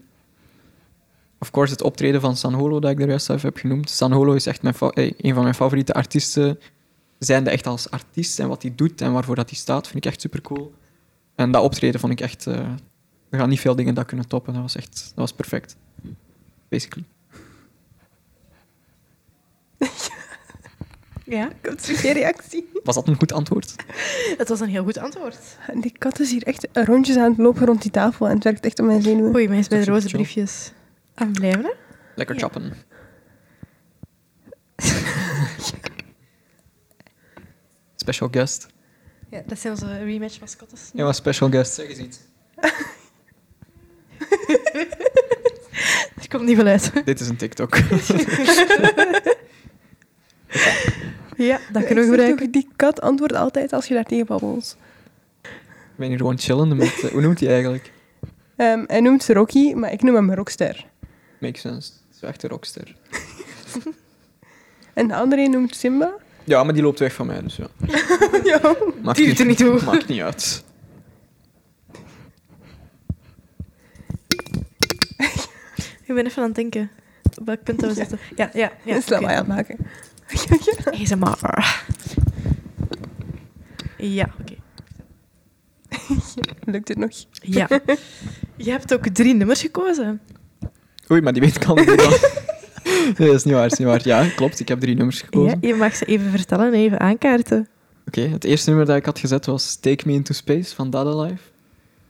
of 1.40 1.52
course, 1.52 1.72
het 1.74 1.82
optreden 1.82 2.22
van 2.22 2.36
San 2.38 2.54
Holo, 2.54 2.80
dat 2.80 2.92
ik 2.92 3.00
er 3.02 3.08
juist 3.08 3.28
heb 3.28 3.58
genoemd. 3.58 3.90
San 3.90 4.12
Holo 4.12 4.34
is 4.34 4.46
echt 4.46 4.62
mijn 4.62 4.74
fa- 4.74 4.90
eh, 4.90 5.12
een 5.18 5.34
van 5.34 5.44
mijn 5.44 5.56
favoriete 5.56 5.94
artiesten. 5.94 6.60
Zijnde 7.20 7.50
echt 7.50 7.68
als 7.68 7.90
artiest 7.90 8.40
en 8.40 8.48
wat 8.48 8.62
hij 8.62 8.74
doet 8.76 9.02
en 9.02 9.14
waarvoor 9.14 9.36
dat 9.36 9.50
hij 9.50 9.58
staat, 9.60 9.88
vind 9.88 10.06
ik 10.06 10.12
echt 10.12 10.22
super 10.22 10.42
cool. 10.42 10.74
En 11.36 11.52
dat 11.52 11.64
optreden 11.64 12.00
vond 12.00 12.12
ik 12.12 12.22
echt... 12.22 12.48
eh, 12.48 12.56
er 13.30 13.40
gaan 13.40 13.50
niet 13.50 13.60
veel 13.60 13.76
dingen 13.76 13.94
dat 13.94 14.06
kunnen 14.06 14.28
toppen. 14.28 14.54
Dat 14.54 14.62
was 14.62 14.76
echt... 14.76 15.02
Dat 15.06 15.16
was 15.16 15.34
perfect. 15.34 15.76
Basically. 16.70 17.06
Ja, 21.30 21.50
Komt 21.64 21.88
er 21.88 21.96
geen 21.96 22.14
reactie? 22.14 22.70
Was 22.84 22.96
dat 22.96 23.08
een 23.08 23.16
goed 23.16 23.32
antwoord? 23.34 23.76
het 24.38 24.50
was 24.50 24.60
een 24.60 24.70
heel 24.70 24.84
goed 24.84 24.98
antwoord. 24.98 25.38
En 25.68 25.82
die 25.82 25.94
kat 25.98 26.20
is 26.20 26.32
hier 26.32 26.44
echt 26.44 26.68
rondjes 26.74 27.18
aan 27.18 27.30
het 27.30 27.38
lopen 27.38 27.66
rond 27.66 27.82
die 27.82 27.92
tafel 27.92 28.28
en 28.28 28.34
het 28.36 28.44
werkt 28.44 28.66
echt 28.66 28.80
op 28.80 28.86
mijn 28.86 29.02
zenuwen. 29.02 29.36
Oei, 29.36 29.48
maar 29.48 29.58
is 29.58 29.68
bij 29.68 29.80
de 29.84 29.92
roze 29.92 30.10
briefjes 30.10 30.72
aan 31.14 31.28
het 31.28 31.38
blijven? 31.40 31.74
Lekker 32.16 32.36
Ja. 32.36 32.42
choppen. 32.42 32.74
special 37.96 38.30
guest. 38.32 38.68
Ja, 39.30 39.42
dat 39.46 39.60
zijn 39.60 39.74
onze 39.74 39.98
rematch 40.04 40.40
mascottes. 40.40 40.90
Ja, 40.94 41.04
maar 41.04 41.14
special 41.14 41.50
guest, 41.50 41.74
zeg 41.74 41.88
eens 41.90 41.98
iets. 42.00 42.20
Er 46.22 46.28
komt 46.38 46.48
niet 46.48 46.56
veel 46.58 46.66
uit. 46.68 46.92
Dit 47.06 47.20
is 47.20 47.28
een 47.28 47.36
TikTok. 47.38 47.78
Ja, 51.38 51.60
dat 51.72 51.86
kunnen 51.86 52.04
we 52.04 52.10
gebruiken. 52.10 52.38
toch, 52.38 52.50
Die 52.62 52.68
kat 52.76 53.02
antwoordt 53.02 53.34
altijd 53.36 53.74
als 53.74 53.88
je 53.88 53.94
daar 53.94 54.04
tegen 54.04 54.26
babbelt. 54.26 54.78
Ik 55.42 55.50
ben 55.96 56.08
hier 56.08 56.18
gewoon 56.18 56.38
chillende 56.38 56.76
met... 56.76 57.00
eh, 57.04 57.10
hoe 57.12 57.22
noemt 57.22 57.40
hij 57.40 57.50
eigenlijk? 57.50 57.92
Ehm, 58.56 58.84
hij 58.88 59.00
noemt 59.00 59.24
ze 59.24 59.34
Rocky, 59.34 59.74
maar 59.74 59.92
ik 59.92 60.02
noem 60.02 60.16
hem 60.16 60.34
Rockster. 60.34 60.86
Makes 61.40 61.62
sense. 61.62 61.92
Het 62.08 62.16
is 62.16 62.22
echt 62.22 62.44
een 62.44 62.50
rockster. 62.50 62.96
En 64.94 65.08
de 65.08 65.16
andere 65.16 65.48
noemt 65.48 65.76
Simba. 65.76 66.14
Ja, 66.44 66.64
maar 66.64 66.74
die 66.74 66.84
loopt 66.84 67.00
weg 67.00 67.14
van 67.14 67.26
mij, 67.28 67.42
dus 67.42 67.56
ja. 67.56 67.68
ja. 68.44 68.76
Maakt 69.04 69.40
er 69.40 69.46
niet 69.46 69.58
toe. 69.58 69.84
Maakt 69.84 70.08
niet 70.08 70.22
uit. 70.22 70.64
Ik 76.08 76.14
ben 76.16 76.26
even 76.26 76.42
aan 76.42 76.48
het 76.48 76.56
denken. 76.56 76.90
Op 77.40 77.46
welk 77.46 77.64
punt 77.64 77.80
dat 77.80 77.90
we 77.90 77.96
zitten. 77.96 78.20
Ja, 78.36 78.50
ja, 78.54 78.72
ja. 78.84 79.00
Mij 79.10 79.20
aan 79.20 79.38
het 79.38 79.48
maken. 79.48 79.78
ASMR. 81.02 81.86
Ja, 83.98 84.30
oké. 84.42 84.54
Lukt 86.72 86.88
het 86.88 86.98
nog? 86.98 87.12
Ja. 87.32 87.68
Je 88.56 88.72
hebt 88.72 88.94
ook 88.94 89.08
drie 89.08 89.34
nummers 89.34 89.62
gekozen. 89.62 90.22
Oei, 91.12 91.22
maar 91.22 91.34
die 91.34 91.42
weet 91.42 91.56
ik 91.56 91.66
al 91.66 91.76
niet. 91.76 92.36
Nee, 93.18 93.28
dat 93.28 93.38
is 93.38 93.44
niet 93.44 93.54
waar, 93.54 93.64
dat 93.64 93.72
is 93.72 93.78
niet 93.78 93.88
waar. 93.88 94.08
Ja, 94.08 94.30
klopt. 94.36 94.60
Ik 94.60 94.68
heb 94.68 94.80
drie 94.80 94.96
nummers 94.96 95.22
gekozen. 95.22 95.58
Ja, 95.62 95.68
je 95.68 95.76
mag 95.76 95.96
ze 95.96 96.06
even 96.06 96.32
vertellen 96.32 96.68
en 96.68 96.74
even 96.74 97.00
aankaarten. 97.00 97.68
Oké, 98.08 98.22
het 98.22 98.44
eerste 98.44 98.70
nummer 98.70 98.88
dat 98.88 98.98
ik 98.98 99.06
had 99.06 99.20
gezet 99.20 99.46
was 99.46 99.76
Take 99.76 100.04
Me 100.08 100.14
Into 100.14 100.34
Space 100.34 100.76
van 100.76 100.90
Dada 100.90 101.22
Life. 101.22 101.44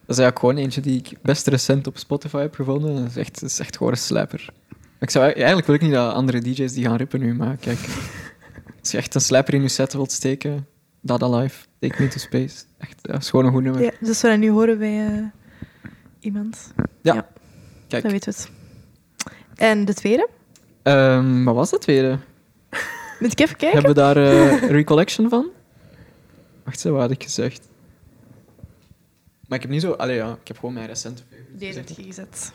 Dat 0.06 0.18
is 0.18 0.24
eigenlijk 0.24 0.40
gewoon 0.40 0.58
eentje 0.58 0.82
die 0.82 0.98
ik 0.98 1.18
best 1.22 1.48
recent 1.48 1.88
op 1.88 1.98
Spotify 1.98 2.38
heb 2.40 2.56
gevonden. 2.56 2.96
Dat 2.96 3.10
is 3.10 3.16
echt, 3.16 3.42
dat 3.42 3.50
is 3.50 3.60
echt 3.60 3.78
gewoon 3.78 3.92
een 3.92 3.98
slapper. 3.98 4.50
Ik 5.00 5.10
zou, 5.10 5.32
eigenlijk 5.32 5.68
wil 5.68 5.76
ik 5.76 5.82
niet 5.82 5.92
dat 5.92 6.14
andere 6.14 6.42
DJ's 6.42 6.74
die 6.74 6.86
gaan 6.86 6.96
rippen 6.96 7.20
nu, 7.20 7.34
maar 7.34 7.56
kijk. 7.58 7.80
Als 8.80 8.92
je 8.92 8.98
echt 8.98 9.16
een 9.16 9.22
slapper 9.22 9.54
in 9.54 9.62
je 9.62 9.68
set 9.68 9.94
wilt 9.94 10.12
steken, 10.12 10.68
Dada 11.02 11.30
Life, 11.30 11.66
Take 11.80 11.96
Me 11.98 12.04
Into 12.04 12.18
Space. 12.20 12.64
Echt, 12.78 13.00
ja, 13.02 13.14
is 13.18 13.30
gewoon 13.30 13.46
een 13.46 13.52
goed 13.52 13.64
nummer. 13.64 13.82
Ja, 13.82 13.92
dus 14.00 14.22
we 14.22 14.28
dat 14.28 14.38
nu 14.38 14.50
horen 14.50 14.78
bij 14.78 15.06
eh, 15.06 15.24
iemand. 16.20 16.74
Kijk, 17.88 18.04
Dan 18.04 18.12
weten 18.12 18.34
we 18.34 18.38
het. 18.40 18.52
En 19.56 19.86
de 19.86 19.94
tweede? 19.94 20.30
ehm, 20.84 21.44
wat 21.44 21.56
was 21.56 21.70
dat 21.70 21.82
tweede? 21.82 22.20
Moet 23.20 23.32
ik 23.32 23.40
even 23.40 23.56
kijken? 23.58 23.78
Hebben 23.78 23.96
we 23.96 24.02
daar 24.02 24.18
eh, 24.18 24.62
een 24.62 24.68
recollection 24.82 25.30
van? 25.30 25.48
Wacht, 26.64 26.80
zo, 26.80 26.92
wat 26.92 27.02
had 27.02 27.12
ik 27.12 27.24
gezegd? 27.24 27.68
Maar 29.48 29.58
ik 29.58 29.64
heb 29.64 29.72
niet 29.72 29.82
zo... 29.82 29.92
Allee, 29.92 30.16
ja, 30.16 30.38
ik 30.42 30.48
heb 30.48 30.58
gewoon 30.60 30.74
mijn 30.74 30.88
recente 30.88 31.22
Deze 31.58 31.78
heb 31.78 31.88
je 31.88 32.04
gezet. 32.04 32.52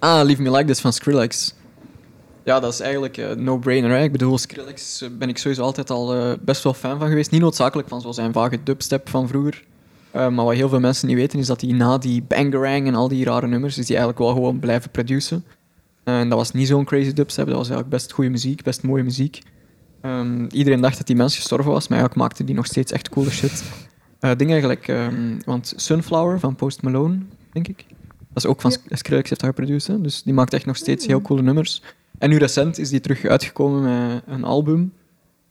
Ah, 0.00 0.24
Leave 0.24 0.42
Me 0.42 0.50
Like 0.50 0.64
This 0.64 0.80
van 0.80 0.92
Skrillex. 0.92 1.54
Ja, 2.44 2.60
dat 2.60 2.72
is 2.72 2.80
eigenlijk 2.80 3.16
een 3.16 3.44
no-brainer. 3.44 4.02
Ik 4.02 4.12
bedoel, 4.12 4.38
Skrillex 4.38 5.02
eh, 5.02 5.08
ben 5.18 5.28
ik 5.28 5.38
sowieso 5.38 5.62
altijd 5.62 5.90
al 5.90 6.14
eh, 6.14 6.32
best 6.40 6.62
wel 6.62 6.74
fan 6.74 6.98
van 6.98 7.08
geweest. 7.08 7.30
Niet 7.30 7.40
noodzakelijk 7.40 7.88
van 7.88 8.00
zo 8.00 8.12
zijn 8.12 8.32
vage 8.32 8.62
dubstep 8.62 9.08
van 9.08 9.28
vroeger. 9.28 9.64
Maar 10.12 10.44
wat 10.44 10.54
heel 10.54 10.68
veel 10.68 10.80
mensen 10.80 11.08
niet 11.08 11.16
weten, 11.16 11.38
is 11.38 11.46
dat 11.46 11.60
hij 11.60 11.72
na 11.72 11.98
die 11.98 12.22
Bangarang 12.22 12.86
en 12.86 12.94
al 12.94 13.08
die 13.08 13.24
rare 13.24 13.46
nummers, 13.46 13.78
is 13.78 13.88
hij 13.88 13.96
eigenlijk 13.96 14.26
wel 14.26 14.34
gewoon 14.34 14.58
blijven 14.58 14.90
produceren. 14.90 15.44
En 16.04 16.28
dat 16.28 16.38
was 16.38 16.52
niet 16.52 16.68
zo'n 16.68 16.84
crazy 16.84 17.12
dubstep, 17.12 17.46
dat 17.46 17.54
was 17.54 17.68
eigenlijk 17.68 17.96
best 17.96 18.12
goede 18.12 18.30
muziek, 18.30 18.62
best 18.62 18.82
mooie 18.82 19.02
muziek. 19.02 19.42
Ehm, 20.00 20.46
iedereen 20.50 20.80
dacht 20.80 20.96
dat 20.96 21.06
die 21.06 21.16
mens 21.16 21.36
gestorven 21.36 21.72
was, 21.72 21.88
maar 21.88 21.98
eigenlijk 21.98 22.28
maakte 22.28 22.44
die 22.44 22.54
nog 22.54 22.66
steeds 22.66 22.92
echt 22.92 23.08
coole 23.08 23.30
shit. 23.30 23.62
Dingen 24.20 24.52
eigenlijk, 24.52 24.88
ehm, 24.88 25.38
want 25.44 25.72
Sunflower 25.76 26.40
van 26.40 26.54
Post 26.54 26.82
Malone, 26.82 27.18
denk 27.52 27.68
ik. 27.68 27.84
Dat 28.32 28.44
is 28.44 28.46
ook 28.46 28.60
van 28.60 28.70
Ja. 28.88 28.96
Skrillex, 28.96 29.28
heeft 29.28 29.40
dat 29.40 29.50
geproduceerd. 29.50 29.86
hè. 29.96 30.00
Dus 30.02 30.22
die 30.22 30.34
maakt 30.34 30.52
echt 30.52 30.66
nog 30.66 30.76
steeds 30.76 31.06
heel 31.06 31.20
coole 31.22 31.42
nummers. 31.42 31.82
En 32.18 32.30
nu 32.30 32.36
recent 32.36 32.78
is 32.78 32.90
die 32.90 33.00
terug 33.00 33.24
uitgekomen 33.24 33.82
met 33.82 34.22
een 34.26 34.44
album. 34.44 34.92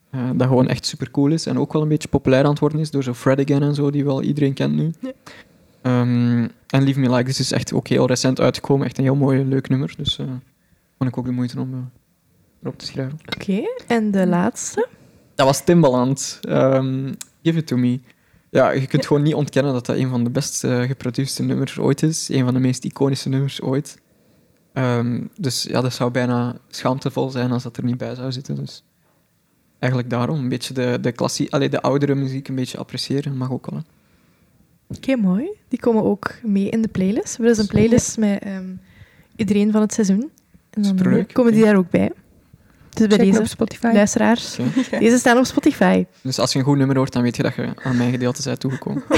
eh, 0.09 0.29
dat 0.35 0.47
gewoon 0.47 0.67
echt 0.67 0.85
super 0.85 1.11
cool 1.11 1.31
is. 1.31 1.45
En 1.45 1.59
ook 1.59 1.73
wel 1.73 1.81
een 1.81 1.87
beetje 1.87 2.07
populair 2.07 2.43
aan 2.43 2.49
het 2.49 2.59
worden 2.59 2.79
is 2.79 2.91
door 2.91 3.03
zo 3.03 3.13
Fred 3.13 3.39
Again 3.39 3.61
en 3.63 3.75
zo, 3.75 3.91
die 3.91 4.05
wel 4.05 4.21
iedereen 4.21 4.53
kent 4.53 4.75
nu. 4.75 4.91
Ja. 4.99 5.11
Ehm, 5.81 6.47
en 6.67 6.83
Leave 6.83 6.99
Me 6.99 7.09
Like 7.09 7.23
This 7.23 7.39
is 7.39 7.51
echt 7.51 7.73
ook 7.73 7.87
heel 7.87 8.07
recent 8.07 8.39
uitgekomen. 8.39 8.85
Echt 8.85 8.97
een 8.97 9.03
heel 9.03 9.15
mooi, 9.15 9.43
leuk 9.45 9.69
nummer. 9.69 9.93
Dus 9.97 10.17
eh 10.17 10.25
vond 10.97 11.09
ik 11.09 11.17
ook 11.17 11.25
de 11.25 11.31
moeite 11.31 11.59
om 11.59 11.73
eh, 11.73 11.79
erop 12.63 12.77
te 12.77 12.85
schrijven. 12.85 13.19
Oké, 13.35 13.61
en 13.87 14.11
de 14.11 14.27
laatste? 14.27 14.87
Dat 15.35 15.45
was 15.45 15.63
Timbaland. 15.63 16.39
ehm, 16.41 17.13
Give 17.43 17.57
It 17.57 17.67
To 17.67 17.77
Me. 17.77 17.99
Ja, 18.49 18.71
je 18.71 18.87
kunt 18.87 19.05
gewoon 19.05 19.23
niet 19.23 19.33
ontkennen 19.33 19.73
dat 19.73 19.85
dat 19.85 19.95
een 19.95 20.09
van 20.09 20.23
de 20.23 20.29
best 20.29 20.63
eh, 20.63 20.81
geproduceerde 20.81 21.43
nummers 21.53 21.79
ooit 21.79 22.03
is. 22.03 22.29
Een 22.29 22.43
van 22.43 22.53
de 22.53 22.59
meest 22.59 22.83
iconische 22.83 23.29
nummers 23.29 23.61
ooit. 23.61 23.97
Ehm, 24.73 25.23
dus 25.37 25.63
ja, 25.63 25.81
dat 25.81 25.93
zou 25.93 26.11
bijna 26.11 26.57
schaamtevol 26.67 27.29
zijn 27.29 27.51
als 27.51 27.63
dat 27.63 27.77
er 27.77 27.83
niet 27.83 27.97
bij 27.97 28.15
zou 28.15 28.31
zitten. 28.31 28.55
Dus 28.55 28.83
eigenlijk 29.79 30.11
daarom 30.11 30.39
een 30.39 30.49
beetje 30.49 30.73
de, 30.73 30.97
de, 31.01 31.11
klassie, 31.11 31.51
allee, 31.51 31.69
de 31.69 31.81
oudere 31.81 32.15
muziek 32.15 32.47
een 32.47 32.55
beetje 32.55 32.77
appreciëren. 32.77 33.37
Mag 33.37 33.51
ook 33.51 33.69
wel. 33.69 33.81
Oké, 34.87 35.15
mooi. 35.15 35.49
Die 35.67 35.79
komen 35.79 36.03
ook 36.03 36.33
mee 36.43 36.69
in 36.69 36.81
de 36.81 36.87
playlist. 36.87 37.37
We 37.37 37.43
hebben 37.43 37.55
dus 37.55 37.57
een 37.57 37.67
playlist 37.67 38.17
met 38.17 38.39
ehm, 38.39 38.73
iedereen 39.35 39.71
van 39.71 39.81
het 39.81 39.93
seizoen. 39.93 40.31
En 40.69 40.81
dan 40.81 40.97
Superleuk, 40.97 41.33
komen 41.33 41.53
die 41.53 41.63
daar 41.63 41.75
ook 41.75 41.89
bij. 41.89 42.11
Dus 42.93 43.07
bij 43.07 43.17
Check 43.17 43.25
deze 43.27 43.39
op 43.39 43.47
Spotify. 43.47 43.89
luisteraars. 43.93 44.57
Deze 44.99 45.17
staan 45.17 45.37
op 45.37 45.45
Spotify. 45.45 46.05
Dus 46.21 46.39
als 46.39 46.53
je 46.53 46.59
een 46.59 46.65
goed 46.65 46.77
nummer 46.77 46.97
hoort, 46.97 47.13
dan 47.13 47.21
weet 47.21 47.35
je 47.35 47.43
dat 47.43 47.55
je 47.55 47.73
aan 47.83 47.97
mijn 47.97 48.11
gedeelte 48.11 48.41
bent 48.43 48.59
toegekomen. 48.59 49.03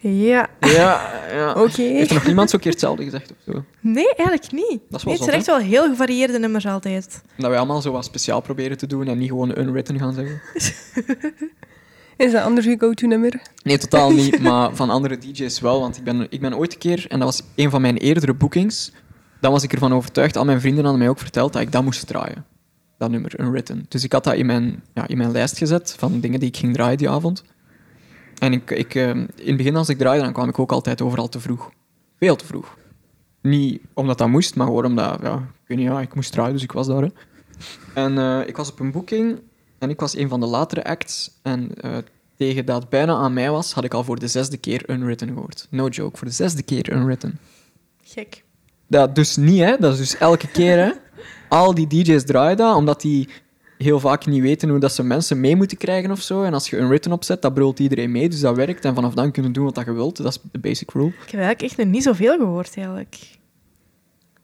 Ja. 0.00 0.48
ja, 0.60 1.12
ja. 1.32 1.52
Oké. 1.52 1.82
Heeft 1.82 2.08
er 2.08 2.14
nog 2.14 2.26
niemand 2.26 2.50
zo'n 2.50 2.60
keer 2.60 2.70
hetzelfde 2.70 3.04
gezegd 3.04 3.30
of 3.30 3.54
zo? 3.54 3.64
Nee, 3.80 4.14
eigenlijk 4.14 4.52
niet. 4.52 4.80
Dat 4.88 4.98
is 4.98 5.04
wel 5.04 5.04
Nee, 5.04 5.14
het 5.14 5.22
zijn 5.22 5.36
echt 5.36 5.46
wel 5.46 5.58
heel 5.58 5.88
gevarieerde 5.88 6.38
nummers 6.38 6.66
altijd. 6.66 7.22
Dat 7.36 7.48
wij 7.48 7.58
allemaal 7.58 7.80
zo 7.80 7.92
wat 7.92 8.04
speciaal 8.04 8.40
proberen 8.40 8.76
te 8.76 8.86
doen 8.86 9.06
en 9.08 9.18
niet 9.18 9.28
gewoon 9.28 9.58
unwritten 9.58 9.98
gaan 9.98 10.12
zeggen. 10.14 10.40
Is 12.16 12.32
dat 12.32 12.42
anders 12.42 12.66
je 12.66 12.76
go-to-nummer? 12.78 13.40
Nee, 13.62 13.78
totaal 13.78 14.10
niet, 14.10 14.40
maar 14.40 14.76
van 14.76 14.90
andere 14.90 15.18
DJ's 15.18 15.60
wel. 15.60 15.80
Want 15.80 15.96
ik 15.96 16.04
ben, 16.04 16.26
ik 16.30 16.40
ben 16.40 16.56
ooit 16.56 16.72
een 16.72 16.78
keer, 16.78 17.06
en 17.08 17.18
dat 17.18 17.28
was 17.28 17.46
een 17.54 17.70
van 17.70 17.80
mijn 17.80 17.96
eerdere 17.96 18.34
bookings, 18.34 18.92
dan 19.40 19.52
was 19.52 19.62
ik 19.62 19.72
ervan 19.72 19.92
overtuigd, 19.92 20.36
al 20.36 20.44
mijn 20.44 20.60
vrienden 20.60 20.82
hadden 20.82 21.00
mij 21.02 21.10
ook 21.10 21.18
verteld, 21.18 21.52
dat 21.52 21.62
ik 21.62 21.72
dat 21.72 21.84
moest 21.84 22.06
draaien. 22.06 22.44
Dat 22.98 23.10
nummer, 23.10 23.40
Unwritten. 23.40 23.86
Dus 23.88 24.04
ik 24.04 24.12
had 24.12 24.24
dat 24.24 24.34
in 24.34 24.46
mijn, 24.46 24.82
ja, 24.94 25.08
in 25.08 25.16
mijn 25.16 25.30
lijst 25.30 25.58
gezet 25.58 25.94
van 25.98 26.20
dingen 26.20 26.40
die 26.40 26.48
ik 26.48 26.56
ging 26.56 26.74
draaien 26.74 26.98
die 26.98 27.10
avond. 27.10 27.44
En 28.38 28.52
ik, 28.52 28.70
ik, 28.70 28.94
eh, 28.94 29.08
in 29.08 29.28
het 29.44 29.56
begin 29.56 29.76
als 29.76 29.88
ik 29.88 29.98
draaide, 29.98 30.24
dan 30.24 30.32
kwam 30.32 30.48
ik 30.48 30.58
ook 30.58 30.72
altijd 30.72 31.02
overal 31.02 31.28
te 31.28 31.40
vroeg. 31.40 31.70
Veel 32.16 32.36
te 32.36 32.46
vroeg. 32.46 32.76
Niet 33.42 33.80
omdat 33.94 34.18
dat 34.18 34.28
moest, 34.28 34.54
maar 34.54 34.66
gewoon 34.66 34.84
omdat, 34.84 35.18
ja, 35.22 35.34
ik 35.34 35.68
weet 35.68 35.78
niet, 35.78 35.86
ja, 35.86 36.00
ik 36.00 36.14
moest 36.14 36.32
draaien, 36.32 36.52
dus 36.52 36.62
ik 36.62 36.72
was 36.72 36.86
daar. 36.86 37.10
En 37.94 38.18
eh, 38.18 38.40
ik 38.46 38.56
was 38.56 38.70
op 38.70 38.80
een 38.80 38.92
boeking 38.92 39.40
en 39.78 39.90
ik 39.90 40.00
was 40.00 40.16
een 40.16 40.28
van 40.28 40.40
de 40.40 40.46
latere 40.46 40.84
acts. 40.84 41.30
En 41.42 41.74
eh, 41.74 41.96
tegen 42.36 42.66
dat 42.66 42.80
het 42.80 42.90
bijna 42.90 43.14
aan 43.14 43.32
mij 43.32 43.50
was, 43.50 43.72
had 43.72 43.84
ik 43.84 43.94
al 43.94 44.04
voor 44.04 44.18
de 44.18 44.28
zesde 44.28 44.56
keer 44.56 44.90
Unwritten 44.90 45.28
gehoord. 45.28 45.66
No 45.70 45.88
joke, 45.88 46.16
voor 46.16 46.26
de 46.26 46.32
zesde 46.32 46.62
keer 46.62 46.92
Unwritten. 46.92 47.38
Gek. 48.02 48.46
Dat 48.88 49.14
dus 49.14 49.36
niet, 49.36 49.60
hè. 49.60 49.76
Dat 49.78 49.92
is 49.92 49.98
dus 49.98 50.16
elke 50.16 50.48
keer, 50.48 50.76
hè. 50.78 50.90
Al 51.48 51.74
die 51.74 51.86
DJ's 51.86 52.24
draaien 52.24 52.56
dat, 52.56 52.76
omdat 52.76 53.00
die 53.00 53.28
heel 53.78 54.00
vaak 54.00 54.26
niet 54.26 54.42
weten 54.42 54.68
hoe 54.68 54.78
dat 54.78 54.92
ze 54.92 55.02
mensen 55.02 55.40
mee 55.40 55.56
moeten 55.56 55.76
krijgen 55.76 56.10
of 56.10 56.20
zo. 56.20 56.42
En 56.42 56.54
als 56.54 56.70
je 56.70 56.76
Unwritten 56.76 57.12
opzet, 57.12 57.42
dat 57.42 57.54
brult 57.54 57.78
iedereen 57.78 58.10
mee, 58.10 58.28
dus 58.28 58.40
dat 58.40 58.56
werkt. 58.56 58.84
En 58.84 58.94
vanaf 58.94 59.14
dan 59.14 59.30
kunnen 59.30 59.52
doen 59.52 59.64
wat 59.64 59.84
je 59.84 59.92
wilt. 59.92 60.16
Dat 60.16 60.26
is 60.26 60.38
de 60.52 60.58
basic 60.58 60.90
rule. 60.90 61.06
Ik 61.06 61.14
heb 61.30 61.40
eigenlijk 61.40 61.62
echt 61.62 61.76
nog 61.76 61.86
niet 61.86 62.02
zoveel 62.02 62.36
gehoord, 62.36 62.76
eigenlijk. 62.76 63.16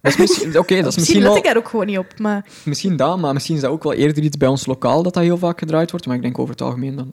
Dat 0.00 0.12
is 0.12 0.18
misschien... 0.18 0.58
Oké, 0.58 0.74
dat 0.82 0.86
is 0.86 0.96
Misschien 0.96 0.96
misschien 0.96 1.22
let 1.22 1.36
ik 1.36 1.44
daar 1.44 1.56
ook 1.56 1.68
gewoon 1.68 1.86
niet 1.86 1.98
op, 1.98 2.18
maar... 2.18 2.46
Misschien 2.64 2.96
dat, 2.96 3.18
maar 3.18 3.32
misschien 3.32 3.54
is 3.54 3.60
dat 3.60 3.70
ook 3.70 3.82
wel 3.82 3.92
eerder 3.92 4.22
iets 4.22 4.36
bij 4.36 4.48
ons 4.48 4.66
lokaal 4.66 5.02
dat 5.02 5.14
dat 5.14 5.22
heel 5.22 5.38
vaak 5.38 5.58
gedraaid 5.58 5.90
wordt. 5.90 6.06
Maar 6.06 6.16
ik 6.16 6.22
denk 6.22 6.38
over 6.38 6.52
het 6.52 6.62
algemeen 6.62 6.96
dan 6.96 7.12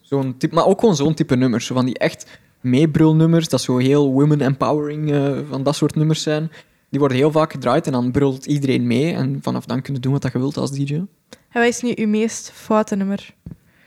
zo'n 0.00 0.36
type... 0.38 0.54
Maar 0.54 0.66
ook 0.66 0.80
gewoon 0.80 0.96
zo'n 0.96 1.14
type 1.14 1.36
nummers. 1.36 1.66
Zo 1.66 1.74
van 1.74 1.84
die 1.84 1.98
echt 1.98 2.38
meebrulnummers, 2.66 3.48
dat 3.48 3.60
zo 3.60 3.76
heel 3.76 4.12
women 4.12 4.40
empowering 4.40 5.12
eh, 5.12 5.38
van 5.48 5.62
dat 5.62 5.76
soort 5.76 5.94
nummers 5.94 6.22
zijn. 6.22 6.50
Die 6.88 6.98
worden 6.98 7.16
heel 7.16 7.30
vaak 7.30 7.52
gedraaid 7.52 7.86
en 7.86 7.92
dan 7.92 8.10
brult 8.10 8.46
iedereen 8.46 8.86
mee. 8.86 9.12
En 9.12 9.38
vanaf 9.42 9.64
dan 9.64 9.82
kun 9.82 9.94
je 9.94 10.00
doen 10.00 10.12
wat 10.12 10.32
je 10.32 10.38
wilt 10.38 10.56
als 10.56 10.70
DJ. 10.70 10.94
En 10.94 11.08
wat 11.50 11.64
is 11.64 11.82
nu 11.82 11.92
uw 11.96 12.08
meest 12.08 12.50
foute 12.50 12.96
nummer? 12.96 13.34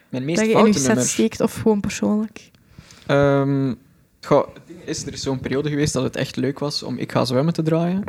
Mijn 0.10 0.26
meest 0.26 0.40
dat 0.40 0.48
je 0.48 0.54
in 0.54 0.58
uw 0.58 0.74
foute 0.74 0.80
set 0.80 1.08
steekt, 1.08 1.42
of 1.42 1.56
gewoon 1.56 1.80
persoonlijk? 1.80 2.52
Ehm, 3.06 3.74
goh, 4.22 4.48
het 4.54 4.64
ding 4.68 4.80
is, 4.86 5.06
er 5.06 5.14
is 5.14 5.22
zo'n 5.22 5.40
periode 5.40 5.70
geweest 5.70 5.94
dat 5.94 6.04
het 6.04 6.16
echt 6.16 6.36
leuk 6.36 6.60
was 6.60 6.84
om 6.84 6.98
Ik 6.98 7.12
ga 7.12 7.26
zwemmen 7.26 7.54
te 7.54 7.62
draaien. 7.62 8.04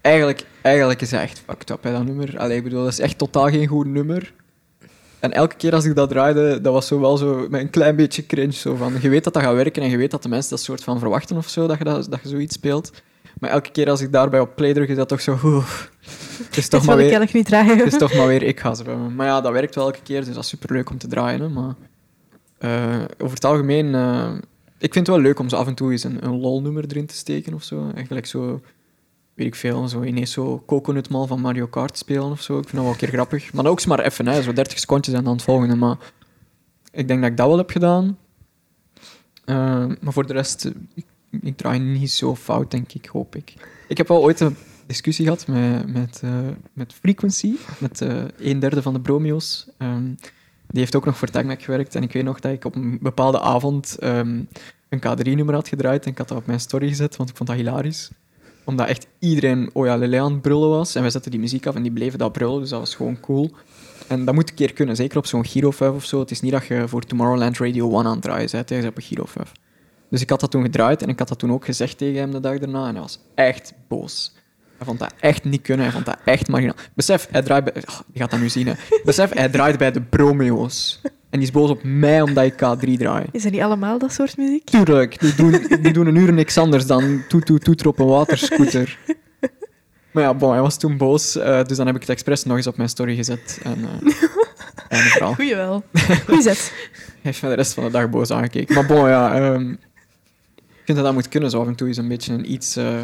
Eigenlijk, 0.00 0.44
eigenlijk 0.62 1.00
is 1.00 1.10
dat 1.10 1.20
echt 1.20 1.42
fucked 1.46 1.70
up, 1.70 1.82
hè, 1.82 1.92
dat 1.92 2.04
nummer. 2.04 2.38
Allee, 2.38 2.56
ik 2.56 2.62
bedoel, 2.62 2.82
dat 2.82 2.92
is 2.92 2.98
echt 2.98 3.18
totaal 3.18 3.48
geen 3.48 3.66
goed 3.66 3.86
nummer. 3.86 4.32
En 5.20 5.32
elke 5.32 5.56
keer 5.56 5.74
als 5.74 5.84
ik 5.84 5.94
dat 5.94 6.08
draaide, 6.08 6.60
dat 6.60 6.72
was 6.72 6.86
zo 6.86 7.00
wel 7.00 7.16
zo 7.16 7.46
met 7.50 7.60
een 7.60 7.70
klein 7.70 7.96
beetje 7.96 8.26
cringe. 8.26 8.52
Zo 8.52 8.74
van, 8.74 8.92
je 9.00 9.08
weet 9.08 9.24
dat 9.24 9.32
dat 9.32 9.42
gaat 9.42 9.54
werken 9.54 9.82
en 9.82 9.90
je 9.90 9.96
weet 9.96 10.10
dat 10.10 10.22
de 10.22 10.28
mensen 10.28 10.50
dat 10.50 10.60
soort 10.60 10.84
van 10.84 10.98
verwachten 10.98 11.36
of 11.36 11.48
zo, 11.48 11.66
dat 11.66 11.78
je, 11.78 11.84
dat, 11.84 12.10
dat 12.10 12.20
je 12.22 12.28
zoiets 12.28 12.54
speelt. 12.54 12.90
Maar 13.40 13.50
elke 13.50 13.70
keer 13.70 13.90
als 13.90 14.00
ik 14.00 14.12
daarbij 14.12 14.40
op 14.40 14.56
play 14.56 14.72
druk, 14.72 14.88
is 14.88 14.96
dat 14.96 15.08
toch 15.08 15.20
zo... 15.20 15.38
oeh, 15.44 15.66
het 16.46 16.56
is 16.56 16.68
toch 16.74 16.84
maar 16.86 16.98
ik 16.98 17.04
weer... 17.04 17.18
eigenlijk 17.18 17.32
niet 17.32 17.46
draaien. 17.46 17.78
Het 17.78 17.92
is 17.92 17.98
toch 17.98 18.14
maar 18.14 18.26
weer 18.26 18.42
ik 18.42 18.60
ga 18.60 18.74
zwemmen. 18.74 19.14
Maar 19.14 19.26
ja, 19.26 19.40
dat 19.40 19.52
werkt 19.52 19.74
wel 19.74 19.84
elke 19.84 20.02
keer, 20.02 20.24
dus 20.24 20.34
dat 20.34 20.42
is 20.42 20.48
superleuk 20.48 20.90
om 20.90 20.98
te 20.98 21.06
draaien. 21.06 21.40
Hè, 21.40 21.48
maar 21.48 21.74
eh, 22.58 23.04
over 23.18 23.34
het 23.34 23.44
algemeen, 23.44 23.94
eh, 23.94 24.32
ik 24.78 24.92
vind 24.92 25.06
het 25.06 25.16
wel 25.16 25.24
leuk 25.24 25.38
om 25.38 25.48
zo 25.48 25.56
af 25.56 25.66
en 25.66 25.74
toe 25.74 25.90
eens 25.90 26.04
een, 26.04 26.24
een 26.24 26.40
lol-nummer 26.40 26.84
erin 26.88 27.06
te 27.06 27.14
steken 27.14 27.54
of 27.54 27.62
zo. 27.62 27.90
Eigenlijk 27.94 28.26
zo, 28.26 28.60
weet 29.38 29.46
ik 29.46 29.54
veel, 29.54 29.88
zo 29.88 30.02
ineens 30.02 30.32
zo 30.32 30.62
Coconut 30.66 31.08
Mall 31.08 31.26
van 31.26 31.40
Mario 31.40 31.66
Kart 31.66 31.98
spelen 31.98 32.30
of 32.30 32.42
zo. 32.42 32.58
Ik 32.58 32.68
vind 32.68 32.74
dat 32.74 32.82
wel 32.82 32.92
een 32.92 32.98
keer 32.98 33.08
grappig. 33.08 33.52
Maar 33.52 33.66
ook 33.66 33.86
maar 33.86 34.00
even, 34.00 34.26
hè, 34.26 34.42
zo 34.42 34.52
30 34.52 34.78
secondjes 34.78 35.14
en 35.14 35.24
dan 35.24 35.32
het 35.32 35.42
volgende. 35.42 35.76
Maar 35.76 35.96
ik 36.92 37.08
denk 37.08 37.20
dat 37.20 37.30
ik 37.30 37.36
dat 37.36 37.46
wel 37.46 37.56
heb 37.56 37.70
gedaan. 37.70 38.18
Eh, 39.44 39.86
maar 40.00 40.12
voor 40.12 40.26
de 40.26 40.32
rest, 40.32 40.70
ik, 40.94 41.04
ik 41.40 41.56
draai 41.56 41.78
niet 41.78 42.10
zo 42.10 42.36
fout, 42.36 42.70
denk 42.70 42.92
ik, 42.92 43.06
hoop 43.06 43.36
ik. 43.36 43.54
Ik 43.88 43.96
heb 43.96 44.08
wel 44.08 44.22
ooit 44.22 44.40
een 44.40 44.56
discussie 44.86 45.24
gehad 45.24 45.46
met, 45.46 45.92
met, 45.92 46.20
eh, 46.24 46.30
met 46.72 46.92
Frequency, 46.92 47.54
met 47.78 48.00
eh 48.00 48.24
een 48.38 48.58
derde 48.58 48.82
van 48.82 48.92
de 48.92 49.00
Bromeo's. 49.00 49.68
Ehm, 49.78 50.04
die 50.66 50.80
heeft 50.80 50.96
ook 50.96 51.04
nog 51.04 51.16
voor 51.16 51.28
TagMac 51.28 51.62
gewerkt. 51.62 51.94
En 51.94 52.02
ik 52.02 52.12
weet 52.12 52.24
nog 52.24 52.40
dat 52.40 52.52
ik 52.52 52.64
op 52.64 52.74
een 52.74 52.98
bepaalde 53.00 53.40
avond 53.40 53.96
ehm, 53.98 54.42
een 54.88 55.00
K3-nummer 55.00 55.54
had 55.54 55.68
gedraaid. 55.68 56.04
En 56.04 56.10
ik 56.10 56.18
had 56.18 56.28
dat 56.28 56.38
op 56.38 56.46
mijn 56.46 56.60
story 56.60 56.88
gezet, 56.88 57.16
want 57.16 57.30
ik 57.30 57.36
vond 57.36 57.48
dat 57.48 57.58
hilarisch. 57.58 58.10
Omdat 58.68 58.88
echt 58.88 59.06
iedereen 59.18 59.70
Oja 59.72 59.96
Lele 59.96 60.20
aan 60.20 60.32
het 60.32 60.42
brullen 60.42 60.68
was. 60.68 60.94
En 60.94 61.02
wij 61.02 61.10
zetten 61.10 61.30
die 61.30 61.40
muziek 61.40 61.66
af 61.66 61.74
en 61.74 61.82
die 61.82 61.92
bleven 61.92 62.18
dat 62.18 62.32
brullen, 62.32 62.60
dus 62.60 62.68
dat 62.68 62.78
was 62.78 62.94
gewoon 62.94 63.20
cool. 63.20 63.50
En 64.08 64.24
dat 64.24 64.34
moet 64.34 64.48
een 64.48 64.54
keer 64.54 64.72
kunnen, 64.72 64.96
zeker 64.96 65.18
op 65.18 65.26
zo'n 65.26 65.44
Giro 65.44 65.70
5 65.70 65.92
of 65.92 66.04
zo. 66.04 66.20
Het 66.20 66.30
is 66.30 66.40
niet 66.40 66.52
dat 66.52 66.66
je 66.66 66.88
voor 66.88 67.02
Tomorrowland 67.02 67.58
Radio 67.58 67.90
1 67.90 68.06
aan 68.06 68.12
het 68.12 68.22
draaien 68.22 68.50
bent, 68.50 68.86
op 68.86 68.96
een 68.96 69.02
Giro 69.02 69.24
5. 69.24 69.52
Dus 70.10 70.20
ik 70.20 70.30
had 70.30 70.40
dat 70.40 70.50
toen 70.50 70.62
gedraaid 70.62 71.02
en 71.02 71.08
ik 71.08 71.18
had 71.18 71.28
dat 71.28 71.38
toen 71.38 71.52
ook 71.52 71.64
gezegd 71.64 71.98
tegen 71.98 72.20
hem 72.20 72.30
de 72.30 72.40
dag 72.40 72.58
daarna. 72.58 72.86
En 72.86 72.92
hij 72.92 73.02
was 73.02 73.18
echt 73.34 73.72
boos. 73.88 74.32
Hij 74.76 74.86
vond 74.86 74.98
dat 74.98 75.14
echt 75.20 75.44
niet 75.44 75.62
kunnen, 75.62 75.84
hij 75.84 75.94
vond 75.94 76.06
dat 76.06 76.18
echt 76.24 76.48
marginaal. 76.48 76.76
Besef, 76.94 77.28
hij 77.30 77.42
draait 77.42 77.64
bij... 77.64 77.72
Oh, 77.76 77.98
je 78.12 78.18
gaat 78.18 78.30
dat 78.30 78.40
nu 78.40 78.48
zien, 78.48 78.66
hè. 78.66 78.74
Besef, 79.04 79.34
hij 79.34 79.48
draait 79.48 79.78
bij 79.78 79.92
de 79.92 80.00
Bromeo's. 80.00 81.00
En 81.30 81.38
die 81.38 81.48
is 81.48 81.50
boos 81.50 81.70
op 81.70 81.82
mij 81.82 82.20
omdat 82.20 82.44
ik 82.44 82.52
K3 82.52 82.92
draai. 82.98 83.26
Is 83.32 83.42
dat 83.42 83.52
niet 83.52 83.60
allemaal 83.60 83.98
dat 83.98 84.12
soort 84.12 84.36
muziek? 84.36 84.64
Tuurlijk, 84.64 85.20
die 85.20 85.34
doen, 85.34 85.66
die 85.82 85.92
doen 85.92 86.06
een 86.06 86.16
uur 86.16 86.32
niks 86.32 86.58
anders 86.58 86.86
dan 86.86 87.22
toet 87.28 87.46
toet 87.46 87.64
toeter 87.64 87.86
op 87.88 87.98
een 87.98 88.06
waterscooter. 88.06 88.98
Maar 90.10 90.22
ja, 90.22 90.34
bon, 90.34 90.52
hij 90.52 90.60
was 90.60 90.78
toen 90.78 90.96
boos, 90.96 91.36
eh, 91.36 91.64
dus 91.64 91.76
dan 91.76 91.86
heb 91.86 91.94
ik 91.94 92.00
het 92.00 92.10
expres 92.10 92.44
nog 92.44 92.56
eens 92.56 92.66
op 92.66 92.76
mijn 92.76 92.88
story 92.88 93.16
gezet. 93.16 93.60
En, 93.62 93.88
einde 94.88 95.08
verhaal. 95.08 95.34
Goeie 95.40 95.54
wel. 95.54 95.84
Goeie 96.26 96.42
zet. 96.42 96.72
Hij 96.94 97.20
heeft 97.22 97.40
mij 97.40 97.50
de 97.50 97.56
rest 97.56 97.74
van 97.74 97.84
de 97.84 97.90
dag 97.90 98.10
boos 98.10 98.30
aangekeken. 98.30 98.74
Maar 98.74 98.86
bon, 98.86 99.08
ja, 99.08 99.34
ehm, 99.34 99.70
ik 99.70 100.84
vind 100.84 100.98
dat 100.98 101.06
dat 101.06 101.14
moet 101.14 101.28
kunnen, 101.28 101.50
zo 101.50 101.60
af 101.60 101.66
en 101.66 101.74
toe 101.74 101.88
is 101.88 101.96
een 101.96 102.08
beetje 102.08 102.32
een 102.32 102.52
iets 102.52 102.76
eh, 102.76 102.98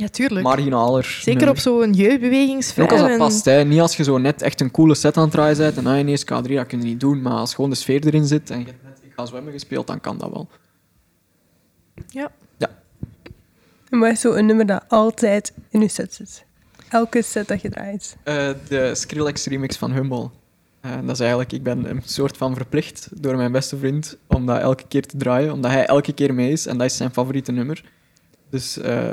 Ja, 0.00 0.08
tuurlijk. 0.08 0.42
marginaler 0.46 1.04
Zeker 1.04 1.34
nummer. 1.34 1.48
op 1.48 1.58
zo'n 1.58 1.82
En 1.82 1.92
jeugdbewegingsvrij. 1.92 2.84
ook 2.84 2.90
als 2.92 3.00
dat 3.00 3.10
en- 3.10 3.18
past, 3.18 3.44
hè. 3.44 3.64
niet 3.64 3.80
als 3.80 3.96
je 3.96 4.02
zo 4.04 4.18
net 4.18 4.42
echt 4.42 4.60
een 4.60 4.70
coole 4.70 4.94
set 4.94 5.16
aan 5.16 5.22
het 5.22 5.32
draaien 5.32 5.56
bent 5.56 5.76
en 5.76 5.86
ah, 5.86 5.98
ineens 5.98 6.22
K3, 6.24 6.26
dat 6.54 6.66
kun 6.66 6.78
je 6.78 6.84
niet 6.84 7.00
doen, 7.00 7.22
maar 7.22 7.32
als 7.32 7.54
gewoon 7.54 7.70
de 7.70 7.76
sfeer 7.76 8.06
erin 8.06 8.26
zit 8.26 8.50
en 8.50 8.58
je 8.58 8.64
hebt 8.66 8.82
net 8.84 8.98
Ik 9.02 9.12
ga 9.16 9.26
zwemmen 9.26 9.52
gespeeld, 9.52 9.86
dan 9.86 10.00
kan 10.00 10.18
dat 10.18 10.30
wel. 10.30 10.48
Ja. 12.08 12.30
En 13.90 13.98
wat 13.98 14.10
is 14.12 14.20
zo 14.20 14.32
een 14.32 14.46
nummer 14.46 14.66
dat 14.66 14.84
altijd 14.88 15.52
in 15.70 15.80
je 15.80 15.88
set 15.88 16.14
zit? 16.14 16.44
Elke 16.88 17.22
set 17.22 17.48
dat 17.48 17.60
je 17.62 17.68
draait. 17.70 18.16
Eh, 18.22 18.50
de 18.68 18.94
Skrillex 18.94 19.46
remix 19.46 19.76
van 19.76 19.92
Humble. 19.92 20.30
Eh, 20.80 20.90
dat 21.02 21.10
is 21.10 21.20
eigenlijk, 21.20 21.52
ik 21.52 21.62
ben 21.62 21.90
een 21.90 22.02
soort 22.04 22.36
van 22.36 22.54
verplicht 22.56 23.08
door 23.22 23.36
mijn 23.36 23.52
beste 23.52 23.76
vriend 23.76 24.16
om 24.26 24.46
dat 24.46 24.60
elke 24.60 24.84
keer 24.88 25.06
te 25.06 25.16
draaien, 25.16 25.52
omdat 25.52 25.70
hij 25.70 25.86
elke 25.86 26.12
keer 26.12 26.34
mee 26.34 26.52
is 26.52 26.66
en 26.66 26.78
dat 26.78 26.86
is 26.86 26.96
zijn 26.96 27.10
favoriete 27.12 27.52
nummer. 27.52 27.84
Dus 28.50 28.78
eh, 28.78 29.08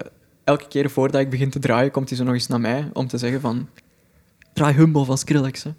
elke 0.47 0.67
keer 0.67 0.89
voordat 0.89 1.21
ik 1.21 1.29
begin 1.29 1.49
te 1.49 1.59
draaien, 1.59 1.91
komt 1.91 2.09
hij 2.09 2.17
zo 2.17 2.23
nog 2.23 2.33
eens 2.33 2.47
naar 2.47 2.61
mij 2.61 2.89
om 2.93 3.07
te 3.07 3.17
zeggen 3.17 3.41
van 3.41 3.69
draai 4.53 4.75
Humble 4.75 5.05
van 5.05 5.17
Skrillex. 5.17 5.63
Hè. 5.63 5.71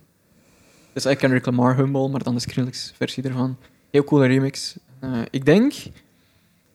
Dus 0.93 1.07
ik 1.07 1.19
Kendrick 1.19 1.47
Lamar 1.47 1.77
Humble, 1.77 2.09
maar 2.09 2.23
dan 2.23 2.35
de 2.35 2.41
Skrillex 2.41 2.93
versie 2.97 3.23
ervan. 3.23 3.57
Heel 3.91 4.05
coole 4.05 4.27
remix. 4.27 4.77
Eh, 5.01 5.11
ik 5.31 5.45
denk, 5.45 5.75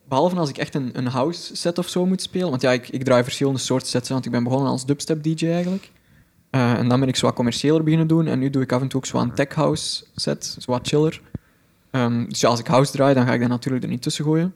behalve 0.08 0.36
als 0.36 0.50
ik 0.50 0.58
echt 0.58 0.76
een, 0.76 0.98
een 0.98 1.08
house 1.08 1.56
set 1.56 1.78
of 1.78 1.90
zo 1.90 2.06
moet 2.06 2.22
spelen, 2.22 2.50
want 2.50 2.62
ja, 2.62 2.72
ik, 2.72 2.90
ik 2.90 3.04
draai 3.04 3.24
verschillende 3.24 3.60
soorten 3.60 3.88
sets, 3.88 4.10
want 4.10 4.26
ik 4.26 4.32
ben 4.32 4.44
begonnen 4.44 4.70
als 4.70 4.86
dubstep 4.86 5.24
DJ 5.24 5.46
eigenlijk. 5.46 5.92
Eh, 6.50 6.74
en 6.74 6.90
dan 6.90 7.00
ben 7.00 7.10
ik 7.10 7.16
zo 7.16 7.26
wat 7.26 7.36
commerciëler 7.36 7.84
beginnen 7.84 8.08
doen. 8.08 8.28
En 8.28 8.40
nu 8.40 8.50
doe 8.50 8.62
ik 8.62 8.72
af 8.72 8.82
en 8.82 8.88
toe 8.88 9.00
ook 9.00 9.06
zo 9.06 9.34
tech 9.34 9.54
house 9.54 10.04
set, 10.16 10.58
zo 10.60 10.72
wat 10.72 10.88
chiller. 10.88 11.22
Ehm, 11.92 12.26
dus 12.28 12.40
ja, 12.40 12.50
als 12.50 12.60
ik 12.60 12.68
house 12.68 12.92
draai, 12.92 13.14
dan 13.14 13.26
ga 13.26 13.34
ik 13.34 13.40
dat 13.40 13.50
natuurlijk 13.50 13.84
er 13.84 13.90
niet 13.90 14.02
tussen 14.02 14.26
gooien. 14.26 14.54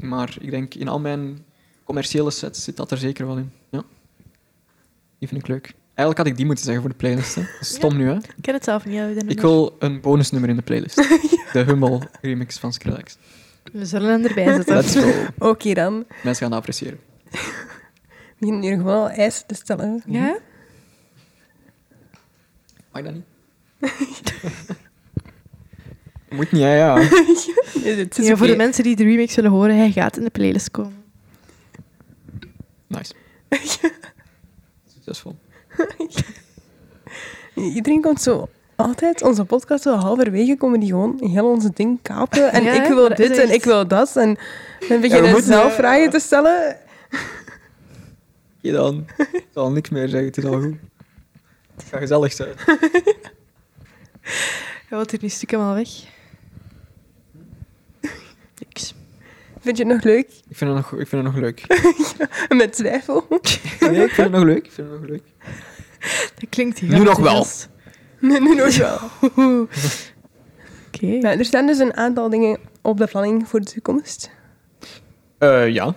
Maar 0.00 0.36
ik 0.40 0.50
denk 0.50 0.74
in 0.74 0.88
al 0.88 1.00
mijn 1.00 1.44
commerciële 1.92 2.30
sets 2.30 2.64
zit 2.64 2.76
dat 2.76 2.90
er 2.90 2.98
zeker 2.98 3.26
wel 3.26 3.36
in. 3.36 3.52
Ja. 3.70 3.82
Die 5.18 5.28
vind 5.28 5.40
ik 5.40 5.48
leuk. 5.48 5.74
Eigenlijk 5.94 6.18
had 6.18 6.26
ik 6.26 6.36
die 6.36 6.46
moeten 6.46 6.64
zeggen 6.64 6.82
voor 6.82 6.90
de 6.92 6.98
playlist. 6.98 7.34
Hè. 7.34 7.42
Dat 7.42 7.60
is 7.60 7.68
stom 7.68 7.96
nu, 7.96 8.08
hè. 8.08 8.16
Ik 8.16 8.34
ken 8.40 8.54
het 8.54 8.64
zelf 8.64 8.84
niet. 8.84 8.94
Ik 8.94 9.14
nummer. 9.14 9.36
wil 9.40 9.76
een 9.78 10.00
bonusnummer 10.00 10.50
in 10.50 10.56
de 10.56 10.62
playlist. 10.62 10.96
De 11.52 11.58
Hummel 11.58 12.02
remix 12.20 12.58
van 12.58 12.72
Skrillex. 12.72 13.16
We 13.72 13.86
zullen 13.86 14.10
hem 14.10 14.24
erbij 14.24 14.54
zetten. 14.62 14.74
Let's 14.74 14.96
go. 14.96 15.48
Oké 15.48 15.74
dan. 15.74 15.94
Mensen 16.22 16.34
gaan 16.34 16.50
dat 16.50 16.58
appreciëren. 16.58 16.98
We 17.30 18.36
beginnen 18.38 18.62
hier 18.62 18.76
gewoon 18.76 19.02
al 19.02 19.10
eisen 19.10 19.46
te 19.46 19.54
stellen. 19.54 20.02
Ja? 20.06 20.38
Mag 22.92 23.02
dat 23.02 23.12
niet? 23.14 23.24
Moet 26.30 26.52
niet, 26.52 26.62
hè, 26.62 26.76
ja. 26.76 26.94
Nee, 26.94 28.08
is 28.08 28.26
ja, 28.26 28.36
voor 28.36 28.46
de 28.46 28.56
mensen 28.56 28.84
die 28.84 28.96
de 28.96 29.04
remix 29.04 29.34
willen 29.34 29.50
horen, 29.50 29.76
hij 29.76 29.90
gaat 29.90 30.16
in 30.16 30.24
de 30.24 30.30
playlist 30.30 30.70
komen. 30.70 31.01
Nice. 32.98 33.14
Succesvol. 34.94 35.36
Iedereen 37.54 38.00
komt 38.00 38.22
zo 38.22 38.48
altijd, 38.76 39.22
onze 39.22 39.44
podcast, 39.44 39.82
zo 39.82 39.94
halverwege 39.94 40.56
komen 40.56 40.80
die 40.80 40.88
gewoon 40.88 41.18
heel 41.20 41.50
onze 41.50 41.70
ding 41.74 42.02
kapen. 42.02 42.52
En 42.52 42.62
Ja, 42.72 42.82
ik 42.82 42.88
wil 42.88 43.08
dit 43.08 43.38
en 43.38 43.52
ik 43.52 43.64
wil 43.64 43.86
dat. 43.86 44.16
En 44.16 44.38
dan 44.88 45.00
beginnen 45.00 45.30
moeten, 45.30 45.52
zelf 45.52 45.68
hè. 45.68 45.74
vragen 45.74 46.10
te 46.10 46.18
stellen. 46.18 46.76
Je 48.60 48.72
dan. 48.72 49.06
Ik 49.16 49.46
zal 49.54 49.70
niks 49.70 49.88
meer 49.88 50.08
zeggen, 50.08 50.28
het 50.28 50.36
is 50.36 50.44
al 50.44 50.60
goed. 50.60 50.76
Het 51.74 51.84
gaat 51.84 52.00
gezellig 52.00 52.32
zijn. 52.32 52.54
Hij 54.88 54.98
wil 54.98 55.04
hier 55.10 55.18
nu 55.22 55.28
stukken 55.28 55.58
al 55.58 55.74
weg. 55.74 55.88
Niks. 58.58 58.94
Vind 59.62 59.76
je 59.76 59.84
het 59.84 59.92
nog 59.92 60.02
leuk? 60.04 60.26
Ik 60.48 60.56
vind 60.56 60.70
het 60.70 60.78
nog, 60.90 61.00
ik 61.00 61.08
vind 61.08 61.24
het 61.24 61.32
nog 61.34 61.42
leuk. 61.42 61.66
Met 62.58 62.72
twijfel. 62.72 63.26
Nee, 63.80 64.04
ik 64.04 64.10
vind 64.10 64.16
het 64.16 64.30
nog 64.30 64.44
leuk. 64.44 64.64
Ik 64.66 64.72
vind 64.72 64.90
het 64.90 65.00
nog 65.00 65.08
leuk. 65.08 65.22
Dat 66.40 66.48
klinkt 66.48 66.78
hier 66.78 66.90
Nu 66.98 67.04
nog 67.04 67.18
wel. 67.18 67.46
Nee, 68.20 68.40
nu 68.40 68.54
nog 68.54 68.76
wel. 68.76 68.98
Oké. 70.86 71.18
Er 71.28 71.44
staan 71.44 71.66
dus 71.66 71.78
een 71.78 71.96
aantal 71.96 72.30
dingen 72.30 72.58
op 72.82 72.98
de 72.98 73.06
planning 73.06 73.48
voor 73.48 73.60
de 73.60 73.66
toekomst. 73.66 74.30
Eh, 75.38 75.68
ja. 75.68 75.94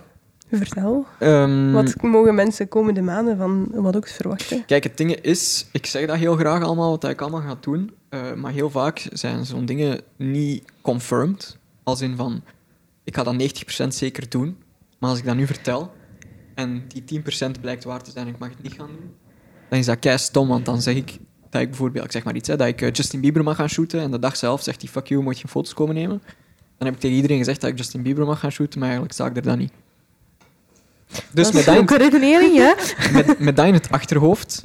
Vertel. 0.50 1.06
Ehm, 1.18 1.72
Wat 1.72 2.02
mogen 2.02 2.34
mensen 2.34 2.68
komende 2.68 3.02
maanden 3.02 3.36
van 3.36 3.68
wat 3.72 3.96
ook 3.96 4.08
verwachten? 4.08 4.64
Kijk, 4.66 4.84
het 4.84 4.96
ding 4.96 5.14
is, 5.14 5.66
ik 5.72 5.86
zeg 5.86 6.06
dat 6.06 6.16
heel 6.16 6.36
graag 6.36 6.62
allemaal, 6.62 6.90
wat 6.90 7.04
ik 7.10 7.20
allemaal 7.20 7.40
ga 7.40 7.56
doen. 7.60 7.94
eh, 8.08 8.32
maar 8.32 8.52
heel 8.52 8.70
vaak 8.70 9.06
zijn 9.12 9.44
zo'n 9.44 9.66
dingen 9.66 10.00
niet 10.16 10.64
confirmed. 10.80 11.58
Als 11.82 12.00
in 12.00 12.16
van, 12.16 12.42
ik 13.06 13.14
ga 13.16 13.22
dat 13.22 13.34
90% 13.84 13.86
zeker 13.88 14.28
doen. 14.28 14.56
Maar 14.98 15.10
als 15.10 15.18
ik 15.18 15.24
dat 15.24 15.36
nu 15.36 15.46
vertel, 15.46 15.92
en 16.54 16.84
die 16.88 17.22
10% 17.56 17.60
blijkt 17.60 17.84
waar 17.84 18.02
te 18.02 18.10
zijn 18.10 18.26
en 18.26 18.32
ik 18.32 18.38
mag 18.38 18.48
het 18.48 18.62
niet 18.62 18.72
gaan 18.72 18.86
doen, 18.86 19.14
dan 19.68 19.78
is 19.78 19.86
dat 19.86 19.98
kei 19.98 20.18
stom, 20.18 20.48
want 20.48 20.64
dan 20.64 20.82
zeg 20.82 20.94
ik 20.94 21.18
dat 21.50 21.60
ik 21.60 21.68
bijvoorbeeld, 21.68 22.04
ik 22.04 22.12
zeg 22.12 22.24
maar 22.24 22.34
iets, 22.34 22.48
hè, 22.48 22.56
dat 22.56 22.66
ik 22.66 22.82
eh, 22.82 22.92
Justin 22.92 23.20
Bieber 23.20 23.44
mag 23.44 23.56
gaan 23.56 23.68
shooten 23.68 24.00
en 24.00 24.10
de 24.10 24.18
dag 24.18 24.36
zelf 24.36 24.62
zegt 24.62 24.80
hij, 24.80 24.90
fuck 24.90 25.06
you, 25.06 25.22
moet 25.22 25.34
je 25.34 25.40
geen 25.40 25.50
foto's 25.50 25.74
komen 25.74 25.94
nemen. 25.94 26.22
Dan 26.78 26.86
heb 26.86 26.94
ik 26.94 27.00
tegen 27.00 27.16
iedereen 27.16 27.38
gezegd 27.38 27.60
dat 27.60 27.70
ik 27.70 27.78
Justin 27.78 28.02
Bieber 28.02 28.26
mag 28.26 28.38
gaan 28.38 28.52
shooten, 28.52 28.78
maar 28.78 28.88
eigenlijk 28.88 29.18
sta 29.18 29.26
ik 29.26 29.36
er 29.36 29.42
dan 29.42 29.58
niet. 29.58 29.72
Dus 31.32 31.44
dat 31.44 31.52
met 31.52 31.64
dat 31.64 31.90
in- 31.90 31.96
redenering, 31.96 32.54
ja? 32.54 32.76
met, 33.12 33.38
met 33.38 33.56
dat 33.56 33.66
in 33.66 33.74
het 33.74 33.90
achterhoofd 33.90 34.64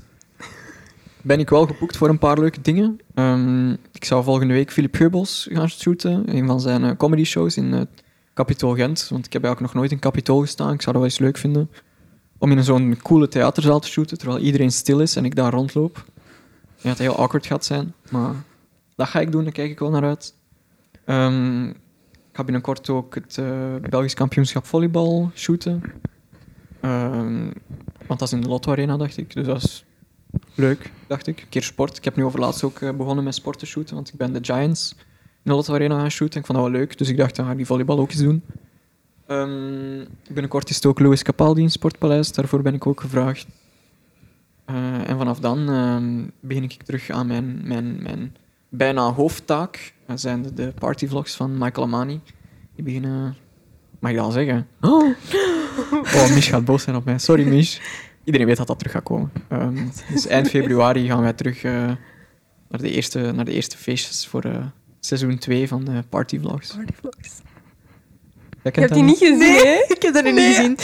ben 1.22 1.40
ik 1.40 1.50
wel 1.50 1.66
geboekt 1.66 1.98
voor 1.98 2.10
een 2.10 2.20
paar 2.20 2.40
leuke 2.40 2.62
dingen. 2.62 3.00
Ehm, 3.14 3.72
ik 3.72 4.06
zou 4.06 4.24
volgende 4.24 4.54
week 4.54 4.72
Philip 4.72 4.96
Geubels 4.96 5.48
gaan 5.52 5.70
shooten. 5.70 6.36
Een 6.36 6.48
van 6.48 6.62
zijn 6.62 6.84
eh, 6.84 6.96
comedy 6.98 7.24
shows 7.24 7.58
in 7.58 7.72
het 7.72 8.04
Capitool 8.34 8.76
Gent. 8.76 9.08
Want 9.10 9.26
ik 9.26 9.34
heb 9.34 9.44
eigenlijk 9.44 9.74
nog 9.74 9.82
nooit 9.82 9.94
in 9.94 10.00
Capitool 10.00 10.40
gestaan. 10.40 10.74
Ik 10.74 10.82
zou 10.82 10.94
dat 10.94 11.02
wel 11.02 11.12
eens 11.12 11.20
leuk 11.20 11.38
vinden. 11.38 11.70
Om 12.38 12.52
in 12.52 12.64
zo'n 12.64 12.98
coole 13.02 13.28
theaterzaal 13.28 13.80
te 13.80 13.88
shooten, 13.88 14.18
terwijl 14.18 14.40
iedereen 14.40 14.72
stil 14.72 15.00
is 15.00 15.16
en 15.16 15.26
ik 15.26 15.36
daar 15.36 15.52
rondloop. 15.52 16.06
Ja, 16.78 16.90
het 16.90 16.98
heel 16.98 17.16
awkward 17.16 17.46
gaat 17.46 17.66
zijn. 17.66 17.94
Maar 18.10 18.34
dat 18.96 19.08
ga 19.08 19.20
ik 19.20 19.32
doen, 19.32 19.44
daar 19.44 19.54
kijk 19.54 19.72
ik 19.72 19.80
wel 19.80 19.90
naar 19.90 20.04
uit. 20.04 20.34
Ehm, 21.06 21.68
ik 21.70 22.38
ga 22.38 22.44
binnenkort 22.44 22.90
ook 22.90 23.16
het 23.16 23.38
eh, 23.38 23.76
Belgisch 23.90 24.14
kampioenschap 24.14 24.66
volleybal 24.66 25.32
shooten. 25.36 25.84
Ehm, 26.80 27.52
want 28.08 28.20
dat 28.20 28.22
is 28.22 28.34
in 28.34 28.42
de 28.42 28.48
Lotto 28.48 28.72
Arena, 28.72 28.98
dacht 28.98 29.18
ik. 29.18 29.34
Dus 29.34 29.46
dat 29.46 29.64
is 29.64 29.86
leuk, 30.56 30.92
dacht 31.08 31.28
ik. 31.28 31.42
Een 31.42 31.50
keer 31.50 31.64
sport. 31.64 31.98
Ik 31.98 32.04
heb 32.04 32.16
nu 32.16 32.24
overlaatst 32.24 32.64
ook 32.64 32.80
eh, 32.80 32.92
begonnen 32.92 33.24
met 33.24 33.36
sport 33.36 33.60
te 33.60 33.66
shooten, 33.66 33.96
want 33.96 34.10
ik 34.10 34.16
ben 34.16 34.34
de 34.34 34.40
Giants 34.42 34.96
de 35.44 35.52
Lotto 35.52 35.74
Arena 35.74 36.00
gaan 36.00 36.12
shooten. 36.12 36.40
Ik 36.40 36.46
vond 36.46 36.58
dat 36.58 36.68
wel 36.68 36.80
leuk, 36.80 36.98
dus 36.98 37.10
ik 37.10 37.18
dacht, 37.18 37.36
dan 37.36 37.46
ga 37.46 37.52
ik 37.52 37.58
die 37.58 37.66
volleybal 37.66 38.00
ook 38.00 38.12
eens 38.12 38.22
doen. 38.22 38.44
Ehm, 39.28 40.06
binnenkort 40.28 40.70
is 40.70 40.76
het 40.76 40.86
ook 40.86 41.00
Louis 41.00 41.24
Capaldi 41.24 41.62
in 41.62 41.72
Sportpaleis. 41.72 42.32
Daarvoor 42.32 42.62
ben 42.62 42.74
ik 42.74 42.88
ook 42.88 43.02
gevraagd. 43.02 43.48
Eh, 44.66 45.10
en 45.10 45.18
vanaf 45.18 45.40
dan 45.40 45.70
ehm, 45.70 46.24
begin 46.40 46.64
ik 46.64 46.84
terug 46.84 47.10
aan 47.10 47.28
mijn, 47.28 47.62
mijn, 47.64 48.02
mijn 48.02 48.36
bijna 48.70 49.14
hoofdtaak. 49.14 49.94
Dat 50.06 50.20
zijn 50.22 50.42
de, 50.42 50.54
de 50.54 50.74
partyvlogs 50.80 51.36
van 51.36 51.58
Michael 51.58 51.86
Amani. 51.86 52.22
Die 52.76 52.84
beginnen... 52.84 53.36
Mag 54.00 54.12
ik 54.12 54.18
dat 54.18 54.26
al 54.26 54.32
zeggen? 54.32 54.68
Oh, 54.82 55.16
oh 56.16 56.34
Mich 56.34 56.46
gaat 56.46 56.66
boos 56.66 56.84
zijn 56.84 56.96
op 56.96 57.06
mij. 57.06 57.18
Sorry, 57.18 57.48
Mich. 57.48 57.82
Iedereen 58.24 58.48
weet 58.48 58.58
dat 58.58 58.68
dat 58.68 58.78
terug 58.78 58.94
gaat 58.94 59.04
komen. 59.04 59.32
Ehm, 59.48 59.88
dus 60.12 60.28
eind 60.28 60.50
februari 60.50 61.08
gaan 61.08 61.22
wij 61.22 61.34
terug 61.34 61.64
eh, 61.64 61.92
naar, 62.70 62.82
de 62.82 62.92
eerste, 62.92 63.32
naar 63.32 63.46
de 63.46 63.52
eerste 63.52 63.78
feestjes 63.78 64.28
voor 64.28 64.44
eh, 64.44 64.66
seizoen 65.06 65.38
2 65.38 65.68
van 65.68 65.84
de 65.84 66.04
partyvlogs. 66.10 66.74
Partyvlogs. 66.76 67.30
Jij 68.64 68.72
Je 68.76 68.80
hebt 68.80 68.94
die 68.94 69.04
niet 69.04 69.18
gezien, 69.18 69.40
hè? 69.42 69.86
Ik 69.88 70.02
heb 70.02 70.14
dat 70.14 70.24
Nee. 70.24 70.34
niet 70.34 70.44
gezien. 70.56 70.78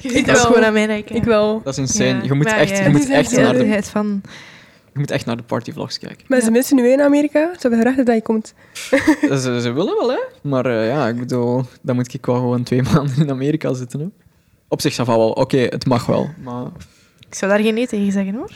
Je 0.00 0.10
ziet 0.10 0.26
dat 0.26 0.36
wel. 0.36 0.44
gewoon 0.44 0.64
aan 0.64 0.72
mij 0.72 0.86
kijken. 0.86 1.16
Ik 1.16 1.24
wel. 1.24 1.60
Dat 1.62 1.72
is 1.72 1.78
insane. 1.78 2.08
Ja. 2.08 2.22
Je, 2.22 2.32
moet 2.32 2.44
Maar 2.44 2.56
echt, 2.58 2.70
ja, 2.78 2.82
je, 2.84 2.90
moet 2.90 3.08
echt 3.08 3.36
naar 3.36 3.52
de, 3.52 3.82
van... 3.82 4.20
je 4.92 4.98
moet 4.98 5.10
echt 5.10 5.26
naar 5.26 5.36
de 5.36 5.42
partyvlogs 5.42 5.98
kijken. 5.98 6.24
Maar 6.28 6.38
Ja. 6.38 6.44
ze 6.44 6.50
missen 6.50 6.76
nu 6.76 6.88
in 6.88 7.00
Amerika. 7.00 7.50
Ze 7.52 7.58
hebben 7.60 7.78
gevraagd 7.80 8.06
dat 8.06 8.14
je 8.16 8.22
komt. 8.22 8.54
ze, 9.42 9.58
ze 9.62 9.72
willen 9.72 9.96
wel, 9.98 10.10
hè. 10.10 10.18
Maar 10.42 10.66
eh, 10.66 10.86
ja, 10.88 11.08
ik 11.08 11.18
bedoel, 11.18 11.64
dan 11.82 11.94
moet 11.94 12.14
ik 12.14 12.26
wel 12.26 12.34
gewoon 12.36 12.62
twee 12.62 12.82
maanden 12.92 13.16
in 13.16 13.30
Amerika 13.30 13.72
zitten, 13.74 14.00
hè. 14.00 14.06
Op 14.68 14.80
zich, 14.80 14.94
va 14.94 15.04
wel. 15.06 15.30
Oké, 15.30 15.58
het 15.58 15.86
mag 15.86 16.06
wel. 16.06 16.30
Maar 16.42 16.66
Ik 17.28 17.34
zou 17.34 17.50
daar 17.50 17.60
geen 17.60 17.74
nee 17.74 17.86
tegen 17.86 18.12
zeggen, 18.12 18.34
hoor. 18.34 18.50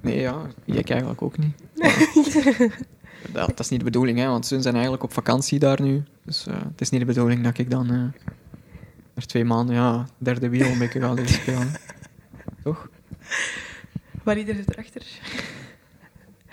nee, 0.00 0.20
ja, 0.20 0.36
ik 0.64 0.90
eigenlijk 0.90 1.22
ook 1.22 1.38
niet. 1.38 1.52
Maar 1.78 3.03
dat, 3.34 3.48
dat 3.48 3.60
is 3.60 3.68
niet 3.68 3.78
de 3.78 3.84
bedoeling, 3.84 4.18
hè. 4.18 4.26
Want 4.26 4.46
ze 4.46 4.60
zijn 4.60 4.74
eigenlijk 4.74 5.04
op 5.04 5.12
vakantie 5.12 5.58
daar 5.58 5.82
nu. 5.82 6.04
Dus 6.24 6.46
eh, 6.46 6.54
het 6.54 6.80
is 6.80 6.90
niet 6.90 7.00
de 7.00 7.06
bedoeling 7.06 7.44
dat 7.44 7.58
ik 7.58 7.70
dan... 7.70 7.90
eh 7.90 8.32
er 9.14 9.26
twee 9.26 9.44
maanden, 9.44 9.74
ja, 9.74 10.06
derde 10.18 10.48
wiel 10.48 10.66
een 10.66 10.78
beetje 10.78 11.00
ga 11.00 11.12
leren 11.12 11.30
spelen. 11.30 11.72
Toch? 12.64 12.88
Waar 14.22 14.38
iedereen 14.38 14.64
zit 14.64 14.72
erachter. 14.72 15.02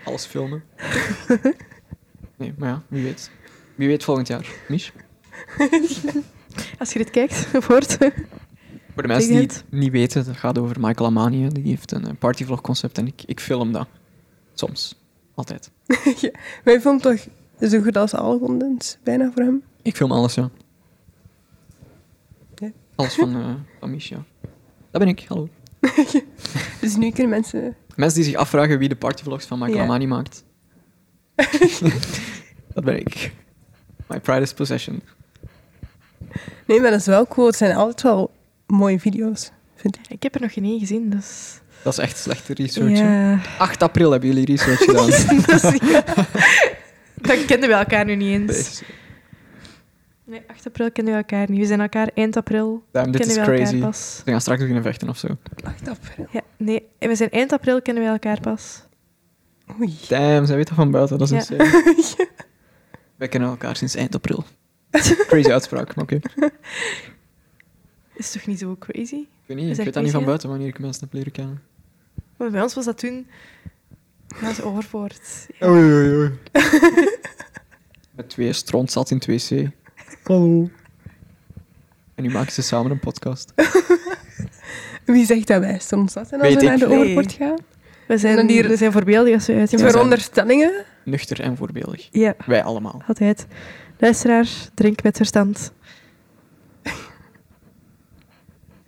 Alles 0.03 0.25
filmen. 0.25 0.63
Nee, 2.37 2.53
maar 2.57 2.69
ja, 2.69 2.81
wie 2.87 3.03
weet. 3.03 3.31
Wie 3.75 3.87
weet 3.87 4.03
volgend 4.03 4.27
jaar. 4.27 4.47
Mich? 4.67 4.91
Als 6.79 6.93
je 6.93 6.99
dit 6.99 7.09
kijkt, 7.09 7.47
of 7.55 7.67
hoort. 7.67 7.97
Voor 8.93 9.01
de 9.01 9.07
mensen 9.07 9.29
die 9.29 9.39
het 9.39 9.63
niet 9.69 9.91
weten, 9.91 10.25
dat 10.25 10.37
gaat 10.37 10.57
over 10.57 10.79
Michael 10.79 11.09
Amani. 11.09 11.47
Die 11.47 11.63
heeft 11.63 11.91
een 11.91 12.07
eh, 12.07 12.13
partyvlog 12.19 12.61
concept 12.61 12.97
en 12.97 13.07
ik, 13.07 13.21
ik 13.25 13.39
film 13.39 13.71
dat. 13.71 13.87
Soms. 14.53 14.95
Altijd. 15.35 15.71
Maar 16.63 16.73
je 16.73 16.97
toch 17.01 17.27
zo 17.69 17.81
goed 17.81 17.97
als 17.97 18.13
alle 18.13 18.39
content 18.39 18.99
bijna 19.03 19.31
voor 19.33 19.43
hem? 19.43 19.63
Ik 19.81 19.95
film 19.95 20.11
alles, 20.11 20.33
ja. 20.33 20.49
Ja. 22.55 22.71
Alles 22.95 23.15
van, 23.15 23.35
eh 23.35 23.53
van 23.79 23.95
ja. 23.97 24.23
Dat 24.91 25.01
ben 25.01 25.07
ik, 25.07 25.25
hallo. 25.27 25.49
Dus 26.81 26.95
nu 26.95 27.11
kunnen 27.11 27.29
mensen... 27.29 27.75
Mensen 27.95 28.21
die 28.21 28.29
zich 28.29 28.39
afvragen 28.39 28.79
wie 28.79 28.89
de 28.89 28.95
partyvlogs 28.95 29.45
van 29.45 29.59
Michael 29.59 29.77
Ja. 29.77 29.83
Amani 29.83 30.07
maakt. 30.07 30.43
dat 32.73 32.83
ben 32.83 32.99
ik. 32.99 33.33
My 34.07 34.19
pride 34.19 34.41
is 34.41 34.53
possession. 34.53 35.01
Nee, 36.65 36.79
maar 36.79 36.91
dat 36.91 36.99
is 36.99 37.05
wel 37.05 37.27
cool. 37.27 37.47
Het 37.47 37.55
zijn 37.55 37.75
altijd 37.75 38.01
wel 38.01 38.31
mooie 38.67 38.99
video's, 38.99 39.51
vind 39.81 39.95
ik. 39.97 40.07
Ik 40.09 40.23
heb 40.23 40.35
er 40.35 40.41
nog 40.41 40.53
geen 40.53 40.63
één 40.63 40.79
gezien, 40.79 41.09
dus... 41.09 41.59
Dat 41.83 41.93
is 41.93 41.99
echt 41.99 42.17
slechte 42.17 42.53
research. 42.53 42.97
hè. 42.99 43.31
Ja. 43.31 43.39
8 43.57 43.83
april 43.83 44.11
hebben 44.11 44.29
jullie 44.29 44.45
research 44.45 44.79
gedaan. 44.79 45.09
dat 45.45 45.63
is- 45.73 45.79
ja. 45.91 46.03
Dan 47.15 47.45
kennen 47.45 47.69
we 47.69 47.75
elkaar 47.75 48.05
nu 48.05 48.15
niet 48.15 48.49
eens. 48.49 48.81
Nee, 50.25 50.41
8 50.47 50.67
april 50.67 50.91
kennen 50.91 51.13
we 51.13 51.19
elkaar 51.19 51.49
niet. 51.49 51.59
We 51.59 51.65
zijn 51.65 51.81
elkaar 51.81 52.09
eind 52.13 52.37
april. 52.37 52.83
Damn, 52.91 53.11
dit 53.11 53.21
is 53.21 53.27
kennen 53.27 53.45
we 53.45 53.51
elkaar 53.51 53.67
crazy. 53.69 53.83
pas. 53.85 54.21
We 54.25 54.31
gaan 54.31 54.41
straks 54.41 54.59
beginnen 54.59 54.83
vechten 54.83 55.09
of 55.09 55.17
zo. 55.17 55.27
8 55.63 55.87
april. 55.89 56.27
Ja, 56.31 56.41
nee, 56.57 56.87
en 56.99 57.09
we 57.09 57.15
zijn 57.15 57.29
eind 57.29 57.51
april 57.53 57.81
kennen 57.81 58.03
we 58.03 58.09
elkaar 58.09 58.39
pas. 58.39 58.83
Oei. 59.79 59.97
Damn, 60.07 60.45
zij 60.45 60.55
weet 60.55 60.67
dat 60.67 60.75
van 60.77 60.91
buiten. 60.91 61.17
Dat 61.17 61.31
is 61.31 61.47
Ja. 61.47 61.55
insane. 61.57 61.95
Wij 63.17 63.27
kennen 63.27 63.49
elkaar 63.49 63.75
sinds 63.75 63.95
eind 63.95 64.15
april. 64.15 64.43
Crazy 65.27 65.51
uitspraak, 65.51 65.95
maar 65.95 66.03
oké. 66.03 66.19
Is 68.13 68.31
toch 68.31 68.45
niet 68.45 68.59
zo 68.59 68.75
crazy? 68.79 69.25
Ik 69.51 69.57
weet 69.57 69.65
niet, 69.65 69.71
Is 69.71 69.79
ik 69.79 69.85
dat 69.85 69.85
weet 69.85 69.93
dat 69.93 70.03
niet 70.03 70.11
van 70.11 70.25
buiten 70.25 70.49
wanneer 70.49 70.67
ik 70.67 70.79
mensen 70.79 71.03
heb 71.03 71.13
leren 71.13 71.31
kennen. 71.31 71.61
Maar 72.37 72.51
bij 72.51 72.61
ons 72.61 72.73
was 72.73 72.85
dat 72.85 72.97
toen... 72.97 73.27
Dat 74.27 74.41
was 74.41 74.61
overpoort. 74.61 75.47
Oei, 75.63 75.93
oei, 75.93 76.15
oei. 76.15 76.31
Met 78.15 78.29
twee 78.29 78.53
stront 78.53 78.91
zat 78.91 79.11
in 79.11 79.21
2C. 79.21 79.67
Hallo. 80.23 80.69
En 82.15 82.23
nu 82.23 82.29
maken 82.31 82.51
ze 82.51 82.61
samen 82.61 82.91
een 82.91 82.99
podcast. 82.99 83.53
Wie 85.05 85.25
zegt 85.25 85.47
dat 85.47 85.59
wij 85.59 85.79
soms 85.79 86.13
dat? 86.13 86.31
En 86.31 86.39
als 86.39 86.47
Weet 86.49 86.57
we 86.61 86.65
naar 86.67 86.77
de 86.77 86.87
Nee. 86.87 86.97
overport 86.99 87.31
gaan? 87.31 87.57
We 88.07 88.17
zijn, 88.17 88.49
hier- 88.49 88.67
we 88.67 88.75
zijn 88.77 88.91
voorbeeldig 88.91 89.33
als 89.33 89.45
we 89.47 89.53
uitgaan. 89.53 89.79
zijn- 89.79 89.91
Veronderstellingen. 89.91 90.85
Nuchter 91.05 91.41
en 91.41 91.57
voorbeeldig. 91.57 92.07
Ja, 92.11 92.35
Wij 92.45 92.63
allemaal. 92.63 93.01
altijd. 93.07 93.45
Luisteraar, 93.99 94.47
drink 94.73 95.03
met 95.03 95.17
verstand. 95.17 95.71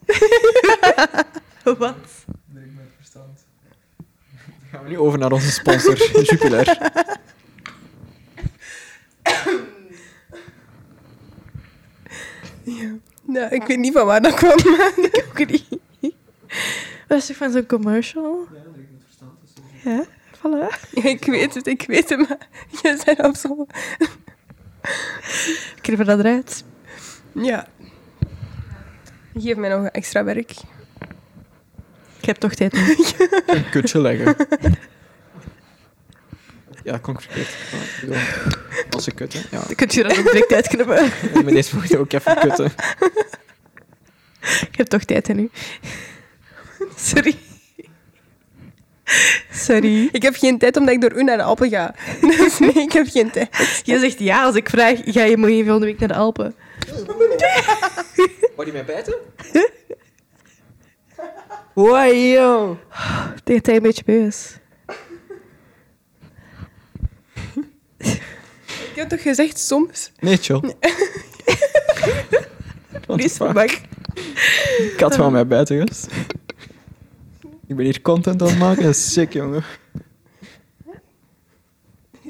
Wat? 1.78 1.96
Dan 3.14 4.72
gaan 4.72 4.84
we 4.84 4.90
nu 4.90 4.98
over 4.98 5.20
naar 5.20 5.32
onze 5.32 5.52
sponsor, 5.52 5.98
Jupiler. 6.30 6.78
Nou, 13.26 13.48
ik 13.56 13.64
weet 13.64 13.78
niet 13.78 13.94
van 13.94 14.06
waar 14.06 14.22
dat 14.22 14.34
kwam. 14.34 14.58
maar- 14.72 14.92
Ook 15.30 15.48
niet. 15.50 15.66
Dat 17.08 17.18
is 17.18 17.26
toch 17.26 17.36
van 17.38 17.52
zo'n 17.52 17.66
commercial? 17.66 18.48
Ja, 19.84 20.06
voilà. 20.38 20.80
Ja, 20.92 21.04
ik 21.04 21.26
weet 21.26 21.54
het, 21.54 21.68
ik 21.68 21.84
weet 21.88 22.10
het, 22.10 22.20
maar 22.30 22.48
je 22.82 23.02
bent 23.06 23.20
op 23.24 23.36
zo... 23.36 23.66
Knippen 25.82 26.06
dat 26.06 26.20
eruit. 26.20 26.64
Ja. 27.32 27.68
Geef 29.38 29.56
mij 29.56 29.70
nog 29.70 29.86
extra 29.86 30.24
werk. 30.24 30.52
Ik 32.20 32.26
heb 32.26 32.36
toch 32.36 32.54
tijd 32.54 32.74
nu. 32.74 32.80
Een 33.46 33.70
kutje 33.70 34.02
leggen. 34.02 34.36
Ja, 36.84 37.00
bedoel, 37.00 38.18
Als 38.90 39.06
een 39.08 39.14
kut, 39.14 39.34
hè. 39.34 39.40
Ja. 39.52 39.64
Dan 39.66 39.76
kun 39.76 39.88
je 39.90 40.04
dat 40.04 40.18
ook 40.18 40.32
direct 40.32 40.54
uitknippen. 40.54 40.98
En 40.98 41.12
met 41.46 41.54
deze 41.54 41.76
moet 41.76 41.90
je 41.90 41.98
ook 41.98 42.14
even 42.14 42.40
kutten. 42.40 42.72
Ik 44.42 44.78
heb 44.78 44.88
toch 44.88 45.04
tijd 45.04 45.28
hè, 45.28 45.34
nu. 45.34 45.50
Sorry. 46.96 47.36
Sorry. 49.52 50.10
Ik 50.12 50.22
heb 50.22 50.36
geen 50.36 50.58
tijd 50.58 50.78
omdat 50.78 50.94
ik 50.94 51.02
door 51.02 51.14
u 51.14 51.24
naar 51.24 51.38
de 51.38 51.44
Alpen 51.44 51.70
ga. 51.70 51.96
Dus 52.38 52.60
nee, 52.60 52.74
ik 52.74 52.92
heb 52.92 53.08
geen 53.10 53.32
tijd. 53.32 53.82
Je 53.84 54.00
zegt 54.00 54.20
ja 54.20 54.44
als 54.44 54.56
ik 54.56 54.70
vraag, 54.70 55.00
ga 55.06 55.24
je 55.24 55.38
morgen 55.38 55.64
volgende 55.64 55.86
week 55.86 56.00
naar 56.00 56.08
de 56.08 56.14
Alpen? 56.16 56.56
Wou 58.56 58.64
die 58.64 58.74
mij 58.74 58.86
bijten? 58.86 59.16
Wow, 61.74 62.14
yo. 62.14 62.78
Ik 63.36 63.46
denk 63.46 63.58
dat 63.58 63.66
hij 63.66 63.76
een 63.76 63.82
beetje 63.82 64.26
is. 64.26 64.58
Ik 68.92 69.00
heb 69.00 69.10
toch 69.10 69.22
gezegd 69.22 69.60
soms? 69.60 70.12
Nee, 70.20 70.38
Lies 73.08 73.34
van 73.34 73.48
fuck? 73.48 73.56
bak. 73.56 73.70
Ik 74.78 75.00
had 75.00 75.16
van 75.16 75.32
mij 75.32 75.48
buiten, 75.48 75.88
gast. 75.88 76.08
Ik 77.68 77.76
ben 77.76 77.86
hier 77.86 78.02
content 78.02 78.42
aan 78.42 78.48
het 78.48 78.58
maken. 78.58 78.84
Dat 78.84 78.96
is 78.96 79.14
sick, 79.14 79.34
jongen. 79.34 79.64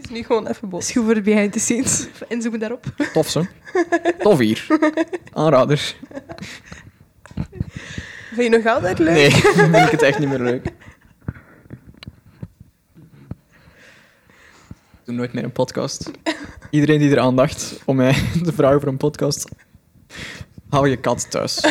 Is 0.03 0.09
nu 0.09 0.23
gewoon 0.23 0.47
even 0.47 0.69
boos. 0.69 0.87
is 0.87 0.91
goed 0.91 1.03
voor 1.03 1.13
de 1.13 1.21
behind 1.21 1.53
the 1.53 1.59
scenes. 1.59 2.07
Inzoomen 2.27 2.59
daarop. 2.59 2.85
Tof, 3.13 3.29
zo. 3.29 3.45
Tof 4.19 4.37
hier. 4.37 4.65
Aanrader. 5.33 5.95
Vind 8.33 8.43
je 8.43 8.49
nog 8.49 8.65
altijd 8.65 8.99
leuk? 8.99 9.13
Nee, 9.13 9.29
dan 9.29 9.41
vind 9.73 9.85
ik 9.85 9.91
het 9.91 10.01
echt 10.01 10.19
niet 10.19 10.29
meer 10.29 10.39
leuk. 10.39 10.65
Ik 10.65 10.73
doe 15.09 15.15
nooit 15.15 15.33
meer 15.33 15.43
een 15.43 15.51
podcast. 15.51 16.11
Iedereen 16.69 16.99
die 16.99 17.09
eraan 17.09 17.35
dacht 17.35 17.81
om 17.85 17.95
mij 17.95 18.13
te 18.43 18.53
vragen 18.53 18.79
voor 18.79 18.89
een 18.89 18.97
podcast, 18.97 19.49
hou 20.69 20.89
je 20.89 20.97
kat 20.97 21.31
thuis. 21.31 21.63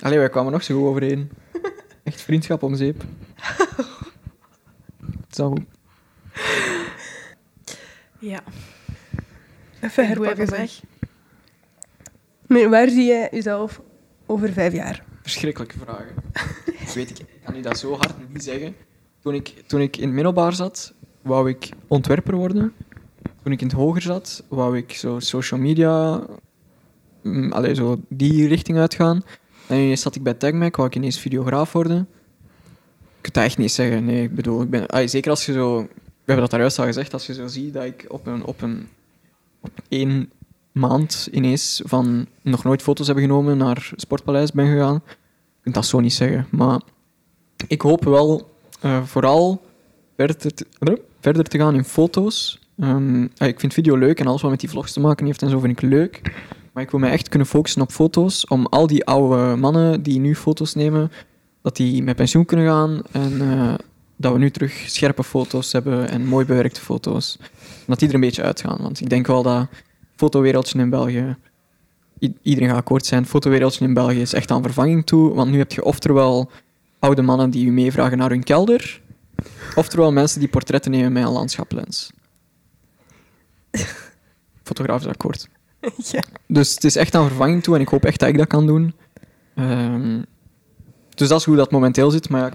Allee, 0.00 0.18
wij 0.18 0.28
kwamen 0.28 0.52
nog 0.52 0.62
zo 0.62 0.78
goed 0.78 0.88
overeen. 0.88 1.30
Echt 2.02 2.20
vriendschap 2.20 2.62
om 2.62 2.74
zeep. 2.74 3.02
Zo. 5.30 5.54
Ja. 8.18 8.42
Even 9.80 10.06
herpakken 10.06 10.46
zeg. 10.46 10.80
Maar 12.46 12.68
waar 12.68 12.88
zie 12.88 13.04
jij 13.04 13.28
jezelf 13.30 13.80
over 14.26 14.52
vijf 14.52 14.72
jaar? 14.72 15.04
Verschrikkelijke 15.22 15.78
vragen. 15.78 16.14
Ik 16.66 16.88
weet, 16.94 17.20
ik 17.20 17.26
kan 17.44 17.56
u 17.56 17.60
dat 17.60 17.78
zo 17.78 17.96
hard 17.96 18.32
niet 18.32 18.44
zeggen. 18.44 18.76
Toen 19.22 19.34
ik, 19.34 19.48
toen 19.66 19.80
ik 19.80 19.96
in 19.96 20.04
het 20.04 20.12
middelbaar 20.12 20.52
zat, 20.52 20.94
wou 21.22 21.48
ik 21.48 21.68
ontwerper 21.88 22.36
worden. 22.36 22.72
Toen 23.42 23.52
ik 23.52 23.60
in 23.60 23.66
het 23.66 23.76
hoger 23.76 24.02
zat, 24.02 24.44
wou 24.48 24.76
ik 24.76 24.92
zo 24.92 25.18
social 25.18 25.60
media, 25.60 26.26
mm, 27.22 27.52
allee, 27.52 27.74
zo 27.74 28.00
die 28.08 28.48
richting 28.48 28.78
uitgaan. 28.78 29.22
En 29.66 29.76
ineens 29.76 30.00
zat 30.00 30.14
ik 30.14 30.22
bij 30.22 30.34
TechMac, 30.34 30.76
wou 30.76 30.88
ik 30.88 30.94
ineens 30.94 31.20
videograaf 31.20 31.72
worden. 31.72 32.08
Ik 33.16 33.22
kan 33.22 33.32
dat 33.32 33.44
echt 33.44 33.58
niet 33.58 33.72
zeggen. 33.72 34.04
Nee, 34.04 34.22
ik 34.22 34.34
bedoel, 34.34 34.62
ik 34.62 34.70
ben, 34.70 34.86
allee, 34.86 35.08
zeker 35.08 35.30
als 35.30 35.46
je 35.46 35.52
zo... 35.52 35.88
We 36.30 36.36
hebben 36.36 36.50
dat 36.50 36.60
daarjuist 36.60 36.78
al 36.78 36.94
gezegd, 36.94 37.12
als 37.12 37.26
je 37.26 37.34
zo 37.34 37.46
ziet 37.46 37.74
dat 37.74 37.84
ik 37.84 38.04
op 38.08 38.26
een, 38.26 38.44
op 38.44 38.62
een 38.62 38.88
op 39.60 39.70
één 39.88 40.30
maand 40.72 41.28
ineens 41.32 41.82
van 41.84 42.26
nog 42.42 42.64
nooit 42.64 42.82
foto's 42.82 43.06
hebben 43.06 43.24
genomen 43.24 43.56
naar 43.56 43.90
Sportpaleis 43.96 44.52
ben 44.52 44.66
gegaan. 44.66 44.96
Ik 44.96 45.62
kan 45.62 45.72
dat 45.72 45.86
zo 45.86 46.00
niet 46.00 46.12
zeggen. 46.12 46.46
Maar 46.50 46.80
ik 47.66 47.80
hoop 47.80 48.04
wel 48.04 48.50
eh, 48.80 49.02
vooral 49.02 49.62
verder 50.16 50.36
te, 50.36 50.66
eh, 50.78 50.94
verder 51.20 51.44
te 51.44 51.58
gaan 51.58 51.74
in 51.74 51.84
foto's. 51.84 52.60
Ehm, 52.78 53.26
ah, 53.36 53.48
ik 53.48 53.60
vind 53.60 53.72
video 53.72 53.96
leuk 53.96 54.20
en 54.20 54.26
alles 54.26 54.42
wat 54.42 54.50
met 54.50 54.60
die 54.60 54.70
vlogs 54.70 54.92
te 54.92 55.00
maken 55.00 55.26
heeft 55.26 55.42
en 55.42 55.50
zo 55.50 55.58
vind 55.58 55.82
ik 55.82 55.90
leuk. 55.90 56.20
Maar 56.72 56.82
ik 56.82 56.90
wil 56.90 57.00
mij 57.00 57.10
echt 57.10 57.28
kunnen 57.28 57.48
focussen 57.48 57.82
op 57.82 57.90
foto's. 57.90 58.46
Om 58.46 58.66
al 58.66 58.86
die 58.86 59.04
oude 59.04 59.56
mannen 59.56 60.02
die 60.02 60.20
nu 60.20 60.34
foto's 60.34 60.74
nemen, 60.74 61.12
dat 61.62 61.76
die 61.76 62.02
met 62.02 62.16
pensioen 62.16 62.44
kunnen 62.44 62.66
gaan. 62.66 63.02
En 63.10 63.40
eh, 63.40 63.74
dat 64.20 64.32
we 64.32 64.38
nu 64.38 64.50
terug 64.50 64.84
scherpe 64.86 65.24
foto's 65.24 65.72
hebben 65.72 66.08
en 66.08 66.26
mooi 66.26 66.46
bewerkte 66.46 66.80
foto's. 66.80 67.38
Dat 67.86 67.98
die 67.98 68.08
er 68.08 68.14
een 68.14 68.20
beetje 68.20 68.42
uitgaan. 68.42 68.78
Want 68.80 69.00
ik 69.00 69.08
denk 69.08 69.26
wel 69.26 69.42
dat 69.42 69.68
fotowereldje 70.16 70.78
in 70.78 70.90
België 70.90 71.36
iedereen 72.42 72.68
gaat 72.68 72.78
akkoord 72.78 73.06
zijn. 73.06 73.26
Fotowereldje 73.26 73.84
in 73.84 73.94
België 73.94 74.20
is 74.20 74.32
echt 74.32 74.50
aan 74.50 74.62
vervanging 74.62 75.06
toe. 75.06 75.34
Want 75.34 75.50
nu 75.50 75.58
heb 75.58 75.72
je 75.72 75.84
oftewel 75.84 76.50
oude 76.98 77.22
mannen 77.22 77.50
die 77.50 77.66
u 77.66 77.70
meevragen 77.70 78.18
naar 78.18 78.30
hun 78.30 78.44
kelder. 78.44 79.00
Oftewel 79.74 80.12
mensen 80.12 80.40
die 80.40 80.48
portretten 80.48 80.90
nemen 80.90 81.12
met 81.12 81.24
een 81.24 81.30
landschaplens. 81.32 82.10
Fotograaf 84.64 85.00
is 85.00 85.06
akkoord. 85.06 85.48
ja. 85.96 86.22
Dus 86.46 86.74
het 86.74 86.84
is 86.84 86.96
echt 86.96 87.14
aan 87.14 87.26
vervanging 87.26 87.62
toe 87.62 87.74
en 87.74 87.80
ik 87.80 87.88
hoop 87.88 88.04
echt 88.04 88.20
dat 88.20 88.28
ik 88.28 88.38
dat 88.38 88.46
kan 88.46 88.66
doen. 88.66 88.94
Ehm, 89.54 90.22
dus 91.14 91.28
dat 91.28 91.38
is 91.38 91.46
hoe 91.46 91.56
dat 91.56 91.70
momenteel 91.70 92.10
zit. 92.10 92.28
Maar 92.28 92.40
ja, 92.40 92.50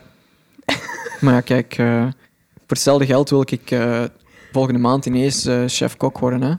maar 1.22 1.34
ja 1.34 1.42
kijk, 1.42 1.78
eh, 1.78 2.02
voor 2.02 2.68
hetzelfde 2.68 3.06
geld 3.06 3.30
wil 3.30 3.42
ik 3.42 3.72
eh, 3.72 4.04
volgende 4.52 4.80
maand 4.80 5.06
ineens 5.06 5.46
eh, 5.46 5.64
chef-kok 5.68 6.18
worden. 6.18 6.42
Hè. 6.42 6.54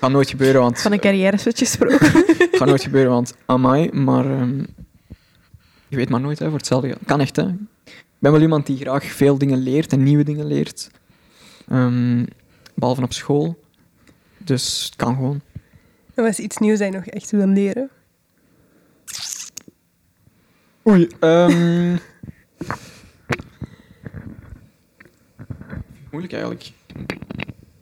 Gaat 0.00 0.10
nooit 0.10 0.30
gebeuren, 0.30 0.60
want 0.60 0.80
Van 0.80 0.92
een 0.92 1.00
carrière 1.00 1.36
switch 1.36 1.58
gesproken. 1.58 2.06
gaat 2.58 2.68
nooit 2.68 2.82
gebeuren, 2.82 3.12
want 3.12 3.34
amai, 3.46 3.90
maar 3.92 4.24
ehm, 4.24 4.58
je 5.88 5.96
weet 5.96 6.08
maar 6.08 6.20
nooit 6.20 6.38
hè, 6.38 6.48
voor 6.48 6.56
hetzelfde 6.56 6.88
geld. 6.88 7.00
Kan 7.06 7.20
echt, 7.20 7.36
hè. 7.36 7.46
Ik 7.84 8.24
ben 8.24 8.32
wel 8.32 8.40
iemand 8.40 8.66
die 8.66 8.76
graag 8.76 9.04
veel 9.04 9.38
dingen 9.38 9.58
leert 9.58 9.92
en 9.92 10.02
nieuwe 10.02 10.24
dingen 10.24 10.46
leert. 10.46 10.90
Ehm, 11.68 12.24
behalve 12.74 13.02
op 13.02 13.12
school. 13.12 13.58
Dus 14.38 14.84
het 14.84 14.96
kan 14.96 15.14
gewoon. 15.14 15.40
En 16.14 16.24
wat 16.24 16.32
is 16.32 16.38
iets 16.38 16.58
nieuws 16.58 16.78
dat 16.78 16.88
je 16.88 16.94
nog 16.94 17.06
echt 17.06 17.30
wil 17.30 17.46
leren? 17.46 17.90
Oei. 20.88 21.08
ehm. 21.20 21.96
Moeilijk 26.18 26.42
eigenlijk. 26.42 26.72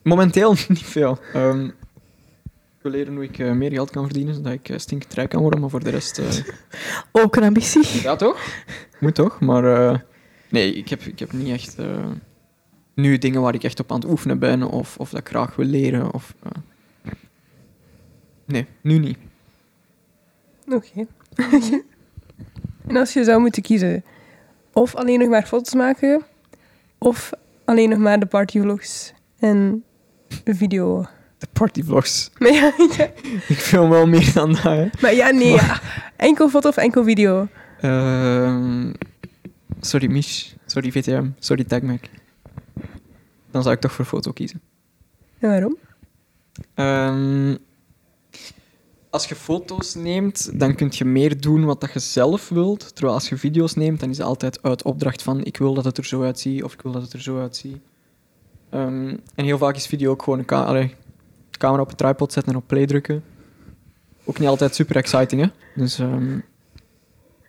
Momenteel 0.02 0.50
niet 0.68 0.82
veel. 0.82 1.18
Ehm, 1.32 1.64
ik 1.64 2.82
wil 2.82 2.92
leren 2.92 3.14
hoe 3.14 3.24
ik 3.24 3.38
eh, 3.38 3.52
meer 3.52 3.70
geld 3.70 3.90
kan 3.90 4.04
verdienen, 4.04 4.34
zodat 4.34 4.52
ik 4.52 4.68
uh, 4.68 4.78
stinkend 4.78 5.14
rijk 5.14 5.30
kan 5.30 5.40
worden, 5.40 5.60
maar 5.60 5.70
voor 5.70 5.84
de 5.84 5.90
rest... 5.90 6.18
eh, 6.18 6.28
Ook 7.22 7.36
een 7.36 7.42
ambitie. 7.42 8.02
Ja, 8.02 8.16
toch? 8.16 8.40
Moet 9.00 9.14
toch, 9.14 9.40
maar... 9.40 9.92
eh, 9.92 9.98
nee, 10.48 10.74
ik 10.74 10.88
heb, 10.88 11.00
ik 11.00 11.18
heb 11.18 11.32
niet 11.32 11.48
echt... 11.48 11.78
eh, 11.78 12.10
nu 12.94 13.18
dingen 13.18 13.40
waar 13.40 13.54
ik 13.54 13.64
echt 13.64 13.80
op 13.80 13.92
aan 13.92 14.00
het 14.00 14.10
oefenen 14.10 14.38
ben, 14.38 14.62
of, 14.62 14.98
of 14.98 15.10
dat 15.10 15.20
ik 15.20 15.28
graag 15.28 15.56
wil 15.56 15.66
leren, 15.66 16.12
of... 16.12 16.34
Nee, 18.44 18.66
nu 18.80 18.98
niet. 18.98 19.18
Oké. 20.68 21.06
en 22.88 22.96
als 22.96 23.12
je 23.12 23.24
zou 23.24 23.40
moeten 23.40 23.62
kiezen, 23.62 24.04
of 24.72 24.94
alleen 24.94 25.18
nog 25.18 25.28
maar 25.28 25.46
foto's 25.46 25.74
maken, 25.74 26.24
of 26.98 27.32
alleen 27.66 27.88
nog 27.88 27.98
maar 27.98 28.20
de 28.20 28.26
partyvlogs 28.26 29.12
en 29.38 29.84
video. 30.44 31.06
De 31.38 31.46
partyvlogs. 31.52 32.30
Maar 32.38 32.52
ja, 32.52 32.72
ja. 32.96 33.10
Ik 33.54 33.58
film 33.58 33.90
wel 33.90 34.06
meer 34.06 34.32
dan 34.32 34.52
dat, 34.52 34.62
hè. 34.62 34.88
Maar 35.00 35.14
ja 35.14 35.30
nee, 35.30 35.52
ja. 35.52 35.80
enkel 36.16 36.48
foto 36.48 36.68
of 36.68 36.76
enkel 36.76 37.04
video? 37.04 37.48
Ehm, 37.80 38.92
sorry, 39.80 40.10
Mich. 40.10 40.54
Sorry, 40.66 40.90
VTM. 40.90 41.26
Sorry, 41.38 41.64
TagMac. 41.64 42.00
Dan 43.50 43.62
zou 43.62 43.74
ik 43.74 43.80
toch 43.80 43.92
voor 43.92 44.04
foto 44.04 44.32
kiezen. 44.32 44.60
En 45.38 45.48
waarom? 45.48 45.76
Ehm, 46.74 47.56
als 49.16 49.28
je 49.28 49.34
foto's 49.34 49.94
neemt, 49.94 50.60
dan 50.60 50.74
kun 50.74 50.88
je 50.90 51.04
meer 51.04 51.40
doen 51.40 51.64
wat 51.64 51.80
dat 51.80 51.92
je 51.92 51.98
zelf 51.98 52.48
wilt. 52.48 52.94
Terwijl 52.94 53.14
als 53.14 53.28
je 53.28 53.36
video's 53.36 53.74
neemt, 53.74 54.00
dan 54.00 54.10
is 54.10 54.18
het 54.18 54.26
altijd 54.26 54.62
uit 54.62 54.82
opdracht 54.82 55.22
van 55.22 55.44
ik 55.44 55.56
wil 55.56 55.74
dat 55.74 55.84
het 55.84 55.98
er 55.98 56.04
zo 56.04 56.22
uitziet 56.22 56.62
of 56.62 56.72
ik 56.72 56.82
wil 56.82 56.92
dat 56.92 57.02
het 57.02 57.12
er 57.12 57.22
zo 57.22 57.40
uitziet. 57.40 57.76
Ehm, 58.70 59.16
en 59.34 59.44
heel 59.44 59.58
vaak 59.58 59.76
is 59.76 59.86
video 59.86 60.10
ook 60.10 60.22
gewoon 60.22 60.38
een 60.38 60.44
ka 60.44 60.64
allee, 60.64 60.94
camera 61.50 61.82
op 61.82 61.90
een 61.90 61.96
tripod 61.96 62.32
zetten 62.32 62.52
en 62.52 62.58
op 62.58 62.66
play 62.66 62.86
drukken. 62.86 63.24
Ook 64.24 64.38
niet 64.38 64.48
altijd 64.48 64.74
super 64.74 64.96
exciting, 64.96 65.40
hè? 65.40 65.48
Dus 65.74 65.98
ehm, 65.98 66.38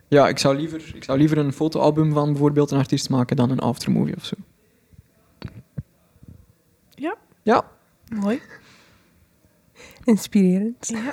ja, 0.07 0.27
ik 0.27 0.37
zou, 0.37 0.55
liever, 0.55 0.91
ik 0.95 1.03
zou 1.03 1.17
liever 1.17 1.37
een 1.37 1.53
fotoalbum 1.53 2.13
van 2.13 2.31
bijvoorbeeld 2.31 2.71
een 2.71 2.77
artiest 2.77 3.09
maken 3.09 3.35
dan 3.35 3.49
een 3.49 3.59
aftermovie 3.59 4.15
of 4.15 4.25
zo. 4.25 4.35
Ja. 6.89 7.15
Ja, 7.43 7.65
Mooi. 8.09 8.41
Inspirerend. 10.07 10.87
Ja. 10.87 11.09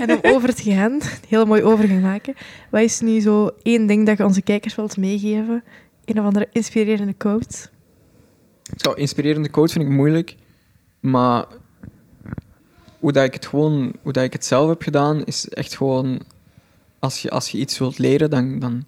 en 0.00 0.10
om 0.10 0.18
over 0.22 0.54
te 0.54 0.62
gaan, 0.62 1.00
heel 1.28 1.44
mooi 1.44 1.62
overgang 1.62 2.02
maken. 2.02 2.34
Wat 2.70 2.80
is 2.80 3.00
nu 3.00 3.20
zo 3.20 3.50
één 3.62 3.86
ding 3.86 4.06
dat 4.06 4.18
je 4.18 4.24
onze 4.24 4.42
kijkers 4.42 4.74
wilt 4.74 4.96
meegeven? 4.96 5.64
Een 6.04 6.18
of 6.18 6.24
andere 6.24 6.48
inspirerende 6.52 7.12
quote? 7.12 7.68
Zo, 8.76 8.92
inspirerende 8.92 9.48
quote 9.48 9.72
vind 9.72 9.84
ik 9.84 9.90
moeilijk. 9.90 10.36
Maar 11.00 11.46
hoe 12.98 13.12
dat 13.12 13.24
ik 13.24 13.34
het 13.34 13.46
gewoon, 13.46 13.92
hoe 14.02 14.12
dat 14.12 14.24
ik 14.24 14.32
het 14.32 14.44
zelf 14.44 14.68
heb 14.68 14.82
gedaan, 14.82 15.24
is 15.24 15.48
echt 15.48 15.76
gewoon 15.76 16.22
als 16.98 17.22
je, 17.22 17.30
als 17.30 17.48
je 17.48 17.58
iets 17.58 17.78
wilt 17.78 17.98
leren, 17.98 18.30
dan, 18.30 18.58
dan 18.58 18.84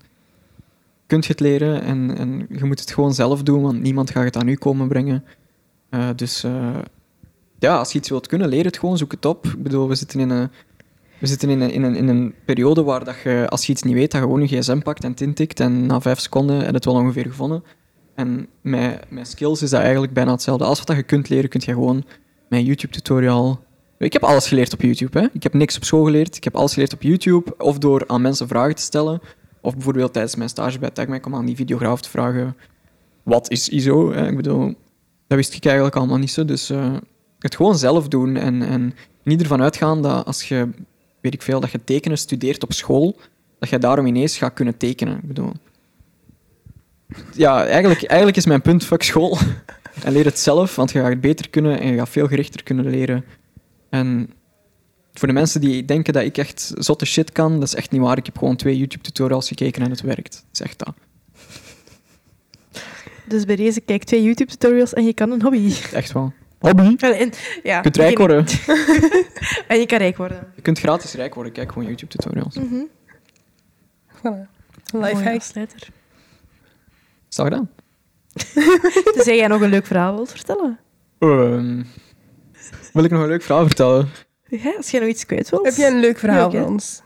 kun 1.06 1.20
je 1.20 1.28
het 1.28 1.40
leren 1.40 1.82
en, 1.82 2.16
en 2.16 2.46
je 2.50 2.64
moet 2.64 2.80
het 2.80 2.92
gewoon 2.92 3.14
zelf 3.14 3.42
doen, 3.42 3.62
want 3.62 3.80
niemand 3.80 4.10
gaat 4.10 4.24
het 4.24 4.36
aan 4.36 4.48
u 4.48 4.54
komen 4.54 4.88
brengen. 4.88 5.24
Eh, 5.88 6.08
dus 6.16 6.44
eh, 6.44 6.78
ja, 7.64 7.78
als 7.78 7.92
je 7.92 7.98
iets 7.98 8.08
wilt 8.08 8.26
kunnen, 8.26 8.48
leer 8.48 8.64
het 8.64 8.78
gewoon, 8.78 8.98
zoek 8.98 9.12
het 9.12 9.24
op. 9.24 9.46
Ik 9.46 9.62
bedoel, 9.62 9.88
we 9.88 9.94
zitten 9.94 10.20
in 10.20 10.30
een, 10.30 10.50
we 11.18 11.26
zitten 11.26 11.50
in 11.50 11.60
een, 11.60 11.70
in 11.70 11.82
een, 11.82 11.96
in 11.96 12.08
een 12.08 12.34
periode 12.44 12.82
waar 12.82 13.04
dat 13.04 13.14
je, 13.24 13.46
als 13.48 13.66
je 13.66 13.72
iets 13.72 13.82
niet 13.82 13.94
weet, 13.94 14.10
dat 14.10 14.20
je 14.20 14.26
gewoon 14.26 14.40
je 14.40 14.46
gsm 14.46 14.78
pakt 14.78 15.04
en 15.04 15.10
het 15.10 15.20
intikt 15.20 15.60
en 15.60 15.86
na 15.86 16.00
vijf 16.00 16.18
seconden 16.18 16.56
heb 16.56 16.66
je 16.66 16.74
het 16.74 16.84
wel 16.84 16.94
ongeveer 16.94 17.24
gevonden. 17.24 17.64
En 18.14 18.48
met, 18.60 19.10
met 19.10 19.28
skills 19.28 19.62
is 19.62 19.70
dat 19.70 19.80
eigenlijk 19.80 20.12
bijna 20.12 20.30
hetzelfde. 20.30 20.64
Alles 20.64 20.82
wat 20.82 20.96
je 20.96 21.02
kunt 21.02 21.28
leren, 21.28 21.48
kun 21.48 21.60
je 21.64 21.72
gewoon 21.72 22.04
een 22.48 22.64
YouTube-tutorial... 22.64 23.62
Ik 23.98 24.12
heb 24.12 24.24
alles 24.24 24.46
geleerd 24.46 24.72
op 24.72 24.80
YouTube. 24.80 25.18
Hè. 25.18 25.26
Ik 25.32 25.42
heb 25.42 25.52
niks 25.52 25.76
op 25.76 25.84
school 25.84 26.04
geleerd. 26.04 26.36
Ik 26.36 26.44
heb 26.44 26.56
alles 26.56 26.72
geleerd 26.72 26.92
op 26.92 27.02
YouTube. 27.02 27.54
Of 27.58 27.78
door 27.78 28.04
aan 28.06 28.22
mensen 28.22 28.48
vragen 28.48 28.74
te 28.74 28.82
stellen. 28.82 29.20
Of 29.60 29.72
bijvoorbeeld 29.72 30.12
tijdens 30.12 30.36
mijn 30.36 30.48
stage 30.48 30.78
bij 30.78 30.90
TechMac 30.90 31.26
om 31.26 31.34
aan 31.34 31.44
die 31.44 31.56
videograaf 31.56 32.00
te 32.00 32.10
vragen... 32.10 32.56
Wat 33.22 33.50
is 33.50 33.68
ISO? 33.68 34.12
Hè? 34.12 34.28
Ik 34.28 34.36
bedoel, 34.36 34.74
dat 35.26 35.38
wist 35.38 35.54
ik 35.54 35.64
eigenlijk 35.64 35.96
allemaal 35.96 36.18
niet 36.18 36.30
zo. 36.30 36.44
Dus 36.44 36.70
eh, 36.70 36.94
het 37.44 37.56
gewoon 37.56 37.78
zelf 37.78 38.08
doen. 38.08 38.36
En, 38.36 38.62
en 38.62 38.94
niet 39.22 39.40
ervan 39.40 39.62
uitgaan 39.62 40.02
dat 40.02 40.26
als 40.26 40.48
je, 40.48 40.68
weet 41.20 41.34
ik 41.34 41.42
veel, 41.42 41.60
dat 41.60 41.70
je 41.70 41.84
tekenen 41.84 42.18
studeert 42.18 42.62
op 42.62 42.72
school, 42.72 43.20
dat 43.58 43.68
je 43.68 43.78
daarom 43.78 44.06
ineens 44.06 44.36
gaat 44.36 44.54
kunnen 44.54 44.76
tekenen. 44.76 45.16
Ik 45.16 45.28
bedoel... 45.28 45.52
Ja, 47.34 47.66
eigenlijk, 47.66 48.04
eigenlijk 48.04 48.36
is 48.36 48.46
mijn 48.46 48.62
punt, 48.62 48.84
fuck 48.84 49.02
school. 49.02 49.38
En 50.04 50.12
leer 50.12 50.24
het 50.24 50.38
zelf, 50.38 50.76
want 50.76 50.92
je 50.92 50.98
gaat 51.00 51.08
het 51.08 51.20
beter 51.20 51.50
kunnen 51.50 51.80
en 51.80 51.88
je 51.88 51.96
gaat 51.96 52.08
veel 52.08 52.26
gerichter 52.26 52.62
kunnen 52.62 52.90
leren. 52.90 53.24
En 53.88 54.30
voor 55.12 55.28
de 55.28 55.34
mensen 55.34 55.60
die 55.60 55.84
denken 55.84 56.12
dat 56.12 56.22
ik 56.22 56.38
echt 56.38 56.72
zotte 56.74 57.04
shit 57.04 57.32
kan, 57.32 57.54
dat 57.54 57.68
is 57.68 57.74
echt 57.74 57.90
niet 57.90 58.00
waar. 58.00 58.18
Ik 58.18 58.26
heb 58.26 58.38
gewoon 58.38 58.56
twee 58.56 58.78
YouTube-tutorials 58.78 59.48
gekeken 59.48 59.82
en 59.82 59.90
het 59.90 60.00
werkt. 60.00 60.34
Het 60.34 60.44
is 60.52 60.60
echt 60.60 60.78
dat. 60.78 60.94
Dus 63.28 63.44
bij 63.44 63.56
deze 63.56 63.80
kijk 63.80 64.04
twee 64.04 64.22
YouTube-tutorials 64.22 64.92
en 64.92 65.04
je 65.04 65.14
kan 65.14 65.30
een 65.30 65.42
hobby. 65.42 65.72
Echt 65.92 66.12
wel. 66.12 66.32
Hobby. 66.64 66.96
En, 66.98 67.30
ja, 67.62 67.76
Je 67.76 67.82
kunt 67.82 67.96
rijk 67.96 68.18
worden. 68.18 68.44
En 69.68 69.78
je 69.78 69.86
kan 69.86 69.98
rijk 69.98 70.16
worden. 70.16 70.52
Je 70.56 70.62
kunt 70.62 70.78
gratis 70.78 71.14
rijk 71.14 71.34
worden. 71.34 71.52
Kijk 71.52 71.72
gewoon 71.72 71.88
YouTube-tutorials. 71.88 72.56
Mhm. 72.56 72.82
Voilà. 74.16 74.48
Mooie 74.92 75.14
Lifehack. 75.14 75.36
afsluiter. 75.36 75.88
Is 77.30 77.36
dat 77.36 77.46
gedaan? 77.46 77.70
Dus 79.14 79.24
jij 79.24 79.46
nog 79.46 79.60
een 79.60 79.68
leuk 79.70 79.86
verhaal 79.86 80.14
wilt 80.14 80.30
vertellen? 80.30 80.78
Ehm, 81.18 81.82
wil 82.92 83.04
ik 83.04 83.10
nog 83.10 83.22
een 83.22 83.28
leuk 83.28 83.42
verhaal 83.42 83.66
vertellen? 83.66 84.08
Ja, 84.48 84.72
als 84.76 84.90
jij 84.90 85.00
nog 85.00 85.08
iets 85.08 85.26
kwijt 85.26 85.50
wilt. 85.50 85.64
Heb 85.64 85.74
jij 85.74 85.90
een 85.90 86.00
leuk 86.00 86.18
verhaal 86.18 86.50
voor 86.50 86.64
ons? 86.66 87.02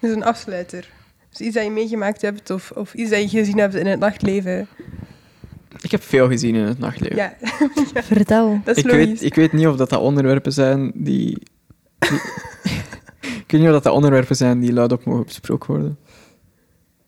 Dus 0.00 0.10
een 0.14 0.24
afsluiter. 0.24 0.88
Dus 1.30 1.40
iets 1.40 1.54
dat 1.54 1.64
je 1.64 1.70
meegemaakt 1.70 2.22
hebt 2.22 2.50
of, 2.50 2.70
of 2.70 2.94
iets 2.94 3.10
dat 3.10 3.30
je 3.30 3.38
gezien 3.38 3.58
hebt 3.58 3.74
in 3.74 3.86
het 3.86 3.98
nachtleven. 3.98 4.68
Ik 5.80 5.90
heb 5.90 6.02
veel 6.02 6.28
gezien 6.28 6.54
in 6.54 6.64
het 6.64 6.78
nachtleven. 6.78 7.16
Ja, 7.16 7.34
Vertel. 8.02 8.60
dat 8.64 8.76
is 8.76 8.82
ik, 8.84 8.90
logisch. 8.90 9.06
weet, 9.06 9.22
ik 9.22 9.34
weet 9.34 9.52
niet 9.52 9.66
of 9.66 9.76
dat, 9.76 9.90
dat 9.90 10.00
onderwerpen 10.00 10.52
zijn 10.52 10.92
die... 10.94 11.38
die- 11.98 12.20
ik 13.44 13.50
weet 13.50 13.60
niet 13.60 13.66
of 13.66 13.72
dat, 13.72 13.82
dat 13.82 13.92
onderwerpen 13.92 14.36
zijn 14.36 14.60
die 14.60 14.72
luid 14.72 14.92
op 14.92 15.04
mogen 15.04 15.24
besproken 15.24 15.70
worden. 15.74 15.98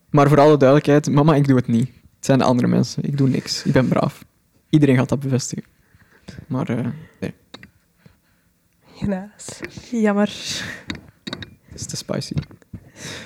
Maar 0.09 0.27
voor 0.29 0.39
alle 0.39 0.57
duidelijkheid, 0.57 1.09
mama, 1.09 1.35
ik 1.35 1.47
doe 1.47 1.55
het 1.55 1.67
niet. 1.67 1.87
Het 2.15 2.25
zijn 2.25 2.37
de 2.37 2.43
andere 2.45 2.67
mensen. 2.67 3.03
Ik 3.03 3.17
doe 3.17 3.29
niks. 3.29 3.63
Ik 3.63 3.71
ben 3.73 3.87
braaf. 3.87 4.25
Iedereen 4.69 4.95
gaat 4.95 5.09
dat 5.09 5.19
bevestigen. 5.19 5.63
Maar 6.47 6.69
eh, 6.69 6.85
nee, 7.19 7.33
Helaas. 8.97 9.59
Jammer. 9.91 10.27
het 11.65 11.79
is 11.79 11.85
te 11.85 11.95
spicy. 11.95 12.33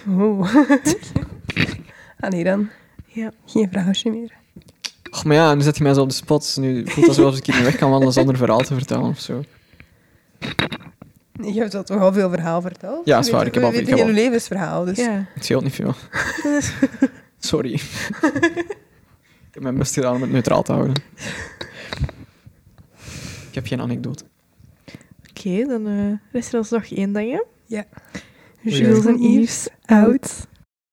Oh. 0.09 0.55
ah 2.19 2.29
nee 2.29 2.43
dan. 2.43 2.69
Ja. 3.05 3.31
Geen 3.45 3.67
verhaaltje 3.71 4.11
meer. 4.11 4.31
Och, 5.11 5.23
maar 5.25 5.35
ja, 5.35 5.53
nu 5.55 5.61
zet 5.61 5.77
je 5.77 5.83
mij 5.83 5.93
zo 5.93 6.01
op 6.01 6.09
de 6.09 6.15
spot. 6.15 6.57
Nu 6.59 6.87
voelt 6.87 7.07
het 7.07 7.17
alsof 7.17 7.37
ik 7.37 7.45
hier 7.45 7.55
niet 7.55 7.63
weg 7.63 7.75
kan 7.75 7.89
wandelen 7.89 8.13
zonder 8.13 8.37
verhaal 8.37 8.59
te 8.59 8.73
vertellen 8.73 9.09
of 9.09 9.19
zo. 9.19 9.43
Nee, 11.33 11.53
Je 11.53 11.59
hebt 11.59 11.75
al 11.75 11.83
toch 11.83 12.01
al 12.01 12.13
veel 12.13 12.29
verhaal 12.29 12.61
verteld. 12.61 13.05
Ja, 13.05 13.17
is 13.19 13.29
waar. 13.29 13.45
Ik 13.45 13.53
heb 13.53 13.63
al- 13.63 13.73
ik 13.73 13.87
heb 13.87 13.99
al- 13.99 14.07
levensverhaal. 14.07 14.85
Dus 14.85 14.97
Ja. 14.97 15.25
Het 15.33 15.43
scheelt 15.45 15.63
niet 15.63 15.73
veel. 15.73 15.93
Sorry. 17.39 17.73
ik 17.73 19.51
heb 19.51 19.63
mijn 19.63 19.77
best 19.77 19.93
gedaan 19.93 20.15
om 20.15 20.21
het 20.21 20.31
neutraal 20.31 20.63
te 20.63 20.71
houden. 20.71 20.93
Ik 23.49 23.55
heb 23.55 23.67
geen 23.67 23.81
anekdote. 23.81 24.23
Oké, 25.29 25.65
dan 25.65 25.87
eh 25.87 26.31
rest 26.31 26.53
er 26.53 26.59
ons 26.59 26.69
nog 26.69 26.85
één 26.85 27.13
ding. 27.13 27.31
hè. 27.31 27.41
Ja. 27.65 27.85
Jules 28.61 29.05
en 29.05 29.21
Yves, 29.21 29.67
out. 29.85 30.47